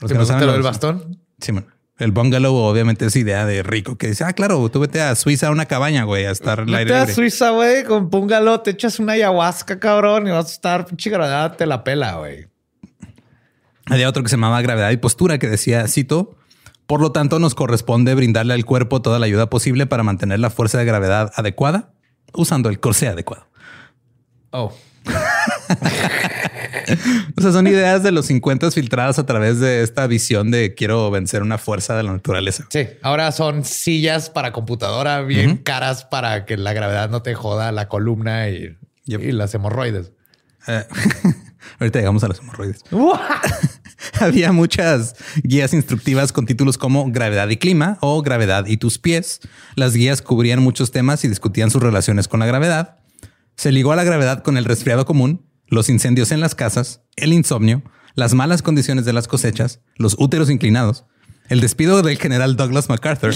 ¿Te 0.05 0.13
del 0.13 0.17
los- 0.47 0.63
bastón? 0.63 1.19
Sí, 1.39 1.51
man. 1.53 1.65
El 2.03 2.11
bungalow 2.11 2.53
obviamente 2.53 3.05
es 3.05 3.15
idea 3.15 3.45
de 3.45 3.63
rico 3.63 3.97
que 3.97 4.07
dice, 4.07 4.23
ah, 4.25 4.33
claro, 4.33 4.69
tú 4.69 4.79
vete 4.79 5.01
a 5.01 5.15
Suiza 5.15 5.47
a 5.47 5.51
una 5.51 5.65
cabaña, 5.65 6.03
güey, 6.03 6.25
a 6.25 6.31
estar 6.31 6.59
al 6.59 6.67
aire 6.67 6.91
Vete 6.91 6.95
a 6.95 6.99
libre. 7.01 7.13
Suiza, 7.13 7.51
güey, 7.51 7.83
con 7.85 8.09
púngalo, 8.09 8.59
te 8.61 8.71
echas 8.71 8.99
una 8.99 9.13
ayahuasca, 9.13 9.79
cabrón, 9.79 10.27
y 10.27 10.31
vas 10.31 10.47
a 10.47 10.51
estar 10.51 10.85
pinche 10.85 11.09
gravedad, 11.09 11.55
te 11.55 11.65
la 11.65 11.83
pela, 11.83 12.15
güey. 12.15 12.47
Había 13.85 14.09
otro 14.09 14.23
que 14.23 14.29
se 14.29 14.35
llamaba 14.35 14.61
Gravedad 14.61 14.91
y 14.91 14.97
Postura 14.97 15.37
que 15.37 15.47
decía, 15.47 15.87
cito, 15.87 16.37
por 16.87 17.01
lo 17.01 17.11
tanto 17.11 17.39
nos 17.39 17.55
corresponde 17.55 18.15
brindarle 18.15 18.53
al 18.53 18.65
cuerpo 18.65 19.01
toda 19.01 19.19
la 19.19 19.25
ayuda 19.25 19.49
posible 19.49 19.85
para 19.85 20.03
mantener 20.03 20.39
la 20.39 20.49
fuerza 20.49 20.77
de 20.77 20.85
gravedad 20.85 21.31
adecuada 21.35 21.93
usando 22.33 22.69
el 22.69 22.79
corsé 22.79 23.07
adecuado. 23.07 23.47
Oh. 24.51 24.73
O 27.37 27.41
sea, 27.41 27.51
son 27.51 27.67
ideas 27.67 28.03
de 28.03 28.11
los 28.11 28.27
50 28.27 28.71
filtradas 28.71 29.19
a 29.19 29.25
través 29.25 29.59
de 29.59 29.81
esta 29.83 30.05
visión 30.07 30.51
de 30.51 30.73
quiero 30.75 31.09
vencer 31.11 31.41
una 31.41 31.57
fuerza 31.57 31.95
de 31.95 32.03
la 32.03 32.13
naturaleza. 32.13 32.67
Sí, 32.69 32.87
ahora 33.01 33.31
son 33.31 33.63
sillas 33.65 34.29
para 34.29 34.51
computadora 34.53 35.21
bien 35.21 35.57
caras 35.57 36.05
para 36.05 36.45
que 36.45 36.57
la 36.57 36.73
gravedad 36.73 37.09
no 37.09 37.21
te 37.21 37.33
joda 37.33 37.71
la 37.71 37.87
columna 37.87 38.49
y, 38.49 38.77
Yep. 39.05 39.21
y 39.21 39.31
las 39.33 39.53
hemorroides. 39.53 40.11
Eh, 40.67 40.83
ahorita 41.79 41.99
llegamos 41.99 42.23
a 42.23 42.27
los 42.29 42.39
hemorroides. 42.39 42.83
Había 44.19 44.51
muchas 44.51 45.15
guías 45.43 45.73
instructivas 45.73 46.31
con 46.31 46.45
títulos 46.45 46.77
como 46.77 47.09
Gravedad 47.11 47.49
y 47.49 47.57
Clima 47.57 47.97
o 48.01 48.21
Gravedad 48.21 48.65
y 48.67 48.77
tus 48.77 48.97
pies. 48.99 49.41
Las 49.75 49.93
guías 49.93 50.21
cubrían 50.21 50.61
muchos 50.61 50.91
temas 50.91 51.23
y 51.23 51.27
discutían 51.27 51.71
sus 51.71 51.81
relaciones 51.81 52.27
con 52.27 52.39
la 52.39 52.45
gravedad. 52.45 52.97
Se 53.55 53.71
ligó 53.71 53.91
a 53.91 53.95
la 53.95 54.03
gravedad 54.03 54.43
con 54.43 54.57
el 54.57 54.65
resfriado 54.65 55.05
común, 55.05 55.45
los 55.73 55.89
incendios 55.89 56.31
en 56.31 56.39
las 56.39 56.55
casas, 56.55 57.01
el 57.15 57.33
insomnio, 57.33 57.83
las 58.15 58.33
malas 58.33 58.61
condiciones 58.61 59.05
de 59.05 59.13
las 59.13 59.27
cosechas, 59.27 59.81
los 59.95 60.15
úteros 60.19 60.49
inclinados, 60.49 61.05
el 61.49 61.59
despido 61.59 62.01
del 62.01 62.17
general 62.17 62.55
Douglas 62.55 62.89
MacArthur, 62.89 63.33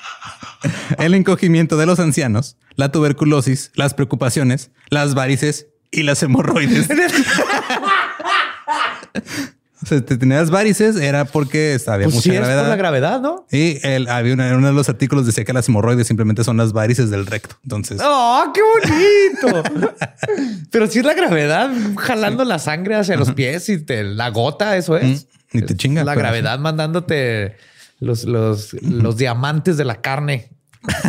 el 0.98 1.14
encogimiento 1.14 1.76
de 1.76 1.86
los 1.86 2.00
ancianos, 2.00 2.56
la 2.74 2.90
tuberculosis, 2.90 3.70
las 3.74 3.94
preocupaciones, 3.94 4.70
las 4.88 5.14
varices 5.14 5.68
y 5.90 6.02
las 6.02 6.22
hemorroides. 6.22 6.88
sea, 9.86 10.00
te 10.04 10.16
tenías 10.18 10.50
varices 10.50 10.96
era 10.96 11.24
porque 11.24 11.78
había 11.86 12.04
Pues 12.06 12.14
mucha 12.16 12.30
sí, 12.30 12.36
es 12.36 12.40
por 12.40 12.48
la 12.68 12.76
gravedad, 12.76 13.20
¿no? 13.20 13.46
Y 13.50 13.78
el, 13.86 14.08
había 14.08 14.34
una- 14.34 14.54
uno 14.56 14.66
de 14.66 14.72
los 14.74 14.88
artículos 14.88 15.24
decía 15.26 15.44
que 15.44 15.52
las 15.52 15.68
hemorroides 15.68 16.06
simplemente 16.06 16.44
son 16.44 16.56
las 16.58 16.72
varices 16.72 17.10
del 17.10 17.26
recto. 17.26 17.56
Entonces, 17.62 18.00
¡Oh, 18.04 18.52
qué 18.54 18.60
bonito! 18.62 19.62
Pero 20.70 20.86
si 20.86 20.98
es 21.00 21.04
la 21.04 21.14
gravedad 21.14 21.70
jalando 21.96 22.44
la 22.44 22.58
sangre 22.58 22.94
hacia 22.96 23.16
los 23.16 23.32
pies 23.32 23.68
y 23.68 23.78
te 23.78 24.04
la 24.04 24.28
gota, 24.30 24.76
eso 24.76 24.96
es. 24.96 25.26
Mm, 25.52 25.58
y 25.58 25.62
te 25.62 25.76
chinga, 25.76 26.04
La 26.04 26.14
gravedad 26.14 26.58
mandándote 26.58 27.56
los, 27.98 28.24
los, 28.24 28.74
los 28.82 29.16
diamantes 29.16 29.76
de 29.76 29.84
la 29.84 30.00
carne 30.00 30.50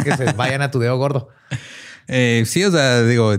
que 0.04 0.16
se 0.18 0.32
vayan 0.38 0.62
a 0.62 0.72
tu 0.72 0.80
dedo 0.80 0.98
gordo. 0.98 1.30
eh, 2.08 2.44
sí, 2.46 2.64
o 2.64 2.72
sea, 2.72 3.04
digo, 3.04 3.34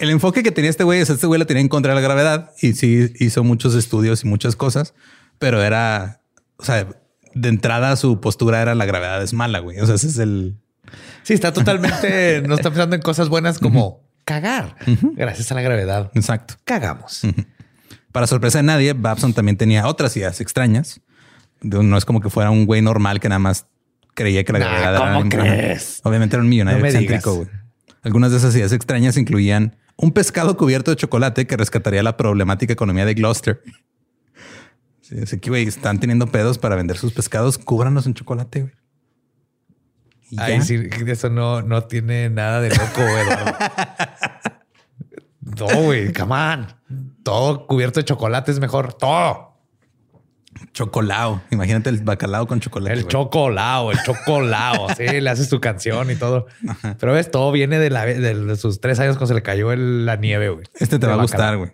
el 0.00 0.10
enfoque 0.10 0.42
que 0.42 0.50
tenía 0.50 0.70
este 0.70 0.84
güey 0.84 1.00
es 1.00 1.10
este 1.10 1.26
güey 1.26 1.38
la 1.38 1.46
tenía 1.46 1.60
en 1.60 1.68
contra 1.68 1.92
de 1.94 2.00
la 2.00 2.06
gravedad 2.06 2.50
y 2.60 2.72
sí 2.72 3.12
hizo 3.20 3.44
muchos 3.44 3.74
estudios 3.74 4.24
y 4.24 4.26
muchas 4.26 4.56
cosas, 4.56 4.94
pero 5.38 5.62
era, 5.62 6.22
o 6.56 6.64
sea, 6.64 6.86
de 7.34 7.48
entrada 7.48 7.94
su 7.96 8.20
postura 8.20 8.60
era 8.60 8.74
la 8.74 8.84
gravedad 8.86 9.22
es 9.22 9.32
mala, 9.32 9.60
güey. 9.60 9.78
O 9.80 9.86
sea, 9.86 9.94
ese 9.94 10.08
es 10.08 10.18
el, 10.18 10.56
Sí, 11.22 11.34
está 11.34 11.52
totalmente, 11.52 12.42
no 12.46 12.54
está 12.54 12.70
pensando 12.70 12.96
en 12.96 13.02
cosas 13.02 13.28
buenas 13.28 13.58
como 13.58 14.02
cagar. 14.24 14.76
Gracias 15.14 15.50
a 15.52 15.54
la 15.54 15.62
gravedad. 15.62 16.10
exacto. 16.14 16.54
Cagamos. 16.64 17.22
Para 18.12 18.26
sorpresa 18.26 18.58
de 18.58 18.64
nadie, 18.64 18.92
Babson 18.92 19.32
también 19.32 19.56
tenía 19.56 19.86
otras 19.86 20.16
ideas 20.16 20.40
extrañas. 20.40 21.00
No 21.62 21.96
es 21.96 22.04
como 22.04 22.20
que 22.20 22.30
fuera 22.30 22.50
un 22.50 22.64
güey 22.66 22.82
normal 22.82 23.20
que 23.20 23.28
nada 23.28 23.38
más 23.38 23.66
creía 24.14 24.44
que 24.44 24.52
la 24.52 24.58
Nah, 24.60 24.66
gravedad 24.66 24.94
era 24.94 25.14
¿cómo 25.14 25.28
crees? 25.28 26.00
Obviamente 26.04 26.36
era 26.36 26.42
un 26.42 26.48
millonario 26.48 26.80
No 26.80 26.86
excéntrico. 26.86 27.34
güey. 27.36 27.48
Algunas 28.02 28.30
de 28.32 28.38
esas 28.38 28.54
ideas 28.56 28.72
extrañas 28.72 29.16
incluían 29.16 29.76
un 30.00 30.12
pescado 30.12 30.56
cubierto 30.56 30.90
de 30.90 30.96
chocolate 30.96 31.46
que 31.46 31.56
rescataría 31.56 32.02
la 32.02 32.16
problemática 32.16 32.72
economía 32.72 33.04
de 33.04 33.14
Gloucester. 33.14 33.62
Sí, 35.02 35.16
así 35.22 35.38
que, 35.38 35.50
güey, 35.50 35.66
están 35.66 36.00
teniendo 36.00 36.26
pedos 36.26 36.56
para 36.58 36.76
vender 36.76 36.96
sus 36.96 37.12
pescados, 37.12 37.58
cúbranos 37.58 38.06
en 38.06 38.14
chocolate, 38.14 38.62
güey. 38.62 38.72
Ay, 40.38 40.62
sí, 40.62 40.78
eso 41.06 41.28
no, 41.28 41.60
no 41.60 41.82
tiene 41.84 42.30
nada 42.30 42.60
de 42.60 42.70
loco, 42.70 43.00
Eduardo. 43.00 43.52
no, 45.40 45.82
güey, 45.82 46.12
come 46.12 46.34
on. 46.34 46.66
Todo 47.24 47.66
cubierto 47.66 48.00
de 48.00 48.04
chocolate 48.04 48.52
es 48.52 48.60
mejor. 48.60 48.94
Todo. 48.94 49.59
Chocolao. 50.72 51.42
Imagínate 51.50 51.90
el 51.90 52.00
bacalao 52.00 52.46
con 52.46 52.60
chocolate. 52.60 52.92
El 52.94 53.00
güey. 53.02 53.10
chocolao, 53.10 53.90
el 53.90 53.98
chocolao. 54.04 54.88
Sí, 54.96 55.04
le 55.20 55.28
haces 55.30 55.48
tu 55.48 55.60
canción 55.60 56.10
y 56.10 56.14
todo. 56.16 56.46
Pero 57.00 57.12
ves, 57.12 57.30
todo 57.30 57.50
viene 57.52 57.78
de, 57.78 57.90
la, 57.90 58.06
de, 58.06 58.56
sus 58.56 58.80
tres 58.80 59.00
años 59.00 59.16
cuando 59.16 59.28
se 59.28 59.34
le 59.34 59.42
cayó 59.42 59.72
el- 59.72 60.06
la 60.06 60.16
nieve, 60.16 60.48
güey. 60.48 60.66
Este 60.74 60.98
te 60.98 61.06
De 61.06 61.12
va 61.12 61.18
a 61.18 61.22
gustar, 61.22 61.56
güey. 61.56 61.72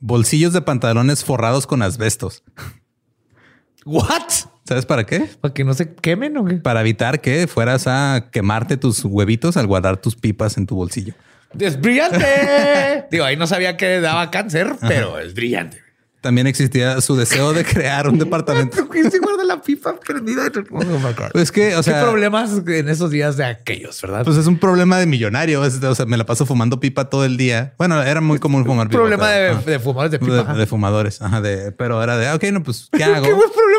Bolsillos 0.00 0.52
de 0.52 0.62
pantalones 0.62 1.24
forrados 1.24 1.66
con 1.66 1.82
asbestos. 1.82 2.44
¿What? 3.84 4.28
¿Sabes 4.64 4.84
para 4.86 5.04
qué? 5.04 5.28
Para 5.40 5.54
que 5.54 5.64
no 5.64 5.72
se 5.74 5.94
quemen 5.94 6.36
o 6.36 6.44
qué? 6.44 6.54
Para 6.56 6.82
evitar 6.82 7.20
que 7.20 7.46
fueras 7.46 7.86
a 7.86 8.28
quemarte 8.30 8.76
tus 8.76 9.04
huevitos 9.04 9.56
al 9.56 9.66
guardar 9.66 9.96
tus 9.96 10.14
pipas 10.14 10.56
en 10.58 10.66
tu 10.66 10.76
bolsillo. 10.76 11.14
Es 11.58 11.80
brillante. 11.80 13.06
Digo, 13.10 13.24
ahí 13.24 13.36
no 13.36 13.46
sabía 13.46 13.76
que 13.78 14.00
daba 14.00 14.30
cáncer, 14.30 14.76
pero 14.86 15.18
es 15.18 15.32
brillante. 15.34 15.87
También 16.20 16.46
existía 16.46 17.00
su 17.00 17.16
deseo 17.16 17.52
de 17.52 17.64
crear 17.64 18.08
un 18.08 18.18
departamento. 18.18 18.88
¿Quién 18.88 19.10
se 19.10 19.18
guarda 19.18 19.44
la 19.44 19.60
pipa 19.62 19.94
prendida? 20.00 20.42
Pues 21.32 21.52
que, 21.52 21.76
o 21.76 21.82
sea, 21.82 22.00
¿Qué 22.00 22.06
problemas 22.06 22.50
en 22.66 22.88
esos 22.88 23.10
días 23.10 23.36
de 23.36 23.44
aquellos, 23.44 24.00
verdad? 24.02 24.24
pues 24.24 24.36
es 24.36 24.46
un 24.46 24.58
problema 24.58 24.98
de 24.98 25.06
millonario. 25.06 25.64
Es- 25.64 25.82
o 25.82 25.94
sea, 25.94 26.06
me 26.06 26.16
la 26.16 26.26
paso 26.26 26.46
fumando 26.46 26.80
pipa 26.80 27.08
todo 27.08 27.24
el 27.24 27.36
día. 27.36 27.74
Bueno, 27.78 28.02
era 28.02 28.20
muy 28.20 28.38
común 28.38 28.64
fumar 28.64 28.88
pipa. 28.88 28.98
problema 28.98 29.26
pero- 29.26 29.60
de, 29.62 29.78
fumadores 29.78 30.10
de 30.12 30.18
pipa. 30.18 30.54
de, 30.54 30.66
fumadores. 30.66 31.22
Ajá, 31.22 31.40
de, 31.40 31.72
pero 31.72 32.02
era 32.02 32.16
de, 32.16 32.30
ok, 32.32 32.44
no, 32.52 32.62
pues, 32.62 32.88
¿qué 32.92 33.04
hago? 33.04 33.24
¿Qué 33.24 33.32
buen 33.32 33.50
problema? 33.50 33.78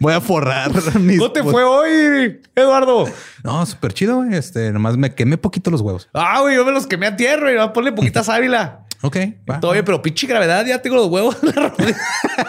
Voy 0.00 0.12
a 0.12 0.20
forrar 0.20 0.70
mis... 0.98 1.18
¿Cómo 1.18 1.32
te 1.32 1.42
fue 1.42 1.62
hoy, 1.64 2.40
Eduardo? 2.54 3.06
No, 3.42 3.64
súper 3.66 3.92
chido, 3.94 4.16
güey. 4.16 4.34
Este, 4.34 4.72
nomás 4.72 4.96
me 4.96 5.14
quemé 5.14 5.36
poquito 5.38 5.70
los 5.70 5.80
huevos. 5.80 6.08
Ah, 6.12 6.40
güey, 6.40 6.56
yo 6.56 6.64
me 6.64 6.72
los 6.72 6.86
quemé 6.86 7.06
a 7.06 7.16
tierra 7.16 7.52
y 7.52 7.56
va 7.56 7.64
a 7.64 7.72
ponle 7.72 7.92
poquita 7.92 8.24
sábila. 8.24 8.83
Ok, 9.04 9.18
va. 9.48 9.60
Todo 9.60 9.72
bien, 9.72 9.84
pero 9.84 10.00
pinche 10.00 10.26
gravedad, 10.26 10.64
ya 10.64 10.80
tengo 10.80 10.96
los 10.96 11.08
huevos 11.08 11.36
en 11.42 11.48
la 11.50 11.68
rodilla. 11.68 11.96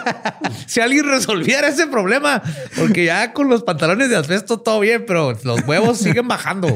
si 0.66 0.80
alguien 0.80 1.04
resolviera 1.04 1.68
ese 1.68 1.86
problema, 1.86 2.42
porque 2.78 3.04
ya 3.04 3.34
con 3.34 3.50
los 3.50 3.62
pantalones 3.62 4.08
de 4.08 4.16
asbesto 4.16 4.58
todo 4.60 4.80
bien, 4.80 5.04
pero 5.06 5.36
los 5.44 5.60
huevos 5.66 5.98
siguen 5.98 6.28
bajando. 6.28 6.74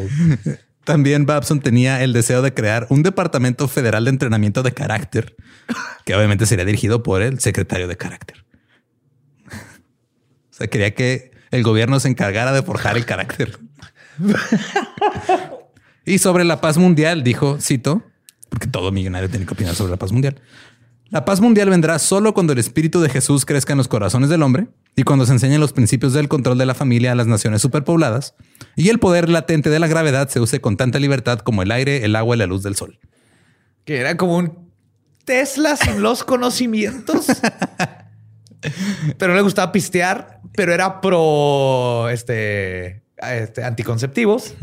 También 0.85 1.25
Babson 1.25 1.61
tenía 1.61 2.03
el 2.03 2.13
deseo 2.13 2.43
de 2.43 2.53
crear 2.53 2.89
un 2.91 3.03
departamento 3.03 3.69
federal 3.69 4.05
de 4.05 4.11
entrenamiento 4.11 4.63
de 4.63 4.73
carácter, 4.73 5.35
que 6.05 6.15
obviamente 6.15 6.45
sería 6.45 6.67
dirigido 6.67 7.03
por 7.03 7.23
el 7.23 7.41
secretario 7.41 7.89
de 7.89 7.97
carácter. 7.97 8.45
O 9.51 10.53
sea, 10.53 10.67
quería 10.67 10.95
que 10.95 11.31
el 11.53 11.63
gobierno 11.63 12.01
se 12.01 12.09
encargara 12.09 12.53
de 12.53 12.63
forjar 12.63 12.99
el 12.99 13.07
carácter. 13.07 13.59
y 16.05 16.19
sobre 16.19 16.45
la 16.45 16.61
paz 16.61 16.77
mundial, 16.77 17.23
dijo, 17.23 17.59
cito, 17.63 18.10
porque 18.51 18.67
todo 18.67 18.93
millonario 18.93 19.31
tiene 19.31 19.47
que 19.47 19.55
opinar 19.55 19.75
sobre 19.75 19.93
la 19.93 19.97
paz 19.97 20.13
mundial. 20.13 20.41
La 21.09 21.25
paz 21.25 21.41
mundial 21.41 21.71
vendrá 21.71 21.99
solo 21.99 22.35
cuando 22.35 22.53
el 22.53 22.59
espíritu 22.59 23.01
de 23.01 23.09
Jesús 23.09 23.45
crezca 23.45 23.73
en 23.73 23.79
los 23.79 23.89
corazones 23.89 24.29
del 24.29 24.43
hombre 24.43 24.69
y 24.95 25.03
cuando 25.03 25.27
se 25.27 25.33
enseñen 25.33 25.61
los 25.61 25.73
principios 25.73 26.13
del 26.13 26.29
control 26.29 26.59
de 26.59 26.67
la 26.67 26.75
familia 26.75 27.11
a 27.13 27.15
las 27.17 27.27
naciones 27.27 27.63
superpobladas 27.63 28.35
y 28.77 28.91
el 28.91 29.01
poder 29.01 29.29
latente 29.29 29.71
de 29.71 29.81
la 29.81 29.89
gravedad 29.89 30.29
se 30.29 30.39
use 30.39 30.61
con 30.61 30.77
tanta 30.77 31.01
libertad 31.01 31.41
como 31.41 31.63
el 31.63 31.73
aire, 31.73 32.05
el 32.05 32.15
agua 32.15 32.37
y 32.37 32.39
la 32.39 32.47
luz 32.47 32.63
del 32.63 32.77
sol. 32.77 33.01
Que 33.85 33.99
era 33.99 34.17
como 34.17 34.37
un 34.37 34.71
Tesla 35.25 35.77
sin 35.77 36.01
los 36.01 36.23
conocimientos. 36.23 37.27
pero 39.19 39.33
no 39.33 39.37
le 39.37 39.43
gustaba 39.43 39.73
pistear, 39.73 40.41
pero 40.55 40.73
era 40.73 41.01
pro 41.01 42.09
este, 42.09 43.03
este, 43.21 43.65
anticonceptivos. 43.65 44.55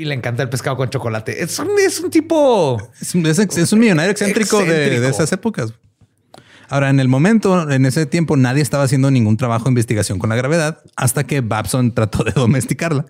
Y 0.00 0.04
le 0.06 0.14
encanta 0.14 0.42
el 0.42 0.48
pescado 0.48 0.76
con 0.76 0.88
chocolate. 0.90 1.42
Es 1.42 1.58
un, 1.58 1.68
es 1.78 2.00
un 2.00 2.10
tipo. 2.10 2.80
es, 3.00 3.14
un, 3.14 3.26
es 3.26 3.38
ex- 3.38 3.56
es 3.58 3.72
un 3.72 3.78
millonario 3.80 4.10
excéntrico, 4.12 4.62
de- 4.64 5.08
esas 5.08 5.30
épocas. 5.32 5.72
Ahora, 6.68 6.88
en 6.88 7.00
el 7.00 7.08
momento, 7.08 7.68
en 7.70 7.84
ese 7.84 8.06
tiempo, 8.06 8.36
nadie 8.36 8.62
estaba 8.62 8.84
haciendo 8.84 9.10
ningún 9.10 9.36
trabajo 9.36 9.64
de 9.64 9.70
investigación 9.70 10.20
con 10.20 10.30
la 10.30 10.36
gravedad 10.36 10.78
hasta 10.96 11.24
que 11.24 11.40
Babson 11.40 11.92
trató 11.94 12.22
de 12.22 12.30
domesticarla. 12.30 13.06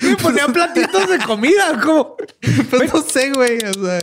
Me 0.00 0.16
ponían 0.16 0.52
platitos 0.54 1.08
de 1.10 1.18
comida. 1.18 1.78
Como 1.82 2.16
Pues 2.70 2.92
no 2.94 3.02
sé, 3.02 3.30
güey. 3.32 3.58
o 3.58 3.84
sea. 3.84 4.00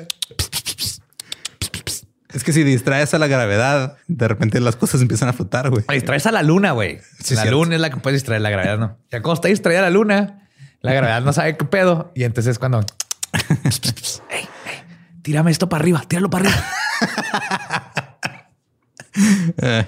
Es 2.33 2.43
que 2.43 2.51
si 2.51 2.63
distraes 2.63 3.13
a 3.13 3.19
la 3.19 3.27
gravedad, 3.27 3.97
de 4.07 4.27
repente 4.27 4.59
las 4.59 4.75
cosas 4.75 5.01
empiezan 5.01 5.29
a 5.29 5.33
flotar, 5.33 5.69
güey. 5.69 5.83
distraes 5.91 6.25
a 6.25 6.31
la 6.31 6.41
luna, 6.41 6.71
güey. 6.71 6.99
Sí, 7.23 7.35
la 7.35 7.43
cierto. 7.43 7.59
luna 7.59 7.75
es 7.75 7.81
la 7.81 7.91
que 7.91 7.97
puede 7.97 8.15
distraer 8.15 8.41
la 8.41 8.49
gravedad, 8.49 8.79
no. 8.79 8.97
Ya 9.11 9.21
cuando 9.21 9.35
está 9.35 9.47
distraída 9.49 9.81
la 9.81 9.91
luna, 9.91 10.42
la 10.83 10.93
gravedad 10.93 11.21
no 11.23 11.33
sabe 11.33 11.57
qué 11.57 11.65
pedo. 11.65 12.11
Y 12.13 12.23
entonces 12.23 12.51
es 12.51 12.59
cuando. 12.59 12.81
Ey, 12.81 12.85
ey, 14.29 14.47
tírame 15.23 15.49
esto 15.49 15.67
para 15.69 15.81
arriba, 15.81 16.03
tíralo 16.07 16.29
para 16.29 16.49
arriba. 16.49 16.63
Eh, 19.57 19.85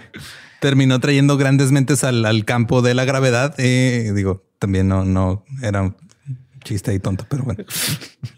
terminó 0.60 1.00
trayendo 1.00 1.36
grandes 1.38 1.72
mentes 1.72 2.04
al, 2.04 2.26
al 2.26 2.46
campo 2.46 2.82
de 2.84 2.94
la 2.94 3.06
gravedad. 3.06 3.56
Eh, 3.58 4.12
digo, 4.16 4.44
también 4.60 4.88
no, 4.88 5.04
no 5.04 5.44
era 5.64 5.82
un 5.82 5.96
chiste 6.64 6.94
y 6.94 7.00
tonto, 7.00 7.26
pero 7.28 7.44
bueno. 7.44 7.64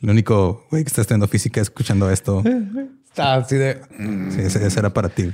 El 0.02 0.10
único 0.10 0.66
güey 0.72 0.84
que 0.84 0.88
está 0.88 1.02
estudiando 1.02 1.28
física 1.28 1.60
escuchando 1.60 2.10
esto, 2.10 2.44
Está 3.06 3.36
así 3.36 3.58
de. 3.58 3.82
sí, 4.30 4.42
ese, 4.42 4.66
ese 4.66 4.80
era 4.80 4.94
para 4.94 5.10
ti. 5.10 5.32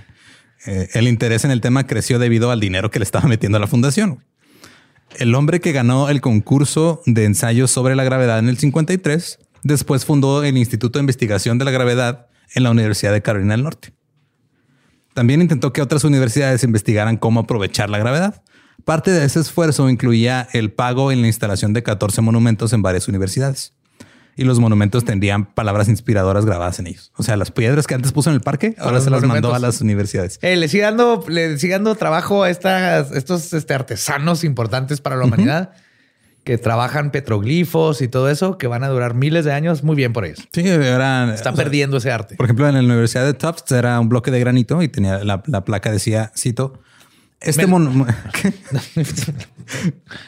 Eh, 0.66 0.90
el 0.94 1.08
interés 1.08 1.46
en 1.46 1.52
el 1.52 1.62
tema 1.62 1.86
creció 1.86 2.18
debido 2.18 2.50
al 2.50 2.60
dinero 2.60 2.90
que 2.90 2.98
le 3.00 3.04
estaba 3.04 3.28
metiendo 3.28 3.58
a 3.58 3.62
la 3.62 3.68
fundación. 3.68 4.24
El 5.16 5.36
hombre 5.36 5.60
que 5.60 5.72
ganó 5.72 6.10
el 6.10 6.22
concurso 6.22 7.02
de 7.06 7.26
ensayos 7.26 7.70
sobre 7.70 7.96
la 7.96 8.04
gravedad 8.04 8.40
en 8.40 8.50
el 8.50 8.58
53, 8.58 9.40
después 9.64 10.06
fundó 10.06 10.44
el 10.44 10.58
Instituto 10.58 10.98
de 10.98 11.04
Investigación 11.04 11.58
de 11.58 11.66
la 11.66 11.72
Gravedad 11.72 12.28
en 12.56 12.64
la 12.64 12.72
Universidad 12.72 13.14
de 13.14 13.22
Carolina 13.22 13.54
del 13.54 13.64
Norte. 13.64 13.94
También 15.14 15.42
intentó 15.42 15.72
que 15.74 15.82
otras 15.82 16.04
universidades 16.04 16.64
investigaran 16.64 17.18
cómo 17.18 17.42
aprovechar 17.42 17.90
la 17.90 18.00
gravedad. 18.00 18.44
Parte 18.84 19.12
de 19.12 19.26
ese 19.26 19.40
esfuerzo 19.40 19.90
incluía 19.90 20.48
el 20.54 20.72
pago 20.72 21.12
en 21.12 21.22
la 21.22 21.28
instalación 21.28 21.74
de 21.74 21.84
14 21.84 22.22
monumentos 22.22 22.74
en 22.74 22.82
varias 22.82 23.08
universidades. 23.08 23.74
Y 24.36 24.46
los 24.46 24.60
monumentos 24.60 25.06
tendrían 25.06 25.46
palabras 25.46 25.90
inspiradoras 25.90 26.46
grabadas 26.46 26.80
en 26.80 26.88
ellos. 26.88 27.12
O 27.18 27.24
sea, 27.24 27.38
las 27.38 27.52
piedras 27.52 27.86
que 27.86 27.94
antes 27.94 28.12
puso 28.12 28.30
en 28.30 28.36
el 28.36 28.42
parque, 28.42 28.76
ahora 28.80 29.00
se 29.00 29.10
las 29.10 29.24
mandó 29.24 29.54
a 29.54 29.60
las 29.60 29.80
universidades. 29.82 30.40
Eh, 30.42 30.56
le 30.56 30.68
sigue 30.68 30.84
dando, 30.84 31.24
le 31.28 31.60
sigue 31.60 31.74
dando 31.74 31.94
trabajo 31.96 32.44
a 32.44 32.50
estas, 32.50 33.12
estos 33.12 33.54
este, 33.54 33.74
artesanos 33.74 34.44
importantes 34.44 35.02
para 35.02 35.16
la 35.16 35.26
humanidad 35.26 35.72
que 36.44 36.58
trabajan 36.58 37.12
petroglifos 37.12 38.02
y 38.02 38.08
todo 38.10 38.30
eso, 38.30 38.58
que 38.58 38.68
van 38.68 38.84
a 38.84 38.90
durar 38.90 39.14
miles 39.14 39.46
de 39.46 39.54
años. 39.54 39.84
Muy 39.84 39.96
bien 39.96 40.12
por 40.12 40.26
ellos. 40.26 40.46
Sí, 40.52 40.68
eran... 40.68 41.30
Está 41.30 41.54
sea, 41.54 41.64
perdiendo 41.64 41.98
ese 41.98 42.12
arte. 42.12 42.36
Por 42.36 42.46
ejemplo, 42.48 42.68
en 42.68 42.74
la 42.76 42.82
Universidad 42.82 43.24
de 43.24 43.34
Tufts 43.34 43.72
era 43.72 44.00
un 44.00 44.10
bloque 44.10 44.30
de 44.30 44.40
granito 44.40 44.82
y 44.82 44.90
tenía 44.90 45.24
la, 45.24 45.42
la 45.46 45.64
placa 45.64 45.90
decía, 45.92 46.32
cito, 46.36 46.82
este 47.40 47.62
Me- 47.62 47.68
monumento... 47.68 48.14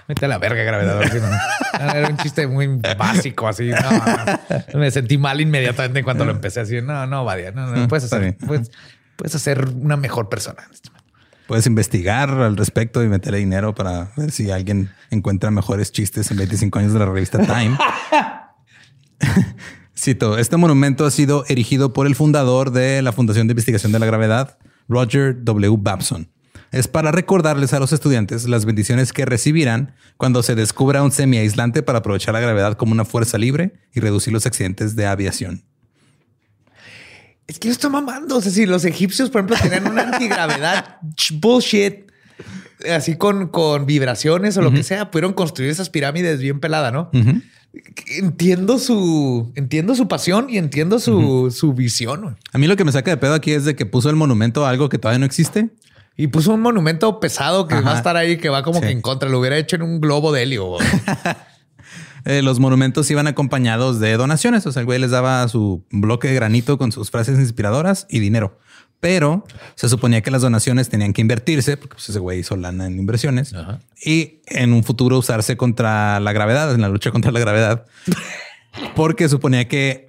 Mete 0.08 0.26
a 0.26 0.28
la 0.28 0.38
verga 0.38 0.64
gravedad. 0.64 1.00
¿no? 1.00 1.94
Era 1.94 2.10
un 2.10 2.18
chiste 2.18 2.48
muy 2.48 2.68
básico, 2.98 3.48
así. 3.48 3.70
No. 3.70 4.80
Me 4.80 4.92
sentí 4.92 5.18
mal 5.18 5.42
inmediatamente 5.42 6.04
cuando 6.04 6.26
lo 6.26 6.32
empecé 6.32 6.62
así. 6.62 6.82
No, 6.82 7.08
no, 7.08 7.26
Badia, 7.26 7.52
no, 7.52 7.68
no 7.68 7.88
puedes 7.88 8.06
Está 8.06 8.18
hacer, 8.18 8.38
puedes, 8.38 8.72
puedes 9.16 9.36
hacer 9.36 9.70
una 9.70 9.98
mejor 9.98 10.30
persona. 10.30 10.64
Puedes 11.48 11.68
investigar 11.68 12.32
al 12.32 12.58
respecto 12.58 13.04
y 13.04 13.08
meterle 13.08 13.38
dinero 13.38 13.76
para 13.76 14.12
ver 14.18 14.32
si 14.32 14.50
alguien 14.50 14.90
encuentra 15.12 15.52
mejores 15.52 15.92
chistes 15.92 16.32
en 16.32 16.38
25 16.38 16.80
años 16.80 16.94
de 16.94 17.00
la 17.00 17.06
revista 17.06 17.38
Time. 17.38 17.78
Cito, 19.98 20.38
este 20.38 20.58
monumento 20.58 21.06
ha 21.06 21.12
sido 21.12 21.46
erigido 21.48 21.94
por 21.94 22.08
el 22.08 22.16
fundador 22.16 22.72
de 22.72 23.02
la 23.02 23.12
Fundación 23.12 23.48
de 23.48 23.54
Investigación 23.54 23.92
de 23.92 24.00
la 24.00 24.06
Gravedad, 24.06 24.58
Roger 24.90 25.44
W. 25.44 25.76
Babson. 25.80 26.30
Es 26.72 26.88
para 26.88 27.12
recordarles 27.12 27.74
a 27.74 27.80
los 27.80 27.94
estudiantes 27.94 28.48
las 28.48 28.66
bendiciones 28.66 29.14
que 29.14 29.26
recibirán 29.26 29.94
cuando 30.18 30.44
se 30.44 30.56
descubra 30.56 31.04
un 31.04 31.12
semi-aislante 31.12 31.84
para 31.84 32.00
aprovechar 32.00 32.34
la 32.34 32.40
gravedad 32.40 32.76
como 32.76 32.92
una 32.92 33.06
fuerza 33.06 33.38
libre 33.38 33.74
y 33.94 34.00
reducir 34.00 34.34
los 34.34 34.46
accidentes 34.46 34.96
de 34.96 35.06
aviación. 35.06 35.64
Es 37.48 37.60
que 37.60 37.68
yo 37.68 37.72
estoy 37.72 37.92
mamando. 37.92 38.38
O 38.38 38.42
sea, 38.42 38.52
si 38.52 38.66
los 38.66 38.86
egipcios, 38.86 39.30
por 39.30 39.42
ejemplo, 39.42 39.58
tenían 39.62 39.92
una 39.92 40.04
antigravedad 40.04 40.98
bullshit, 41.34 42.12
así 42.92 43.16
con, 43.16 43.48
con 43.50 43.86
vibraciones 43.86 44.58
o 44.58 44.62
lo 44.62 44.72
que 44.72 44.84
sea, 44.84 45.12
pudieron 45.12 45.34
construir 45.34 45.70
esas 45.70 45.90
pirámides 45.90 46.40
bien 46.40 46.60
pelada, 46.60 46.92
¿no? 46.92 47.12
Entiendo 48.08 48.80
su, 48.80 49.52
entiendo 49.56 49.96
su 49.96 50.08
pasión 50.08 50.48
y 50.50 50.58
entiendo 50.58 51.00
su, 51.00 51.54
su 51.56 51.74
visión. 51.74 52.38
A 52.52 52.58
mí 52.58 52.68
lo 52.68 52.76
que 52.76 52.86
me 52.86 52.92
saca 52.92 53.12
de 53.12 53.18
pedo 53.18 53.34
aquí 53.34 53.52
es 53.52 53.66
de 53.66 53.76
que 53.76 53.86
puso 53.86 54.10
el 54.10 54.16
monumento 54.16 54.66
a 54.66 54.70
algo 54.70 54.90
que 54.90 54.98
todavía 54.98 55.20
no 55.20 55.26
existe 55.26 55.70
Y 56.18 56.28
puso 56.28 56.54
un 56.54 56.62
monumento 56.62 57.20
pesado 57.20 57.68
que 57.68 57.76
Ajá. 57.76 57.84
va 57.84 57.94
a 57.94 57.98
estar 57.98 58.16
ahí, 58.18 58.38
que 58.38 58.50
va 58.50 58.64
como 58.64 58.80
Sí. 58.80 58.86
que 58.86 58.92
en 58.92 59.02
contra. 59.02 59.28
Lo 59.30 59.40
hubiera 59.40 59.58
hecho 59.58 59.76
en 59.76 59.82
un 59.82 60.00
globo 60.00 60.32
de 60.32 60.44
helio. 60.44 60.78
Eh, 62.28 62.42
los 62.42 62.60
monumentos 62.60 63.12
iban 63.12 63.28
acompañados 63.28 64.00
de 64.00 64.18
donaciones. 64.18 64.66
O 64.66 64.72
sea, 64.72 64.80
el 64.80 64.88
güey 64.88 64.98
les 64.98 65.12
daba 65.12 65.48
su 65.48 65.86
bloque 65.92 66.28
de 66.30 66.34
granito 66.34 66.80
con 66.80 66.92
sus 66.92 67.12
frases 67.12 67.38
inspiradoras 67.38 68.08
y 68.10 68.18
dinero. 68.18 68.58
Pero 69.00 69.44
se 69.76 69.88
suponía 69.90 70.22
que 70.22 70.32
las 70.32 70.42
donaciones 70.42 70.90
tenían 70.90 71.14
que 71.14 71.22
invertirse, 71.22 71.78
porque 71.78 71.94
pues, 71.94 72.10
ese 72.10 72.18
güey 72.18 72.40
hizo 72.40 72.56
lana 72.56 72.88
en 72.88 72.98
inversiones, 72.98 73.54
y 74.04 74.40
en 74.48 74.74
un 74.74 74.84
futuro 74.84 75.20
usarse 75.20 75.56
contra 75.56 76.20
la 76.20 76.34
gravedad, 76.34 76.74
en 76.74 76.82
la 76.82 76.90
lucha 76.90 77.12
contra 77.12 77.32
la 77.32 77.40
gravedad. 77.40 77.86
Porque 78.96 79.30
suponía 79.30 79.68
que 79.68 80.08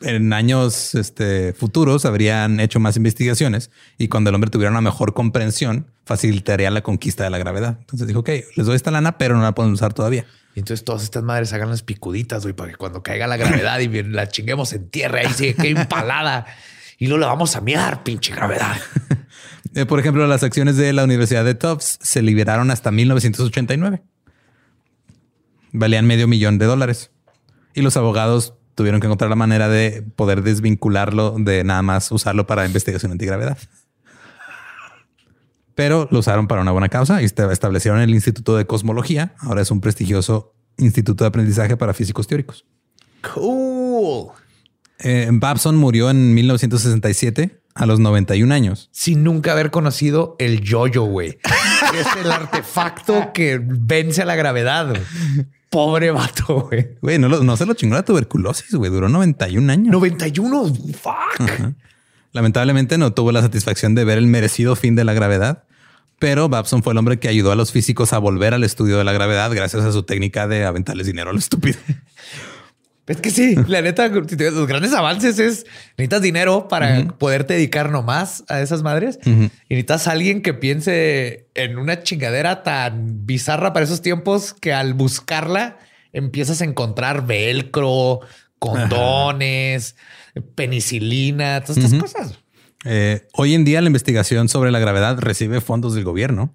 en 0.00 0.32
años 0.32 0.94
este, 0.94 1.52
futuros 1.52 2.04
habrían 2.04 2.60
hecho 2.60 2.80
más 2.80 2.96
investigaciones 2.96 3.70
y 3.98 4.08
cuando 4.08 4.30
el 4.30 4.34
hombre 4.34 4.50
tuviera 4.50 4.70
una 4.70 4.80
mejor 4.80 5.14
comprensión, 5.14 5.86
facilitaría 6.04 6.70
la 6.70 6.82
conquista 6.82 7.24
de 7.24 7.30
la 7.30 7.38
gravedad. 7.38 7.78
Entonces 7.80 8.06
dijo, 8.06 8.20
ok, 8.20 8.30
les 8.56 8.66
doy 8.66 8.76
esta 8.76 8.90
lana, 8.90 9.18
pero 9.18 9.36
no 9.36 9.42
la 9.42 9.54
pueden 9.54 9.72
usar 9.72 9.94
todavía. 9.94 10.26
Y 10.54 10.60
entonces 10.60 10.84
todas 10.84 11.02
estas 11.02 11.22
madres 11.22 11.52
hagan 11.52 11.70
las 11.70 11.82
picuditas, 11.82 12.42
güey, 12.42 12.54
para 12.54 12.70
que 12.70 12.76
cuando 12.76 13.02
caiga 13.02 13.26
la 13.26 13.36
gravedad 13.36 13.80
y 13.80 14.02
la 14.04 14.28
chinguemos 14.28 14.72
en 14.72 14.88
tierra, 14.88 15.20
ahí 15.20 15.32
sigue 15.32 15.54
que 15.54 15.70
empalada. 15.70 16.46
Y 16.98 17.06
luego 17.06 17.20
la 17.20 17.26
vamos 17.26 17.56
a 17.56 17.60
mear, 17.60 18.04
pinche 18.04 18.34
gravedad. 18.34 18.76
Eh, 19.76 19.86
por 19.86 19.98
ejemplo, 19.98 20.24
las 20.28 20.44
acciones 20.44 20.76
de 20.76 20.92
la 20.92 21.02
Universidad 21.02 21.44
de 21.44 21.56
Tufts 21.56 21.98
se 22.00 22.22
liberaron 22.22 22.70
hasta 22.70 22.92
1989. 22.92 24.04
Valían 25.72 26.06
medio 26.06 26.28
millón 26.28 26.58
de 26.58 26.66
dólares. 26.66 27.10
Y 27.74 27.82
los 27.82 27.96
abogados 27.96 28.54
tuvieron 28.74 29.00
que 29.00 29.06
encontrar 29.06 29.30
la 29.30 29.36
manera 29.36 29.68
de 29.68 30.02
poder 30.16 30.42
desvincularlo 30.42 31.36
de 31.38 31.64
nada 31.64 31.82
más 31.82 32.10
usarlo 32.12 32.46
para 32.46 32.66
investigación 32.66 33.12
antigravedad. 33.12 33.58
Pero 35.74 36.08
lo 36.10 36.20
usaron 36.20 36.46
para 36.46 36.62
una 36.62 36.70
buena 36.70 36.88
causa 36.88 37.20
y 37.20 37.24
establecieron 37.24 38.00
el 38.00 38.10
Instituto 38.10 38.56
de 38.56 38.66
Cosmología. 38.66 39.34
Ahora 39.38 39.62
es 39.62 39.70
un 39.70 39.80
prestigioso 39.80 40.54
instituto 40.76 41.24
de 41.24 41.28
aprendizaje 41.28 41.76
para 41.76 41.94
físicos 41.94 42.26
teóricos. 42.26 42.64
Cool. 43.34 44.28
Eh, 45.00 45.28
Babson 45.32 45.76
murió 45.76 46.10
en 46.10 46.34
1967 46.34 47.60
a 47.74 47.86
los 47.86 47.98
91 47.98 48.54
años. 48.54 48.88
Sin 48.92 49.24
nunca 49.24 49.52
haber 49.52 49.70
conocido 49.70 50.36
el 50.38 50.60
yoyo, 50.60 51.02
güey. 51.02 51.38
es 51.98 52.06
el 52.24 52.30
artefacto 52.30 53.32
que 53.32 53.60
vence 53.60 54.22
a 54.22 54.26
la 54.26 54.36
gravedad. 54.36 54.94
Pobre 55.74 56.12
vato, 56.12 56.68
güey. 56.70 56.90
Güey, 57.02 57.18
no, 57.18 57.28
no 57.28 57.56
se 57.56 57.66
lo 57.66 57.74
chingó 57.74 57.96
la 57.96 58.04
tuberculosis, 58.04 58.72
güey. 58.76 58.92
Duró 58.92 59.08
91 59.08 59.72
años. 59.72 59.90
91. 59.90 60.72
Fuck. 60.92 61.50
Lamentablemente 62.30 62.96
no 62.96 63.12
tuvo 63.12 63.32
la 63.32 63.42
satisfacción 63.42 63.96
de 63.96 64.04
ver 64.04 64.18
el 64.18 64.28
merecido 64.28 64.76
fin 64.76 64.94
de 64.94 65.02
la 65.02 65.14
gravedad, 65.14 65.64
pero 66.20 66.48
Babson 66.48 66.84
fue 66.84 66.92
el 66.92 66.98
hombre 66.98 67.18
que 67.18 67.26
ayudó 67.26 67.50
a 67.50 67.56
los 67.56 67.72
físicos 67.72 68.12
a 68.12 68.18
volver 68.18 68.54
al 68.54 68.62
estudio 68.62 68.98
de 68.98 69.02
la 69.02 69.12
gravedad 69.12 69.50
gracias 69.52 69.84
a 69.84 69.90
su 69.90 70.04
técnica 70.04 70.46
de 70.46 70.64
aventarles 70.64 71.08
dinero 71.08 71.30
a 71.30 71.32
lo 71.32 71.40
estúpido. 71.40 71.78
Es 73.06 73.18
que 73.20 73.30
sí, 73.30 73.54
la 73.68 73.82
neta, 73.82 74.08
los 74.08 74.66
grandes 74.66 74.94
avances 74.94 75.38
es 75.38 75.66
necesitas 75.98 76.22
dinero 76.22 76.68
para 76.68 77.08
poderte 77.18 77.52
dedicar 77.52 77.90
nomás 77.90 78.44
a 78.48 78.62
esas 78.62 78.82
madres 78.82 79.18
y 79.26 79.50
necesitas 79.68 80.08
a 80.08 80.12
alguien 80.12 80.40
que 80.40 80.54
piense 80.54 81.46
en 81.54 81.76
una 81.78 82.02
chingadera 82.02 82.62
tan 82.62 83.26
bizarra 83.26 83.74
para 83.74 83.84
esos 83.84 84.00
tiempos 84.00 84.54
que 84.54 84.72
al 84.72 84.94
buscarla 84.94 85.78
empiezas 86.14 86.62
a 86.62 86.64
encontrar 86.64 87.26
velcro, 87.26 88.20
condones, 88.58 89.96
penicilina, 90.54 91.60
todas 91.60 91.84
estas 91.84 92.00
cosas. 92.00 92.38
Eh, 92.86 93.26
hoy 93.34 93.54
en 93.54 93.64
día 93.64 93.82
la 93.82 93.88
investigación 93.88 94.48
sobre 94.48 94.70
la 94.70 94.78
gravedad 94.78 95.18
recibe 95.18 95.60
fondos 95.60 95.94
del 95.94 96.04
gobierno. 96.04 96.54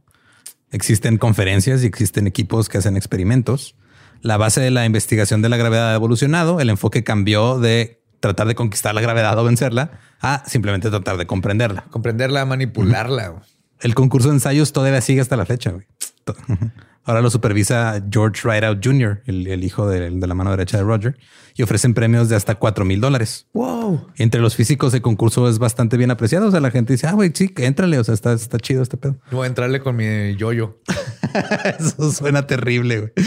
Existen 0.72 1.18
conferencias 1.18 1.84
y 1.84 1.88
existen 1.88 2.26
equipos 2.26 2.70
que 2.70 2.80
hacen 2.80 2.97
experimentos. 2.97 3.76
La 4.22 4.38
base 4.38 4.62
de 4.62 4.72
la 4.72 4.86
investigación 4.86 5.42
de 5.42 5.50
la 5.50 5.58
gravedad 5.58 5.92
ha 5.92 5.96
evolucionado. 5.96 6.60
El 6.60 6.70
enfoque 6.70 7.04
cambió 7.04 7.60
de 7.60 8.02
tratar 8.20 8.48
de 8.48 8.56
conquistar 8.56 8.94
la 8.94 9.02
gravedad 9.02 9.38
o 9.38 9.44
vencerla 9.44 9.92
a 10.22 10.44
simplemente 10.46 10.90
tratar 10.90 11.18
de 11.18 11.26
comprenderla. 11.26 11.86
Comprenderla, 11.90 12.46
manipularla. 12.46 13.42
El 13.80 13.96
concurso 13.96 14.30
de 14.30 14.36
ensayos 14.36 14.74
todavía 14.74 15.00
sigue 15.02 15.22
hasta 15.22 15.38
la 15.38 15.46
fecha. 15.46 15.72
güey. 15.72 15.86
Ahora 17.06 17.22
lo 17.22 17.30
supervisa 17.32 18.04
George 18.12 18.48
Rideout 18.48 18.86
Jr., 18.86 19.24
el, 19.26 19.48
el 19.48 19.64
hijo 19.64 19.88
de, 19.88 20.12
de 20.12 20.28
la 20.28 20.36
mano 20.36 20.52
derecha 20.52 20.78
de 20.78 20.84
Roger, 20.84 21.18
y 21.56 21.64
ofrecen 21.64 21.96
premios 21.96 22.30
de 22.30 22.36
hasta 22.36 22.56
4 22.56 22.86
mil 22.86 23.02
dólares. 23.02 23.48
Wow. 23.54 24.10
Entre 24.18 24.40
los 24.42 24.56
físicos, 24.56 24.94
el 24.94 25.02
concurso 25.02 25.50
es 25.50 25.58
bastante 25.58 25.98
bien 25.98 26.12
apreciado. 26.12 26.50
O 26.50 26.52
sea, 26.52 26.60
la 26.60 26.70
gente 26.70 26.94
dice, 26.94 27.08
ah, 27.08 27.14
güey, 27.14 27.32
sí, 27.34 27.50
que 27.50 27.66
éntrale. 27.66 27.98
O 27.98 28.04
sea, 28.04 28.14
está, 28.14 28.34
está 28.34 28.60
chido 28.60 28.84
este 28.84 28.98
pedo. 28.98 29.16
Voy 29.32 29.46
a 29.46 29.48
entrarle 29.48 29.80
con 29.80 29.96
mi 29.96 30.36
yoyo. 30.36 30.78
Eso 31.80 32.12
suena 32.12 32.46
terrible, 32.46 33.00
güey. 33.00 33.12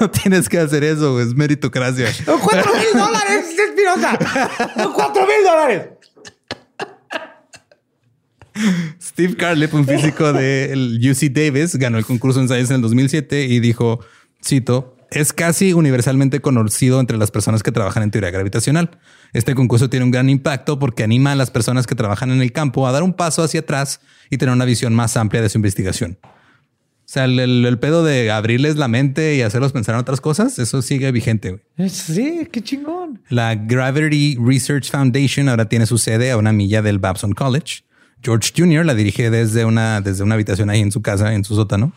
No 0.00 0.10
tienes 0.10 0.48
que 0.48 0.58
hacer 0.58 0.82
eso, 0.84 1.12
güey. 1.14 1.26
es 1.26 1.34
meritocracia. 1.34 2.08
¡Cuatro 2.24 2.72
mil 2.74 2.92
dólares, 2.92 3.46
Espinosa! 3.58 4.18
¡Cuatro 4.92 5.26
mil 5.26 5.44
dólares! 5.44 5.88
Steve 9.00 9.36
Carlip, 9.36 9.72
un 9.72 9.86
físico 9.86 10.32
del 10.32 10.98
UC 10.98 11.30
Davis, 11.32 11.76
ganó 11.76 11.98
el 11.98 12.04
concurso 12.04 12.40
de 12.40 12.44
ensayos 12.44 12.70
en 12.70 12.76
el 12.76 12.82
2007 12.82 13.44
y 13.44 13.60
dijo, 13.60 14.00
cito, 14.44 14.96
es 15.14 15.32
casi 15.32 15.72
universalmente 15.72 16.40
conocido 16.40 17.00
entre 17.00 17.16
las 17.18 17.30
personas 17.30 17.62
que 17.62 17.72
trabajan 17.72 18.02
en 18.02 18.10
teoría 18.10 18.30
gravitacional. 18.30 18.90
Este 19.32 19.54
concurso 19.54 19.88
tiene 19.90 20.04
un 20.04 20.10
gran 20.10 20.28
impacto 20.28 20.78
porque 20.78 21.04
anima 21.04 21.32
a 21.32 21.36
las 21.36 21.50
personas 21.50 21.86
que 21.86 21.94
trabajan 21.94 22.30
en 22.30 22.42
el 22.42 22.52
campo 22.52 22.86
a 22.86 22.92
dar 22.92 23.02
un 23.02 23.12
paso 23.14 23.42
hacia 23.42 23.60
atrás 23.60 24.00
y 24.30 24.38
tener 24.38 24.54
una 24.54 24.64
visión 24.64 24.94
más 24.94 25.16
amplia 25.16 25.40
de 25.42 25.48
su 25.48 25.58
investigación. 25.58 26.18
O 26.22 26.28
sea, 27.12 27.24
el, 27.24 27.38
el- 27.40 27.66
el 27.66 27.78
pedo 27.78 28.04
de 28.04 28.30
abrirles 28.30 28.76
la 28.76 28.88
mente 28.88 29.34
y 29.34 29.42
hacerlos 29.42 29.72
pensar 29.72 29.94
en 29.94 30.00
otras 30.00 30.20
cosas, 30.20 30.58
eso 30.58 30.80
sigue 30.82 31.10
vigente. 31.12 31.62
Sí, 31.88 32.48
qué 32.50 32.62
chingón. 32.62 33.20
La 33.28 33.54
Gravity 33.54 34.38
Research 34.40 34.90
Foundation 34.90 35.48
ahora 35.48 35.68
tiene 35.68 35.84
su 35.86 35.98
sede 35.98 36.30
a 36.30 36.36
una 36.38 36.52
milla 36.52 36.80
del 36.80 36.98
Babson 36.98 37.32
College. 37.32 37.82
George 38.22 38.52
Jr. 38.56 38.86
la 38.86 38.94
dirige 38.94 39.30
desde 39.30 39.64
una, 39.64 40.00
desde 40.00 40.22
una 40.22 40.34
habitación 40.36 40.70
ahí 40.70 40.80
en 40.80 40.92
su 40.92 41.02
casa, 41.02 41.34
en 41.34 41.44
su 41.44 41.54
sótano. 41.56 41.92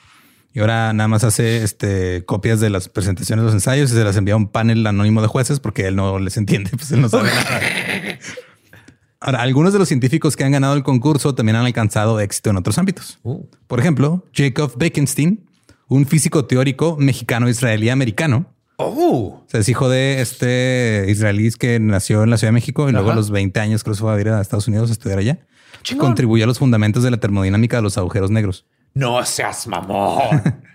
Y 0.56 0.62
ahora 0.62 0.94
nada 0.94 1.10
más 1.10 1.26
hace 1.26 1.64
este, 1.64 2.24
copias 2.24 2.62
de 2.62 2.70
las 2.70 2.88
presentaciones 2.88 3.44
de 3.44 3.46
los 3.48 3.54
ensayos 3.54 3.92
y 3.92 3.94
se 3.94 4.04
las 4.06 4.16
envía 4.16 4.36
a 4.36 4.38
un 4.38 4.48
panel 4.48 4.88
anónimo 4.88 5.22
de 5.22 5.28
jueces 5.28 5.60
porque 5.60 5.86
él 5.86 5.98
no 5.98 6.18
les 6.18 6.38
entiende, 6.38 6.70
pues 6.78 6.90
él 6.94 7.02
no 7.02 7.10
sabe 7.10 7.30
nada. 7.30 7.60
Ahora, 9.20 9.42
algunos 9.42 9.74
de 9.74 9.80
los 9.80 9.90
científicos 9.90 10.38
que 10.38 10.46
han 10.46 10.52
ganado 10.52 10.76
el 10.76 10.84
concurso 10.84 11.36
también 11.36 11.58
han 11.58 11.66
alcanzado 11.66 12.22
éxito 12.22 12.52
en 12.52 12.58
otros 12.58 12.78
ámbitos. 12.78 13.20
Por 13.68 13.80
ejemplo, 13.80 14.24
Jacob 14.34 14.72
Bekenstein, 14.78 15.46
un 15.88 16.06
físico 16.06 16.46
teórico 16.46 16.96
mexicano-israelí 16.98 17.90
americano, 17.90 18.48
Oh, 18.78 19.42
o 19.46 19.46
sea, 19.48 19.62
es 19.62 19.70
hijo 19.70 19.88
de 19.88 20.20
este 20.20 21.06
israelí 21.08 21.50
que 21.52 21.80
nació 21.80 22.24
en 22.24 22.30
la 22.30 22.38
Ciudad 22.38 22.50
de 22.50 22.56
México 22.56 22.90
y 22.90 22.92
luego 22.92 23.12
a 23.12 23.16
los 23.16 23.32
20 23.32 23.58
años 23.62 23.84
creo 23.86 23.96
que 23.96 24.02
se 24.02 24.06
a 24.06 24.20
ir 24.20 24.28
a 24.28 24.42
Estados 24.42 24.68
Unidos 24.68 24.90
a 24.90 24.94
estudiar 24.94 25.18
allá. 25.18 25.40
Chingón. 25.82 26.08
Contribuyó 26.08 26.44
a 26.44 26.48
los 26.48 26.60
fundamentos 26.60 27.02
de 27.02 27.10
la 27.12 27.18
termodinámica 27.18 27.78
de 27.78 27.84
los 27.84 27.98
agujeros 27.98 28.32
negros. 28.32 28.66
No 28.96 29.24
seas 29.26 29.68
mamón. 29.68 30.42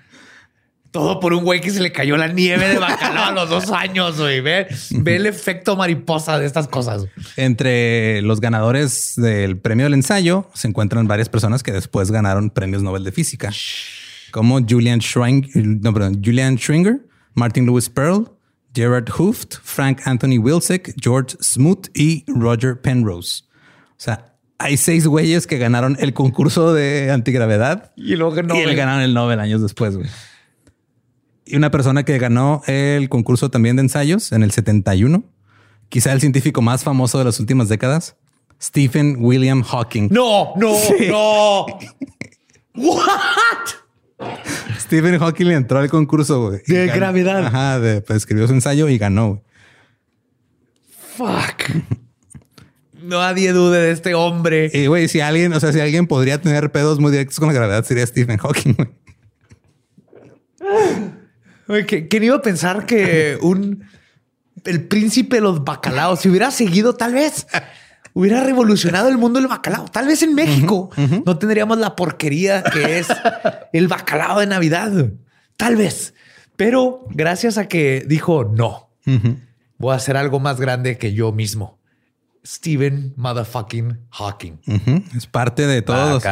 Todo 0.91 1.21
por 1.21 1.33
un 1.33 1.45
güey 1.45 1.61
que 1.61 1.71
se 1.71 1.81
le 1.81 1.93
cayó 1.93 2.17
la 2.17 2.27
nieve 2.27 2.69
de 2.69 2.79
bacalao 2.81 3.27
a 3.27 3.31
los 3.31 3.49
dos 3.49 3.71
años, 3.71 4.19
güey. 4.19 4.41
Ve, 4.41 4.67
ve 4.91 5.17
el 5.17 5.27
efecto 5.27 5.77
mariposa 5.77 6.37
de 6.41 6.47
estas 6.47 6.67
cosas. 6.67 7.07
Entre 7.37 8.21
los 8.23 8.41
ganadores 8.41 9.15
del 9.17 9.57
premio 9.57 9.85
del 9.87 9.95
ensayo 9.95 10.51
se 10.53 10.67
encuentran 10.67 11.07
varias 11.07 11.29
personas 11.29 11.63
que 11.63 11.71
después 11.71 12.11
ganaron 12.11 12.51
premios 12.51 12.83
Nobel 12.83 13.05
de 13.05 13.13
Física, 13.13 13.51
como 14.33 14.59
Julian, 14.69 14.99
Schrein- 15.01 15.49
no, 15.81 15.95
perdón, 15.95 16.21
Julian 16.25 16.59
Schringer, 16.59 16.99
Martin 17.35 17.67
Lewis 17.67 17.89
Pearl, 17.89 18.29
Gerard 18.75 19.09
Hooft, 19.17 19.59
Frank 19.63 20.01
Anthony 20.07 20.39
Wilczek, 20.41 20.95
George 21.01 21.37
Smoot 21.41 21.89
y 21.95 22.25
Roger 22.27 22.81
Penrose. 22.81 23.45
O 23.91 23.95
sea, 23.97 24.30
hay 24.61 24.77
seis 24.77 25.07
güeyes 25.07 25.47
que 25.47 25.59
ganaron 25.59 25.97
el 26.01 26.13
concurso 26.15 26.73
de 26.73 27.11
antigravedad 27.11 27.93
Y 27.97 28.15
luego 28.17 28.43
no. 28.43 28.55
y 28.57 28.75
ganaron 28.75 29.03
el 29.03 29.15
Nobel 29.15 29.41
años 29.41 29.63
después, 29.63 29.97
güey. 29.97 30.09
Y 31.47 31.57
una 31.57 31.71
persona 31.71 32.05
que 32.05 32.17
ganó 32.19 32.63
el 32.67 33.09
concurso 33.09 33.51
también 33.51 33.75
de 33.77 33.83
ensayos 33.83 34.31
en 34.33 34.43
el 34.43 34.53
71, 34.53 35.25
quizá 35.89 36.13
el 36.13 36.21
científico 36.21 36.63
más 36.63 36.85
famoso 36.85 37.19
de 37.19 37.25
las 37.25 37.41
últimas 37.41 37.69
décadas, 37.69 38.17
Stephen 38.63 39.17
William 39.19 39.63
Hawking. 39.63 40.09
No, 40.13 40.53
no, 40.57 40.77
no. 41.09 41.67
What? 42.77 44.29
Stephen 44.79 45.19
Hawking 45.19 45.47
le 45.47 45.55
entró 45.55 45.79
al 45.79 45.89
concurso, 45.89 46.49
güey. 46.51 46.61
De 46.67 46.87
gravedad. 46.89 47.47
Ajá, 47.47 47.81
de, 47.81 48.03
pues, 48.03 48.19
escribió 48.19 48.47
su 48.47 48.53
ensayo 48.53 48.89
y 48.89 48.99
ganó. 48.99 49.29
güey. 49.29 49.41
Fuck. 51.17 51.63
Nadie 53.11 53.53
dude 53.53 53.79
de 53.79 53.91
este 53.91 54.15
hombre. 54.15 54.71
Y 54.73 54.87
güey, 54.87 55.09
si 55.09 55.21
alguien, 55.21 55.53
o 55.53 55.61
sea, 55.61 55.73
si 55.73 55.81
alguien 55.81 56.07
podría 56.07 56.41
tener 56.41 56.71
pedos 56.73 56.99
muy 57.01 57.11
directos 57.13 57.39
con 57.39 57.49
la 57.49 57.55
gravedad, 57.55 57.85
sería 57.85 58.07
Stephen 58.07 58.39
Hawking. 58.39 58.75
güey. 58.75 58.89
Güey, 61.67 61.87
¿qué- 61.87 62.09
¿Quién 62.09 62.25
iba 62.25 62.37
a 62.37 62.43
pensar 62.43 62.87
que 62.87 63.39
un 63.43 63.85
el 64.65 64.85
príncipe 64.89 65.37
de 65.37 65.43
los 65.43 65.65
bacalaos, 65.65 66.21
si 66.21 66.29
hubiera 66.29 66.51
seguido, 66.51 66.95
tal 66.95 67.15
vez 67.15 67.47
hubiera 68.13 68.43
revolucionado 68.45 69.09
el 69.09 69.19
mundo 69.19 69.39
del 69.41 69.49
bacalao? 69.49 69.87
Tal 69.87 70.07
vez 70.07 70.23
en 70.23 70.35
México 70.35 70.91
no 71.25 71.39
tendríamos 71.39 71.79
la 71.79 71.97
porquería 71.97 72.63
que 72.63 72.99
es 72.99 73.09
el 73.73 73.89
bacalao 73.89 74.41
de 74.41 74.47
Navidad. 74.47 75.11
Tal 75.57 75.77
vez. 75.77 76.15
Pero 76.57 77.07
gracias 77.11 77.57
a 77.57 77.69
que 77.69 78.05
dijo 78.07 78.45
no, 78.45 78.91
voy 79.79 79.93
a 79.93 79.97
hacer 79.97 80.17
algo 80.17 80.41
más 80.41 80.61
grande 80.61 80.99
que 80.99 81.15
yo 81.15 81.33
mismo. 81.33 81.80
Stephen 82.47 83.13
motherfucking 83.17 83.99
Hawking. 84.11 84.59
Es 85.17 85.27
parte 85.27 85.67
de 85.67 85.83
todos 85.83 86.23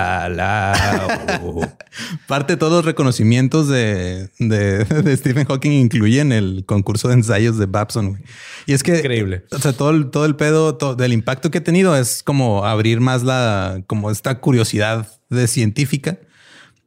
parte 2.27 2.55
de 2.55 2.57
todos 2.57 2.73
los 2.73 2.85
reconocimientos 2.85 3.69
de, 3.69 4.31
de, 4.39 4.85
de 5.03 5.17
Stephen 5.17 5.47
Hawking 5.47 5.71
incluyen 5.73 6.33
el 6.33 6.65
concurso 6.67 7.09
de 7.09 7.15
ensayos 7.15 7.59
de 7.59 7.67
Babson. 7.67 8.11
güey. 8.11 8.23
Y 8.67 8.73
es 8.73 8.83
que 8.83 8.97
Increíble. 8.99 9.45
O 9.51 9.59
sea, 9.59 9.73
todo 9.73 9.91
el, 9.91 10.11
todo 10.11 10.25
el 10.25 10.37
pedo 10.37 10.77
todo- 10.77 10.95
del 10.97 11.13
impacto 11.13 11.51
que 11.51 11.59
ha 11.59 11.65
tenido 11.65 11.97
es 11.97 12.23
como 12.23 12.65
abrir 12.65 13.01
más 13.01 13.23
la, 13.23 13.83
como 13.87 14.11
esta 14.11 14.41
curiosidad 14.41 15.07
de 15.29 15.47
científica. 15.47 16.19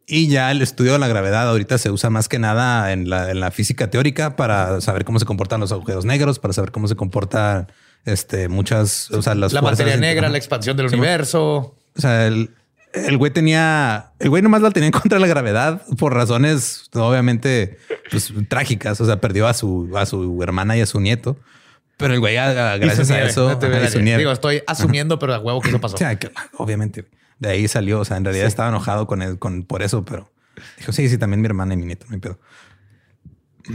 Y 0.07 0.27
ya 0.27 0.51
el 0.51 0.61
estudio 0.61 0.93
de 0.93 0.99
la 0.99 1.07
gravedad 1.07 1.47
ahorita 1.47 1.77
se 1.77 1.89
usa 1.89 2.09
más 2.09 2.27
que 2.27 2.37
nada 2.39 2.91
en 2.91 3.09
la, 3.09 3.31
en 3.31 3.39
la 3.39 3.51
física 3.51 3.89
teórica 3.89 4.35
para 4.35 4.81
saber 4.81 5.05
cómo 5.05 5.19
se 5.19 5.25
comportan 5.25 5.61
los 5.61 5.71
agujeros 5.71 6.03
negros, 6.05 6.39
para 6.39 6.53
saber 6.53 6.71
cómo 6.71 6.87
se 6.89 6.95
comportan 6.95 7.71
este, 8.05 8.47
muchas, 8.47 9.11
o 9.11 9.21
sea, 9.21 9.35
las 9.35 9.53
la 9.53 9.61
materia 9.61 9.97
negra, 9.97 10.29
la 10.29 10.37
expansión 10.37 10.75
del 10.77 10.89
Sí, 10.89 10.95
universo. 10.95 11.75
O 11.95 12.01
sea, 12.01 12.27
el, 12.27 12.51
el 12.93 13.17
güey 13.17 13.31
tenía, 13.31 14.11
el 14.19 14.29
güey 14.29 14.41
nomás 14.41 14.61
la 14.61 14.71
tenía 14.71 14.87
en 14.87 14.91
contra 14.93 15.17
de 15.17 15.21
la 15.21 15.27
gravedad 15.27 15.83
por 15.97 16.13
razones 16.13 16.89
obviamente 16.93 17.77
pues, 18.09 18.33
trágicas. 18.47 18.99
O 19.01 19.05
sea, 19.05 19.21
perdió 19.21 19.47
a 19.47 19.53
su, 19.53 19.91
a 19.95 20.05
su 20.05 20.41
hermana 20.43 20.75
y 20.77 20.81
a 20.81 20.85
su 20.85 20.99
nieto. 20.99 21.37
Pero 21.97 22.13
el 22.15 22.19
güey, 22.19 22.37
a- 22.37 22.73
a- 22.73 22.77
gracias 22.77 23.11
a 23.11 23.21
eso, 23.21 23.59
no 23.61 23.67
ajá. 23.67 23.89
Digo, 24.17 24.31
estoy 24.31 24.63
asumiendo, 24.65 25.19
pero 25.19 25.35
a 25.35 25.39
huevo 25.39 25.61
que 25.61 25.69
eso 25.69 25.79
pasó. 25.79 25.95
O 25.97 25.99
sea, 25.99 26.17
que, 26.17 26.31
obviamente 26.57 27.05
de 27.37 27.49
ahí 27.49 27.67
salió. 27.67 27.99
O 27.99 28.05
sea, 28.05 28.17
en 28.17 28.25
realidad 28.25 28.47
estaba 28.47 28.69
enojado 28.69 29.05
con 29.05 29.21
él, 29.21 29.37
con 29.37 29.63
por 29.63 29.83
eso, 29.83 30.03
pero 30.03 30.31
dijo, 30.79 30.91
sí, 30.91 31.07
sí, 31.09 31.17
también 31.19 31.41
mi 31.41 31.45
hermana 31.45 31.75
y 31.75 31.77
mi 31.77 31.85
nieto, 31.85 32.05
no 32.09 32.15
hay 32.15 32.19
pedo. 32.19 32.39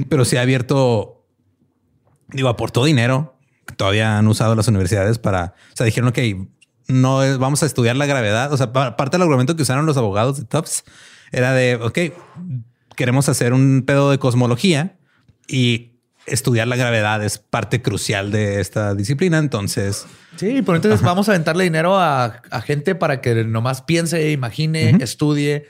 Pero 0.09 0.25
sí 0.25 0.37
ha 0.37 0.43
abierto, 0.43 1.25
digo, 2.29 2.49
aportó 2.49 2.85
dinero. 2.85 3.36
Todavía 3.77 4.19
han 4.19 4.27
usado 4.29 4.55
las 4.55 4.69
universidades 4.69 5.19
para, 5.19 5.55
o 5.73 5.77
sea, 5.77 5.87
dijeron, 5.87 6.09
ok, 6.09 6.19
no 6.89 7.23
es- 7.23 7.39
vamos 7.39 7.63
a 7.63 7.67
estudiar 7.67 7.97
la 7.97 8.07
gravedad. 8.07 8.53
O 8.53 8.57
sea, 8.57 8.73
pa- 8.73 8.97
parte 8.97 9.17
del 9.17 9.23
argumento 9.23 9.57
que 9.57 9.63
usaron 9.63 9.87
los 9.87 9.97
abogados 9.97 10.39
de 10.39 10.45
Tufts 10.45 10.85
era 11.33 11.53
de, 11.53 11.75
ok, 11.77 11.99
queremos 12.95 13.29
hacer 13.29 13.53
un 13.53 13.83
pedo 13.87 14.11
de 14.11 14.19
cosmología 14.19 14.97
y 15.49 15.93
estudiar 16.27 16.67
la 16.67 16.77
gravedad 16.77 17.23
es 17.25 17.39
parte 17.39 17.83
crucial 17.83 18.31
de 18.33 18.61
esta 18.61 18.95
disciplina. 18.95 19.39
Entonces, 19.39 20.07
Sí, 20.37 20.61
pero 20.63 20.77
entonces 20.77 21.01
vamos 21.01 21.29
a 21.29 21.33
aventarle 21.33 21.65
dinero 21.65 21.99
a, 21.99 22.43
a 22.51 22.61
gente 22.61 22.95
para 22.95 23.21
que 23.23 23.45
nomás 23.45 23.81
piense, 23.83 24.31
imagine, 24.33 24.99
estudie, 25.03 25.67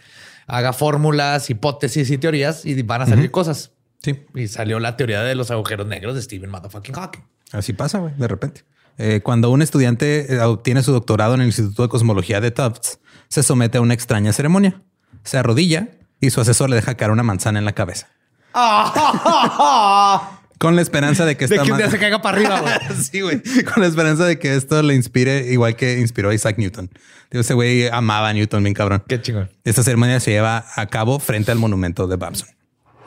haga 0.49 0.73
fórmulas, 0.73 1.51
hipótesis 1.51 2.11
y 2.11 2.19
teorías 2.19 2.65
y 2.67 2.81
van 2.83 3.03
a 3.03 3.07
salir 3.07 3.31
cosas. 3.31 3.71
sí, 4.03 4.25
Y 4.35 4.49
salió 4.49 4.81
la 4.81 4.97
teoría 4.97 5.23
de 5.23 5.35
los 5.37 5.51
agujeros 5.53 5.87
negros 5.87 6.15
de 6.17 6.23
Stephen 6.23 6.51
Motherfucking 6.51 6.95
Hawking. 6.97 7.23
Así 7.53 7.72
pasa, 7.72 7.99
güey, 7.99 8.12
de 8.16 8.28
repente. 8.28 8.64
Eh, 8.99 9.20
cuando 9.22 9.51
un 9.51 9.62
estudiante 9.62 10.34
eh, 10.34 10.40
obtiene 10.40 10.82
su 10.82 10.92
doctorado 10.92 11.34
en 11.34 11.40
el 11.42 11.47
Instituto 11.49 11.82
de 11.82 11.88
Cosmología 11.88 12.40
de 12.40 12.51
Tufts, 12.51 12.99
se 13.28 13.42
somete 13.42 13.78
a 13.78 13.80
una 13.80 13.94
extraña 13.94 14.32
ceremonia. 14.32 14.80
Se 15.22 15.36
arrodilla 15.38 15.88
y 16.20 16.30
su 16.30 16.40
asesor 16.40 16.70
le 16.70 16.76
deja 16.76 16.94
caer 16.97 17.11
una 17.11 17.22
manzana 17.22 17.59
en 17.59 17.64
la 17.64 17.72
cabeza. 17.72 18.09
Con 20.59 20.74
la 20.74 20.80
esperanza 20.80 21.26
de 21.26 21.36
que 21.36 21.47
De 21.47 21.57
esta 21.57 21.64
que 21.66 21.70
un 21.72 21.76
día 21.76 21.86
ma- 21.86 21.92
se 21.92 21.99
caiga 21.99 22.22
para 22.22 22.38
arriba. 22.38 22.61
güey. 22.62 22.74
sí, 23.03 23.20
güey. 23.20 23.42
Con 23.42 23.82
la 23.82 23.86
esperanza 23.88 24.24
de 24.24 24.38
que 24.38 24.55
esto 24.57 24.82
le 24.82 24.94
inspire 24.94 25.53
igual 25.53 25.76
que 25.76 25.99
inspiró 26.01 26.30
a 26.30 26.34
Isaac 26.34 26.57
Newton. 26.57 26.88
Ese 27.30 27.53
güey 27.53 27.88
amaba 27.88 28.30
a 28.30 28.32
Newton 28.32 28.62
bien 28.62 28.72
cabrón. 28.72 29.03
Qué 29.07 29.20
chingón. 29.20 29.51
Esta 29.64 29.82
ceremonia 29.82 30.18
se 30.20 30.30
lleva 30.30 30.64
a 30.74 30.86
cabo 30.86 31.18
frente 31.18 31.53
al 31.53 31.59
monumento 31.59 32.07
de 32.07 32.16
Babson. 32.16 32.49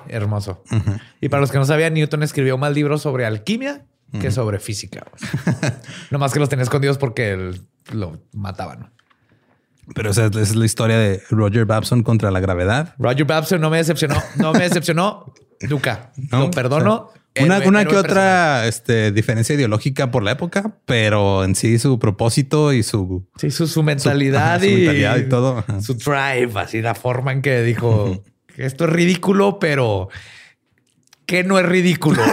Hermoso. 0.08 0.64
Y 1.22 1.30
para 1.30 1.42
los 1.42 1.52
que 1.52 1.58
no 1.58 1.66
sabían, 1.66 1.94
Newton 1.96 2.22
escribió 2.22 2.58
más 2.60 2.74
libros 2.74 3.02
sobre 3.02 3.26
alquimia 3.26 3.86
que 4.20 4.32
sobre 4.32 4.60
física. 4.60 5.06
güey. 5.12 5.72
Nomás 6.12 6.34
que 6.34 6.40
los 6.40 6.50
tenía 6.50 6.64
escondidos 6.64 6.98
porque 6.98 7.32
él- 7.34 7.62
lo 7.92 8.22
mataban. 8.34 8.92
Pero 9.96 10.12
esa 10.12 10.28
es, 10.28 10.56
la 10.56 10.66
historia 10.66 10.98
de 11.00 11.22
Roger 11.32 11.66
Babson 11.66 12.04
contra 12.04 12.30
la 12.30 12.40
gravedad. 12.40 12.94
Roger 13.00 13.26
Babson 13.26 13.60
no 13.62 13.70
me 13.72 13.78
decepcionó. 13.78 14.22
No 14.36 14.54
me 14.54 14.60
decepcionó. 14.62 15.34
Nunca. 15.68 16.12
¿no? 16.32 16.40
Lo 16.42 16.52
perdono. 16.52 17.10
Una 17.40 17.58
Héroe- 17.58 17.68
una 17.68 17.82
héroe 17.82 17.94
que 17.96 18.02
personal. 18.02 18.12
otra 18.12 18.68
este, 18.68 19.12
diferencia 19.12 19.56
ideológica 19.56 20.10
por 20.12 20.24
la 20.24 20.32
época, 20.32 20.76
pero 20.86 21.44
en 21.44 21.56
sí 21.56 21.78
su 21.80 21.98
propósito 22.00 22.74
y 22.74 22.82
su 22.84 23.28
Sí, 23.38 23.52
su, 23.52 23.68
su 23.68 23.82
mentalidad, 23.84 24.56
ajá, 24.56 24.60
su 24.60 24.66
y, 24.66 24.76
mentalidad 24.78 25.18
y 25.18 25.30
todo. 25.30 25.64
Su 25.82 25.94
drive, 25.94 26.52
así 26.56 26.82
la 26.82 26.96
forma 26.96 27.32
en 27.32 27.42
que 27.42 27.62
dijo 27.62 28.24
que 28.56 28.66
esto 28.66 28.86
es 28.86 28.90
ridículo, 28.92 29.60
pero 29.60 30.10
que 31.30 31.44
no 31.44 31.60
es 31.60 31.66
ridículo. 31.68 32.24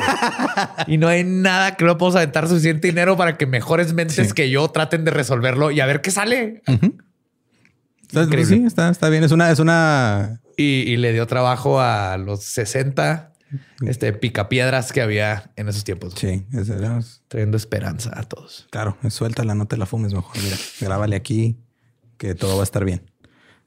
y 0.86 0.97
no 0.97 1.07
hay 1.09 1.22
nada 1.22 1.76
que 1.76 1.84
no 1.84 1.99
podamos 1.99 2.16
aventar 2.16 2.49
suficiente 2.49 2.88
dinero 2.88 3.14
para 3.16 3.36
que 3.36 3.44
mejores 3.47 3.92
mentes 3.92 4.28
Sí. 4.28 4.32
que 4.34 4.49
yo 4.49 4.66
traten 4.68 5.05
de 5.05 5.11
resolverlo 5.11 5.70
y 5.70 5.80
a 5.80 5.86
ver 5.86 6.01
qué 6.01 6.11
sale. 6.11 6.62
Está- 8.03 8.22
Increíble. 8.22 8.57
sí, 8.57 8.64
está, 8.64 8.88
está 8.88 9.09
bien. 9.11 9.22
Es 9.24 9.32
una, 9.32 9.51
es 9.51 9.59
una 9.59 10.40
Y, 10.57 10.64
y 10.90 10.97
le 10.97 11.12
dio 11.12 11.26
trabajo 11.26 11.80
a 11.80 12.16
los 12.16 12.44
60 12.44 13.32
este, 13.86 14.12
picapiedras 14.14 14.92
que 14.92 15.03
había 15.03 15.51
en 15.57 15.68
esos 15.68 15.84
tiempos. 15.84 16.14
sí, 16.16 16.47
es- 16.53 16.72
Trayendo 17.28 17.57
esperanza 17.59 18.12
a 18.18 18.22
todos. 18.22 18.66
claro, 18.70 18.97
suéltala, 19.11 19.55
no 19.55 19.66
te 19.66 19.76
la 19.76 19.84
fumes 19.86 20.14
mejor. 20.14 20.34
Mira, 20.42 20.57
grábale 20.80 21.16
aquí 21.16 21.59
que 22.16 22.34
todo 22.34 22.57
va 22.57 22.62
a 22.62 22.64
estar 22.64 22.84
bien. 22.84 23.11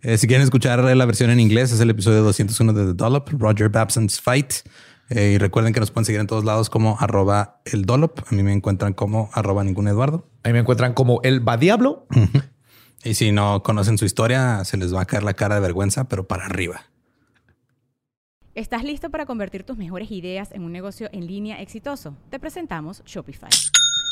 Eh, 0.01 0.17
si 0.17 0.27
quieren 0.27 0.43
escuchar 0.45 0.79
la 0.79 1.05
versión 1.05 1.29
en 1.29 1.39
inglés, 1.41 1.71
es 1.73 1.79
el 1.81 1.89
episodio 1.89 2.23
201 2.23 2.71
de 2.73 2.85
The 2.85 2.93
Dollop, 2.93 3.29
Roger 3.37 3.67
Babson's 3.69 4.19
Fight. 4.21 4.53
Eh, 5.09 5.31
y 5.33 5.37
recuerden 5.37 5.73
que 5.73 5.79
nos 5.79 5.91
pueden 5.91 6.05
seguir 6.05 6.21
en 6.21 6.27
todos 6.27 6.45
lados 6.45 6.69
como 6.69 6.97
arroba 6.99 7.61
el 7.65 7.85
Dollop. 7.85 8.19
A 8.19 8.35
mí 8.35 8.43
me 8.43 8.53
encuentran 8.53 8.93
como 8.93 9.29
arroba 9.33 9.63
ningún 9.63 9.87
Eduardo. 9.87 10.27
Ahí 10.43 10.53
me 10.53 10.59
encuentran 10.59 10.93
como 10.93 11.21
el 11.23 11.47
va 11.47 11.57
diablo. 11.57 12.07
Y 13.03 13.13
si 13.13 13.31
no 13.31 13.63
conocen 13.63 13.97
su 13.97 14.05
historia, 14.05 14.65
se 14.65 14.75
les 14.75 14.93
va 14.93 15.01
a 15.01 15.05
caer 15.05 15.23
la 15.23 15.33
cara 15.33 15.55
de 15.55 15.61
vergüenza, 15.61 16.09
pero 16.09 16.27
para 16.27 16.45
arriba. 16.45 16.81
¿Estás 18.55 18.83
listo 18.83 19.09
para 19.09 19.25
convertir 19.25 19.63
tus 19.63 19.77
mejores 19.77 20.11
ideas 20.11 20.51
en 20.51 20.63
un 20.63 20.73
negocio 20.73 21.07
en 21.13 21.25
línea 21.25 21.61
exitoso? 21.61 22.17
Te 22.29 22.39
presentamos 22.39 23.01
Shopify. 23.05 23.49